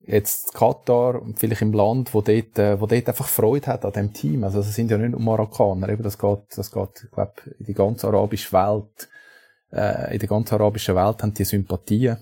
jetzt 0.00 0.54
Katar 0.54 1.20
und 1.20 1.38
vielleicht 1.38 1.62
im 1.62 1.72
Land, 1.72 2.12
wo 2.14 2.22
dort, 2.22 2.58
äh, 2.58 2.80
wo 2.80 2.86
dort 2.86 3.08
einfach 3.08 3.28
Freude 3.28 3.68
hat 3.68 3.84
an 3.84 3.92
dem 3.92 4.12
Team. 4.12 4.42
Also 4.42 4.60
es 4.60 4.74
sind 4.74 4.90
ja 4.90 4.98
nicht 4.98 5.10
nur 5.10 5.20
Marokkaner, 5.20 5.88
eben 5.88 6.02
das 6.02 6.18
geht, 6.18 6.40
das 6.56 6.70
geht, 6.70 7.04
ich 7.04 7.10
glaube, 7.10 7.34
in 7.58 7.66
die 7.66 7.74
ganze 7.74 8.08
arabische 8.08 8.52
Welt, 8.52 9.08
äh, 9.70 10.14
in 10.14 10.18
der 10.18 10.28
ganzen 10.28 10.54
arabischen 10.54 10.96
Welt 10.96 11.22
haben 11.22 11.34
die 11.34 11.44
Sympathien. 11.44 12.18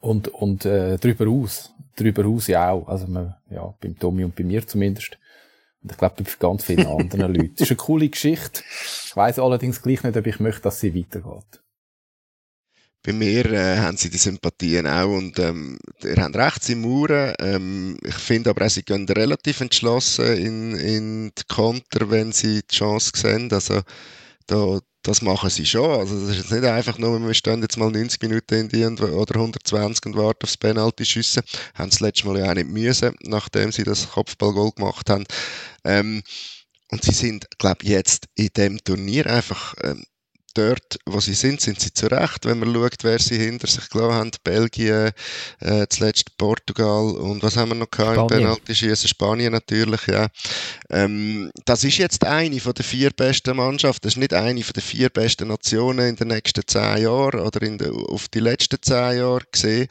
Und, 0.00 0.28
und 0.28 0.64
äh, 0.64 0.96
darüber 0.98 1.28
aus, 1.28 1.72
darüber 1.96 2.26
aus 2.26 2.46
ja 2.46 2.70
auch, 2.70 2.86
also 2.88 3.06
man, 3.06 3.34
ja, 3.50 3.74
beim 3.80 3.98
Tommy 3.98 4.24
und 4.24 4.36
bei 4.36 4.44
mir 4.44 4.66
zumindest. 4.66 5.18
Und 5.82 5.92
ich 5.92 5.98
glaube, 5.98 6.22
bei 6.22 6.30
ganz 6.38 6.64
vielen 6.64 6.86
anderen 6.98 7.34
Leuten. 7.34 7.54
Das 7.54 7.66
ist 7.66 7.70
eine 7.70 7.76
coole 7.76 8.08
Geschichte. 8.08 8.62
Ich 9.06 9.16
weiß 9.16 9.38
allerdings 9.38 9.82
gleich 9.82 10.02
nicht, 10.02 10.16
ob 10.16 10.26
ich 10.26 10.40
möchte, 10.40 10.62
dass 10.62 10.80
sie 10.80 10.94
weitergeht. 10.94 11.60
Bei 13.04 13.12
mir 13.12 13.46
äh, 13.52 13.78
haben 13.78 13.96
sie 13.96 14.10
die 14.10 14.18
Sympathien 14.18 14.86
auch 14.86 15.08
und 15.08 15.38
ähm, 15.38 15.78
ihr 16.02 16.16
habt 16.16 16.36
recht, 16.36 16.64
sie 16.64 16.74
mauern. 16.74 17.32
Ähm, 17.38 17.96
ich 18.02 18.14
finde 18.14 18.50
aber 18.50 18.66
auch, 18.66 18.70
sie 18.70 18.82
gehen 18.82 19.08
relativ 19.08 19.60
entschlossen 19.60 20.36
in, 20.36 20.76
in 20.76 21.32
die 21.38 21.42
Konter, 21.48 22.10
wenn 22.10 22.32
sie 22.32 22.60
die 22.62 22.74
Chance 22.74 23.12
sehen. 23.14 23.52
Also 23.52 23.82
da, 24.46 24.80
das 25.08 25.22
machen 25.22 25.50
sie 25.50 25.66
schon. 25.66 25.90
Also 25.98 26.20
das 26.20 26.30
ist 26.30 26.36
jetzt 26.36 26.52
nicht 26.52 26.64
einfach 26.64 26.98
nur, 26.98 27.20
wir 27.20 27.34
stehen 27.34 27.62
jetzt 27.62 27.76
mal 27.76 27.90
90 27.90 28.22
Minuten 28.22 28.54
in 28.54 28.68
die 28.68 28.84
oder 28.84 29.34
120 29.36 30.06
und 30.06 30.16
warten 30.16 30.44
aufs 30.44 30.56
Penalty 30.56 31.04
schiessen. 31.04 31.42
Haben 31.74 31.90
sie 31.90 32.04
letztes 32.04 32.24
Mal 32.24 32.38
ja 32.38 32.50
auch 32.50 32.54
nicht 32.54 32.68
müssen, 32.68 33.14
nachdem 33.22 33.72
sie 33.72 33.84
das 33.84 34.10
Kopfballgoal 34.10 34.72
gemacht 34.72 35.08
haben. 35.10 35.24
Ähm, 35.84 36.22
und 36.90 37.02
sie 37.02 37.12
sind, 37.12 37.46
glaube 37.58 37.82
ich, 37.82 37.90
jetzt 37.90 38.26
in 38.34 38.48
dem 38.56 38.84
Turnier 38.84 39.26
einfach 39.26 39.74
ähm, 39.82 40.04
dort, 40.54 40.98
wo 41.06 41.20
sie 41.20 41.34
sind, 41.34 41.60
sind 41.60 41.80
sie 41.80 41.92
zurecht. 41.92 42.44
Wenn 42.44 42.58
man 42.58 42.72
schaut, 42.72 43.02
wer 43.02 43.18
sie 43.18 43.38
hinter 43.38 43.66
sich 43.66 43.88
gelassen 43.88 44.14
haben, 44.14 44.30
Belgien, 44.44 45.12
äh, 45.60 45.86
zuletzt 45.88 46.36
Portugal 46.36 47.16
und 47.16 47.42
was 47.42 47.56
haben 47.56 47.70
wir 47.70 47.74
noch 47.74 47.90
gehabt 47.90 48.14
Spanien. 48.14 48.30
im 48.30 48.44
Penalty-Schießen? 48.46 49.08
Spanien 49.08 49.52
natürlich, 49.52 50.06
ja. 50.06 50.28
Ähm, 50.90 51.50
das 51.64 51.84
ist 51.84 51.98
jetzt 51.98 52.24
eine 52.24 52.60
von 52.60 52.74
den 52.74 52.84
vier 52.84 53.10
besten 53.10 53.56
Mannschaften. 53.56 54.02
Das 54.02 54.14
ist 54.14 54.18
nicht 54.18 54.34
eine 54.34 54.62
von 54.62 54.72
den 54.72 54.82
vier 54.82 55.10
besten 55.10 55.48
Nationen 55.48 56.08
in 56.08 56.16
den 56.16 56.28
nächsten 56.28 56.66
zehn 56.66 57.02
Jahren 57.02 57.40
oder 57.40 57.62
in 57.62 57.78
der, 57.78 57.92
auf 57.92 58.28
die 58.28 58.40
letzten 58.40 58.82
zehn 58.82 59.18
Jahre 59.18 59.44
gesehen 59.50 59.88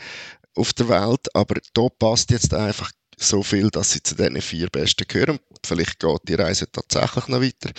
auf 0.58 0.74
der 0.74 0.89
Welt, 0.89 1.34
aber 1.36 1.55
da 1.74 1.88
passt 1.99 2.32
jetzt 2.32 2.53
einfach 2.53 2.91
so 3.20 3.41
viel, 3.41 3.70
dass 3.70 3.91
sie 3.91 4.03
zu 4.03 4.15
den 4.15 4.39
vier 4.41 4.70
Besten 4.70 5.05
gehören. 5.07 5.39
Vielleicht 5.65 5.99
geht 5.99 6.22
die 6.28 6.36
Reise 6.36 6.72
tatsächlich 6.72 7.28
noch 7.28 7.41
weiter. 7.41 7.72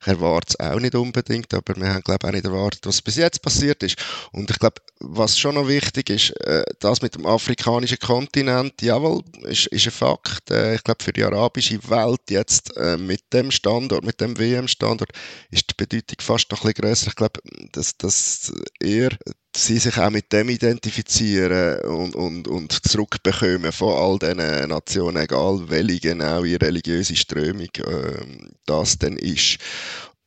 Ich 0.00 0.06
erwarte 0.06 0.56
es 0.58 0.60
auch 0.60 0.80
nicht 0.80 0.94
unbedingt, 0.94 1.52
aber 1.52 1.76
wir 1.76 1.92
haben, 1.92 2.02
glaube 2.02 2.20
ich, 2.22 2.28
auch 2.28 2.32
nicht 2.32 2.44
erwartet, 2.46 2.86
was 2.86 3.02
bis 3.02 3.16
jetzt 3.16 3.42
passiert 3.42 3.82
ist. 3.82 3.96
Und 4.32 4.50
ich 4.50 4.58
glaube, 4.58 4.80
was 5.00 5.38
schon 5.38 5.56
noch 5.56 5.68
wichtig 5.68 6.08
ist, 6.08 6.30
äh, 6.40 6.64
das 6.80 7.02
mit 7.02 7.14
dem 7.14 7.26
afrikanischen 7.26 7.98
Kontinent, 7.98 8.80
jawohl, 8.80 9.22
ist, 9.42 9.66
ist 9.66 9.86
ein 9.86 9.92
Fakt. 9.92 10.50
Äh, 10.50 10.76
ich 10.76 10.84
glaube, 10.84 11.04
für 11.04 11.12
die 11.12 11.24
arabische 11.24 11.78
Welt 11.90 12.22
jetzt 12.30 12.74
äh, 12.76 12.96
mit 12.96 13.32
dem 13.34 13.50
Standort, 13.50 14.04
mit 14.04 14.20
dem 14.20 14.38
WM-Standort, 14.38 15.10
ist 15.50 15.70
die 15.70 15.74
Bedeutung 15.76 16.16
fast 16.20 16.50
noch 16.50 16.64
ein 16.64 16.72
bisschen 16.72 16.82
grösser. 16.82 17.08
Ich 17.08 17.16
glaube, 17.16 17.40
dass, 17.72 17.96
dass 17.98 18.52
eher 18.80 19.10
sie 19.56 19.78
sich 19.78 19.96
auch 19.98 20.10
mit 20.10 20.32
dem 20.32 20.48
identifizieren 20.48 21.80
und, 21.80 22.14
und, 22.14 22.48
und 22.48 22.72
zurückbekommen 22.86 23.72
von 23.72 23.94
all 23.94 24.18
diesen 24.18 24.68
Nationen, 24.68 25.22
egal 25.22 25.68
welche 25.68 26.00
genau 26.00 26.44
ihre 26.44 26.66
religiöse 26.66 27.16
Strömung 27.16 27.68
äh, 27.76 28.46
das 28.66 28.98
denn 28.98 29.16
ist. 29.16 29.58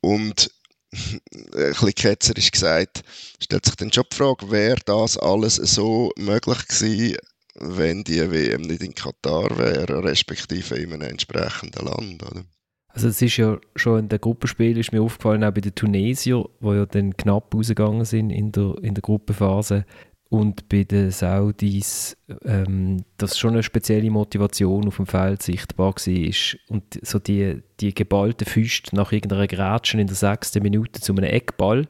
Und 0.01 0.51
ein 0.91 1.21
bisschen 1.53 1.93
ketzerisch 1.93 2.51
gesagt, 2.51 3.03
stellt 3.39 3.65
sich 3.65 3.75
dann 3.75 3.93
schon 3.93 4.05
die 4.11 4.15
Frage, 4.15 4.49
wäre 4.49 4.79
das 4.85 5.17
alles 5.17 5.55
so 5.55 6.11
möglich 6.17 6.67
gewesen, 6.67 7.17
wenn 7.55 8.03
die 8.03 8.31
WM 8.31 8.61
nicht 8.61 8.81
in 8.81 8.95
Katar 8.95 9.55
wäre, 9.57 10.03
respektive 10.03 10.75
in 10.75 10.93
einem 10.93 11.09
entsprechenden 11.09 11.85
Land, 11.85 12.23
oder? 12.23 12.43
Also 12.91 13.07
es 13.07 13.21
ist 13.21 13.37
ja 13.37 13.57
schon 13.75 13.99
in 13.99 14.09
der 14.09 14.19
Gruppenspiel 14.19 14.77
ist 14.77 14.91
mir 14.91 15.01
aufgefallen, 15.01 15.43
auch 15.43 15.51
bei 15.51 15.61
den 15.61 15.75
Tunesier, 15.75 16.43
die 16.59 16.67
ja 16.67 16.85
dann 16.85 17.15
knapp 17.15 17.53
rausgegangen 17.53 18.03
sind 18.03 18.31
in 18.31 18.51
der, 18.51 18.75
in 18.81 18.95
der 18.95 19.01
Gruppenphase 19.01 19.85
und 20.29 20.69
bei 20.69 20.83
den 20.83 21.09
Saudis, 21.11 22.15
ähm, 22.45 23.03
dass 23.17 23.37
schon 23.37 23.53
eine 23.53 23.63
spezielle 23.63 24.11
Motivation 24.11 24.87
auf 24.87 24.97
dem 24.97 25.07
Feld 25.07 25.41
sichtbar 25.41 25.93
war 25.93 26.55
und 26.69 26.83
so 27.01 27.19
die, 27.19 27.61
die 27.79 27.93
geballte 27.93 28.45
Füße 28.45 28.95
nach 28.95 29.11
irgendeiner 29.11 29.47
Grätschen 29.47 29.99
in 29.99 30.07
der 30.07 30.15
sechsten 30.15 30.61
Minute 30.61 31.01
zu 31.01 31.13
einem 31.13 31.25
Eckball, 31.25 31.87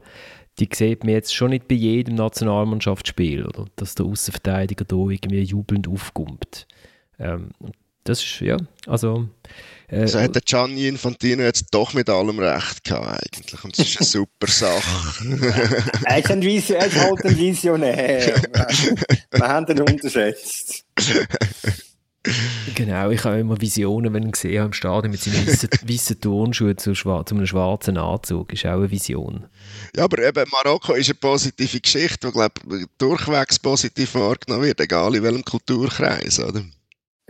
die 0.58 0.68
sieht 0.72 1.04
man 1.04 1.12
jetzt 1.12 1.34
schon 1.34 1.50
nicht 1.50 1.68
bei 1.68 1.74
jedem 1.74 2.14
Nationalmannschaftsspiel, 2.14 3.46
oder? 3.46 3.66
dass 3.76 3.94
der 3.94 4.06
Außenverteidiger 4.06 4.84
da 4.86 4.96
irgendwie 4.96 5.42
jubelnd 5.42 5.86
aufkommt. 5.86 6.66
Ähm, 7.18 7.50
das 8.04 8.22
ist, 8.22 8.40
ja, 8.40 8.56
also 8.86 9.28
also 9.90 10.20
hat 10.20 10.34
der 10.34 10.42
Gianni 10.42 10.88
Infantino 10.88 11.42
jetzt 11.42 11.66
doch 11.70 11.94
mit 11.94 12.08
allem 12.08 12.38
recht 12.38 12.84
gehabt 12.84 13.22
eigentlich 13.24 13.64
und 13.64 13.78
das 13.78 13.86
ist 13.86 13.98
eine 13.98 14.06
super 14.06 14.46
Sache. 14.46 15.24
er, 16.04 16.18
ist 16.18 16.30
ein 16.30 16.42
Vision, 16.42 16.78
er 16.78 16.86
ist 16.86 16.96
halt 16.96 17.24
ein 17.24 17.36
Visionär. 17.36 18.42
Wir 19.32 19.48
haben 19.48 19.66
ihn 19.66 19.80
unterschätzt. 19.82 20.84
Genau, 22.74 23.08
ich 23.08 23.24
habe 23.24 23.38
immer 23.38 23.58
Visionen, 23.58 24.12
wenn 24.12 24.28
ich 24.28 24.36
sehe 24.36 24.62
im 24.62 24.74
Stadion 24.74 25.10
mit 25.10 25.22
seinen 25.22 25.46
weißen, 25.46 25.70
weißen 25.88 26.20
Turnschuhen 26.20 26.76
zu, 26.76 26.92
zu 26.92 27.10
einem 27.10 27.46
schwarzen 27.46 27.96
Anzug. 27.96 28.52
Ist 28.52 28.66
auch 28.66 28.72
eine 28.74 28.90
Vision. 28.90 29.46
Ja, 29.96 30.04
aber 30.04 30.18
eben 30.18 30.44
Marokko 30.50 30.92
ist 30.92 31.08
eine 31.08 31.14
positive 31.14 31.80
Geschichte, 31.80 32.26
die, 32.26 32.32
glaube 32.32 32.54
ich, 32.78 32.86
durchwegs 32.98 33.58
positiv 33.58 34.14
wahrgenommen 34.14 34.64
wird, 34.66 34.80
egal 34.80 35.14
in 35.14 35.22
welchem 35.22 35.44
Kulturkreis, 35.44 36.38
oder? 36.40 36.62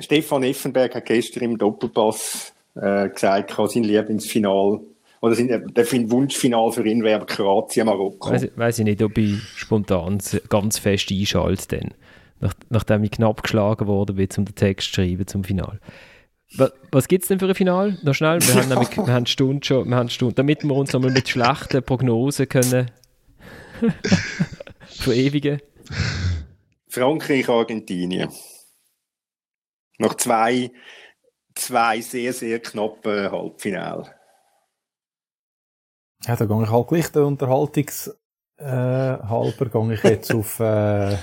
Stefan 0.01 0.43
Effenberg 0.43 0.95
hat 0.95 1.07
gestern 1.07 1.45
im 1.45 1.59
Doppelpass 1.59 2.53
äh, 2.75 3.09
gesagt, 3.09 3.55
sein 3.69 3.85
Lieblingsfinal 3.85 4.81
oder 5.21 5.35
sein, 5.35 5.49
der 5.49 6.11
Wunschfinal 6.11 6.73
für 6.73 6.87
ihn 6.87 7.03
wäre 7.03 7.27
Kroatien-Marokko. 7.27 8.31
Weiß, 8.31 8.49
weiß 8.57 8.79
ich 8.79 8.85
nicht, 8.85 9.03
ob 9.03 9.19
ich 9.19 9.43
spontan 9.57 10.19
ganz 10.49 10.79
fest 10.79 11.11
einschalte, 11.11 11.79
dann, 11.79 11.95
nach, 12.41 12.55
nachdem 12.71 13.05
ich 13.05 13.11
knapp 13.11 13.43
geschlagen 13.43 13.87
wurde, 13.87 14.15
bin, 14.15 14.29
um 14.39 14.45
den 14.47 14.55
Text 14.55 14.89
zu 14.89 14.95
schreiben 14.95 15.27
zum 15.27 15.45
Final. 15.45 15.79
Was, 16.57 16.73
was 16.91 17.07
gibt 17.07 17.23
es 17.23 17.29
denn 17.29 17.39
für 17.39 17.47
ein 17.47 17.55
Final? 17.55 17.99
Noch 18.03 18.15
schnell, 18.15 18.41
wir 18.41 18.55
haben 18.55 18.69
nämlich 18.71 18.97
wir 18.97 19.13
haben 19.13 19.27
Stunde 19.27 19.65
schon, 19.65 19.89
wir 19.89 19.97
haben 19.97 20.09
Stunde, 20.09 20.35
damit 20.35 20.65
wir 20.65 20.75
uns 20.75 20.93
nochmal 20.93 21.13
mit 21.13 21.29
schlechten 21.29 21.83
Prognosen 21.83 22.49
können 22.49 22.91
verewigen. 24.87 25.61
Frankreich, 26.89 27.49
Argentinien. 27.49 28.31
Nach 30.01 30.15
zwei, 30.15 30.73
zwei 31.55 32.01
sehr, 32.01 32.33
sehr 32.33 32.59
knappen 32.59 33.31
Halbfinale. 33.31 34.15
Ja, 36.25 36.37
da 36.37 36.47
gehe 36.47 36.63
ich 36.63 36.71
halt 36.71 36.89
gleich 36.89 37.13
der 37.13 37.27
Unterhaltungs 37.27 38.11
äh, 38.57 38.65
halber 38.65 39.67
gehe 39.67 39.95
ich 39.95 40.03
jetzt 40.03 40.35
auf, 40.35 40.59
äh, 40.61 41.19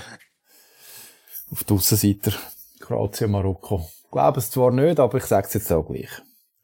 auf 1.50 1.64
die 1.64 1.72
Aussenseiter 1.72 2.32
Kroatien, 2.78 3.32
Marokko. 3.32 3.88
Ich 4.04 4.10
glaube 4.12 4.38
es 4.38 4.50
zwar 4.50 4.70
nicht, 4.70 5.00
aber 5.00 5.18
ich 5.18 5.24
sage 5.24 5.48
es 5.48 5.54
jetzt 5.54 5.72
auch 5.72 5.82
gleich. 5.82 6.10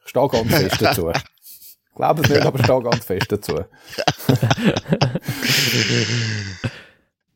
Ich 0.03 0.09
stehe 0.09 0.29
ganz 0.29 0.55
fest 0.55 0.81
dazu. 0.81 1.09
Ich 1.09 1.95
glaube 1.95 2.21
es 2.21 2.29
nicht, 2.29 2.45
aber 2.45 2.59
ich 2.59 2.65
stehe 2.65 2.81
ganz 2.81 3.03
fest 3.03 3.29
dazu. 3.29 3.55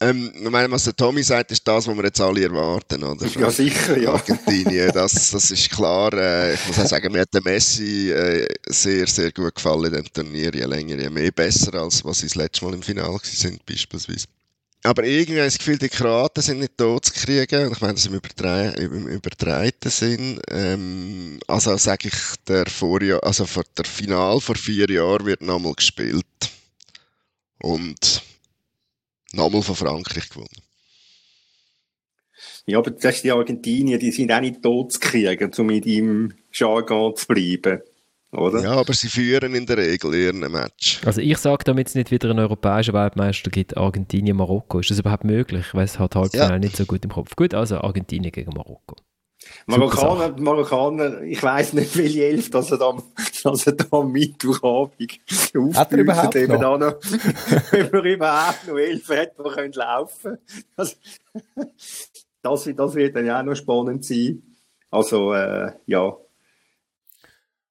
Ähm, 0.01 0.31
ich 0.33 0.49
meine, 0.49 0.71
was 0.71 0.85
der 0.85 0.95
Tommy 0.95 1.21
sagt, 1.21 1.51
ist 1.51 1.67
das, 1.67 1.85
was 1.85 1.95
wir 1.95 2.05
jetzt 2.05 2.21
alle 2.21 2.43
erwarten, 2.43 3.03
oder? 3.03 3.27
Ja, 3.27 3.51
sicher, 3.51 3.97
ja. 3.97 4.13
Argentinien, 4.13 4.91
das, 4.93 5.31
das 5.31 5.51
ist 5.51 5.69
klar. 5.69 6.13
Äh, 6.13 6.53
ich 6.53 6.67
muss 6.67 6.79
auch 6.79 6.85
sagen, 6.85 7.11
mir 7.11 7.21
hat 7.21 7.33
der 7.33 7.43
Messi 7.43 8.09
äh, 8.11 8.47
sehr, 8.67 9.07
sehr 9.07 9.31
gut 9.33 9.55
gefallen 9.55 9.93
in 9.93 10.03
dem 10.03 10.13
Turnier. 10.13 10.51
Je 10.53 10.63
länger, 10.63 10.97
je 10.97 11.09
mehr 11.09 11.31
besser, 11.31 11.73
als 11.73 12.03
was 12.05 12.19
sie 12.19 12.27
das 12.27 12.35
letzte 12.35 12.63
Mal 12.63 12.75
im 12.75 12.81
Finale 12.81 13.19
sind, 13.23 13.65
beispielsweise. 13.65 14.25
Aber 14.83 15.03
irgendwie 15.03 15.39
habe 15.39 15.47
ich 15.47 15.55
das 15.55 15.57
Gefühl, 15.57 15.77
die 15.77 15.89
Kroaten 15.89 16.41
sind 16.41 16.59
nicht 16.59 16.77
tot 16.77 17.03
zu 17.03 17.11
kriegen. 17.11 17.73
Ich 17.73 17.81
meine, 17.81 17.95
das 17.95 18.05
im, 18.05 18.13
Übertre 18.13 18.73
im 18.77 19.07
übertreiten 19.07 19.91
Sinn. 19.91 20.39
Ähm, 20.49 21.39
also 21.47 21.75
sage 21.75 22.07
ich, 22.07 22.15
der 22.47 22.65
Vorjahr, 22.67 23.21
also 23.21 23.45
vor 23.45 23.63
der 23.77 23.83
Final 23.83 24.39
vor 24.39 24.55
vier 24.55 24.89
Jahren 24.89 25.25
wird 25.25 25.41
nochmal 25.41 25.73
gespielt. 25.73 26.25
Und 27.61 28.21
nochmal 29.33 29.61
von 29.61 29.75
Frankreich 29.75 30.29
gewonnen. 30.29 30.49
Ja, 32.65 32.77
aber 32.77 32.91
das 32.91 33.15
ist 33.15 33.23
die 33.23 33.31
Argentinier, 33.31 33.97
die 33.97 34.11
sind 34.11 34.31
auch 34.31 34.41
nicht 34.41 34.61
tot 34.61 34.93
zu 34.93 34.99
kriegen, 34.99 35.51
um 35.57 35.65
mit 35.65 35.85
ihm 35.85 36.33
Jargon 36.51 37.15
zu 37.15 37.27
bleiben. 37.27 37.81
Oder? 38.31 38.61
Ja, 38.61 38.73
aber 38.73 38.93
sie 38.93 39.07
führen 39.07 39.55
in 39.55 39.65
der 39.65 39.77
Regel 39.77 40.13
ihren 40.13 40.39
Match. 40.51 41.01
Also 41.03 41.19
ich 41.19 41.37
sage, 41.39 41.63
damit 41.63 41.87
es 41.87 41.95
nicht 41.95 42.11
wieder 42.11 42.29
einen 42.29 42.39
europäischen 42.39 42.93
Weltmeister 42.93 43.49
gibt, 43.49 43.75
Argentinien, 43.75 44.37
Marokko. 44.37 44.79
Ist 44.79 44.91
das 44.91 44.99
überhaupt 44.99 45.23
möglich? 45.23 45.65
Weil 45.73 45.85
es 45.85 45.97
hat 45.97 46.15
halt 46.15 46.35
ja. 46.35 46.59
nicht 46.59 46.77
so 46.77 46.85
gut 46.85 47.03
im 47.03 47.09
Kopf. 47.09 47.35
Gut, 47.35 47.55
also 47.55 47.79
Argentinien 47.79 48.31
gegen 48.31 48.51
Marokko. 48.51 48.95
Marokkaner, 49.65 50.35
Marokkaner, 50.39 51.21
ich 51.23 51.41
weiss 51.41 51.73
nicht, 51.73 51.97
welche 51.97 52.25
Elf, 52.25 52.51
dass 52.51 52.69
er 52.69 52.77
da, 52.77 53.01
dass 53.43 53.67
er 53.67 53.73
da 53.73 53.85
am 53.91 54.11
Mittwochabend 54.11 55.19
Hat 55.75 55.91
er 55.91 55.97
überhaupt 55.97 56.35
eben 56.35 56.53
noch? 56.53 56.77
noch 56.77 56.95
wenn 57.71 57.91
wir 57.91 58.03
überhaupt 58.03 58.67
noch 58.67 58.77
elf 58.77 59.09
hätten, 59.09 59.43
die 59.43 59.49
können 59.49 59.73
laufen. 59.73 60.37
Also, 60.75 60.95
das, 62.41 62.69
das 62.75 62.95
wird 62.95 63.15
dann 63.15 63.25
ja 63.25 63.39
auch 63.39 63.43
noch 63.43 63.55
spannend 63.55 64.05
sein. 64.05 64.41
Also, 64.91 65.33
äh, 65.33 65.73
ja. 65.85 66.17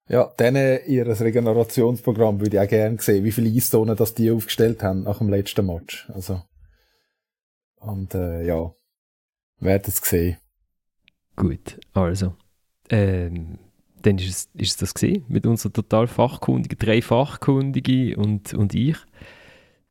Ja, 0.08 0.32
dann 0.36 0.56
ihr 0.86 1.06
Regenerationsprogramm 1.06 2.40
würde 2.40 2.56
ich 2.56 2.62
auch 2.62 2.68
gerne 2.68 2.98
sehen, 2.98 3.24
wie 3.24 3.32
viele 3.32 3.50
Eiszonen 3.50 3.96
das 3.96 4.14
die 4.14 4.30
aufgestellt 4.30 4.82
haben 4.82 5.02
nach 5.02 5.18
dem 5.18 5.28
letzten 5.28 5.66
Match. 5.66 6.08
Also, 6.14 6.42
und 7.76 8.14
äh, 8.14 8.44
ja, 8.44 8.72
werden 9.60 9.84
es 9.86 9.96
sehen. 9.98 10.38
Gut, 11.36 11.78
also. 11.92 12.34
Ähm, 12.90 13.58
dann 14.02 14.18
ist 14.18 14.28
es, 14.28 14.50
ist 14.54 14.70
es 14.70 14.76
das 14.76 14.94
gesehen 14.94 15.24
mit 15.28 15.46
unserer 15.46 15.72
total 15.72 16.06
fachkundigen, 16.06 16.78
drei 16.78 17.02
Fachkundige 17.02 18.16
und, 18.16 18.54
und 18.54 18.74
ich 18.74 18.96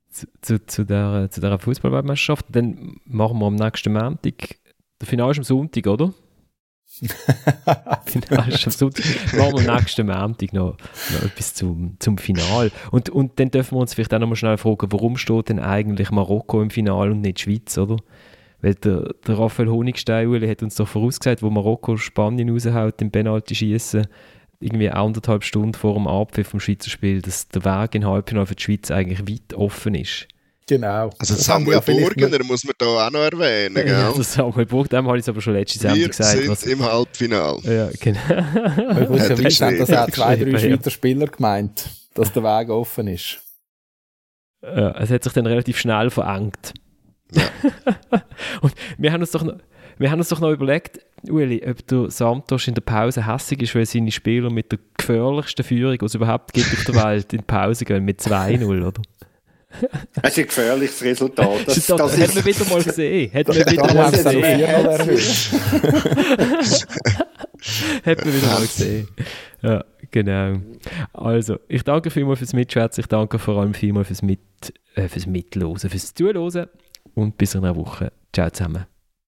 zu, 0.09 0.27
zu, 0.41 0.65
zu 0.65 0.85
der, 0.85 1.29
zu 1.29 1.41
der 1.41 1.59
Fußballweltmeisterschaft. 1.59 2.45
Dann 2.49 2.97
machen 3.05 3.39
wir 3.39 3.45
am 3.45 3.55
nächsten 3.55 3.93
Montag, 3.93 4.57
der 4.99 5.07
Finale 5.07 5.31
ist 5.31 5.37
am 5.37 5.43
Sonntag, 5.43 5.87
oder? 5.87 6.13
Finale 8.05 8.53
ist 8.53 8.65
am 8.65 8.71
Sonntag. 8.71 9.05
Machen 9.37 9.57
wir 9.59 9.69
am 9.69 9.77
nächsten 9.77 10.07
Montag 10.07 10.53
noch, 10.53 10.77
noch 11.13 11.23
etwas 11.23 11.53
zum, 11.53 11.97
zum 11.99 12.17
Final. 12.17 12.71
Und, 12.91 13.09
und 13.09 13.39
dann 13.39 13.51
dürfen 13.51 13.75
wir 13.75 13.81
uns 13.81 13.93
vielleicht 13.93 14.13
auch 14.13 14.19
noch 14.19 14.27
mal 14.27 14.35
schnell 14.35 14.57
fragen, 14.57 14.91
warum 14.91 15.17
steht 15.17 15.49
denn 15.49 15.59
eigentlich 15.59 16.11
Marokko 16.11 16.61
im 16.61 16.69
Finale 16.69 17.11
und 17.11 17.21
nicht 17.21 17.37
die 17.37 17.43
Schweiz, 17.43 17.77
oder? 17.77 17.97
Weil 18.61 18.75
der, 18.75 19.13
der 19.27 19.37
Raphael 19.37 19.69
Honigstein 19.69 20.49
hat 20.49 20.63
uns 20.63 20.75
doch 20.75 20.87
vorausgesagt, 20.87 21.43
wo 21.43 21.49
Marokko 21.49 21.97
Spanien 21.97 22.49
raushaut 22.49 23.01
im 23.01 23.11
Penalty 23.11 23.55
schießen 23.55 24.07
irgendwie 24.59 24.89
anderthalb 24.89 25.43
Stunden 25.43 25.73
vor 25.73 25.93
dem 25.93 26.07
Abpfiff 26.07 26.49
vom 26.49 26.59
Schweizer 26.59 26.89
Spiel, 26.89 27.21
dass 27.21 27.47
der 27.49 27.63
Weg 27.63 27.95
in 27.95 28.05
Halbfinale 28.05 28.47
für 28.47 28.55
die 28.55 28.63
Schweiz 28.63 28.91
eigentlich 28.91 29.27
weit 29.29 29.53
offen 29.53 29.95
ist. 29.95 30.27
Genau. 30.67 31.11
Also 31.17 31.35
Samuel 31.35 31.79
Burgener 31.79 32.43
muss 32.43 32.65
man 32.65 32.73
da 32.77 33.07
auch 33.07 33.11
noch 33.11 33.21
erwähnen, 33.21 33.75
gell? 33.75 33.87
Ja, 33.87 34.11
das 34.11 34.33
Samuel 34.33 34.65
Burgener, 34.65 35.01
dem 35.01 35.07
habe 35.07 35.17
ich 35.17 35.23
es 35.23 35.29
aber 35.29 35.39
schon 35.39 35.53
letztes 35.53 35.81
Jahr 35.81 35.95
gesagt. 35.95 36.33
Wir 36.33 36.41
sind 36.41 36.49
was... 36.49 36.63
im 36.63 36.83
Halbfinale. 36.83 37.59
Ja, 37.63 37.89
genau. 37.99 38.99
Möglicherweise 38.99 39.65
haben 39.65 39.77
das 39.77 39.91
auch 39.93 40.11
zwei, 40.11 40.35
drei 40.35 40.57
Schweizer 40.57 40.89
Spieler 40.89 41.27
gemeint, 41.27 41.89
dass 42.15 42.33
der 42.33 42.43
Weg 42.43 42.69
offen 42.69 43.07
ist. 43.07 43.37
Ja, 44.61 44.91
es 44.97 45.09
hat 45.09 45.23
sich 45.23 45.33
dann 45.33 45.45
relativ 45.45 45.77
schnell 45.77 46.09
verengt. 46.09 46.73
Ja. 47.31 47.43
Und 48.61 48.73
wir 48.97 49.11
haben 49.11 49.21
uns 49.21 49.31
doch 49.31 49.43
noch, 49.43 49.57
wir 49.97 50.11
haben 50.11 50.19
uns 50.19 50.29
doch 50.29 50.39
noch 50.39 50.51
überlegt, 50.51 50.99
Ueli, 51.27 51.63
ob 51.67 51.85
der 51.87 52.11
Santos 52.11 52.67
in 52.67 52.75
der 52.75 52.81
Pause 52.81 53.25
hässig 53.25 53.61
ist, 53.63 53.75
weil 53.75 53.85
seine 53.85 54.11
Spieler 54.11 54.49
mit 54.49 54.71
der 54.71 54.79
gefährlichsten 54.97 55.63
Führung, 55.63 55.97
die 55.97 56.05
es 56.05 56.15
überhaupt 56.15 56.53
gibt 56.53 56.71
auf 56.71 56.83
der 56.85 56.95
Welt, 57.03 57.33
in 57.33 57.39
die 57.39 57.45
Pause 57.45 57.85
gehen 57.85 58.05
mit 58.05 58.21
2-0, 58.21 58.87
oder? 58.87 59.01
Das 60.21 60.31
ist 60.31 60.39
ein 60.39 60.45
gefährliches 60.45 61.03
Resultat. 61.03 61.67
Das, 61.67 61.75
das, 61.75 61.85
das, 61.85 62.19
hat 62.19 62.35
man 62.35 62.45
wieder 62.45 62.65
mal 62.65 62.81
gesehen. 62.81 63.33
Hat 63.33 63.47
man 63.47 63.57
wieder 63.57 63.93
mal 63.93 64.11
gesehen. 64.11 64.67
hat 68.05 68.25
man 68.25 68.33
wieder 68.33 68.47
mal 68.47 68.61
gesehen. 68.61 69.07
Ja, 69.61 69.83
genau. 70.09 70.61
Also, 71.13 71.59
ich 71.67 71.83
danke 71.83 72.09
vielmals 72.09 72.39
fürs 72.39 72.53
Mitschwätzen. 72.53 73.01
Ich 73.01 73.07
danke 73.07 73.39
vor 73.39 73.59
allem 73.59 73.73
vielmals 73.73 74.07
fürs, 74.07 74.21
Mit, 74.21 74.39
äh, 74.95 75.07
fürs 75.09 75.27
Mitlosen, 75.27 75.89
fürs 75.89 76.13
Zuhören 76.13 76.67
und 77.15 77.37
bis 77.37 77.55
in 77.55 77.63
einer 77.63 77.75
Woche. 77.75 78.11
Ciao 78.33 78.49
zusammen. 78.49 78.85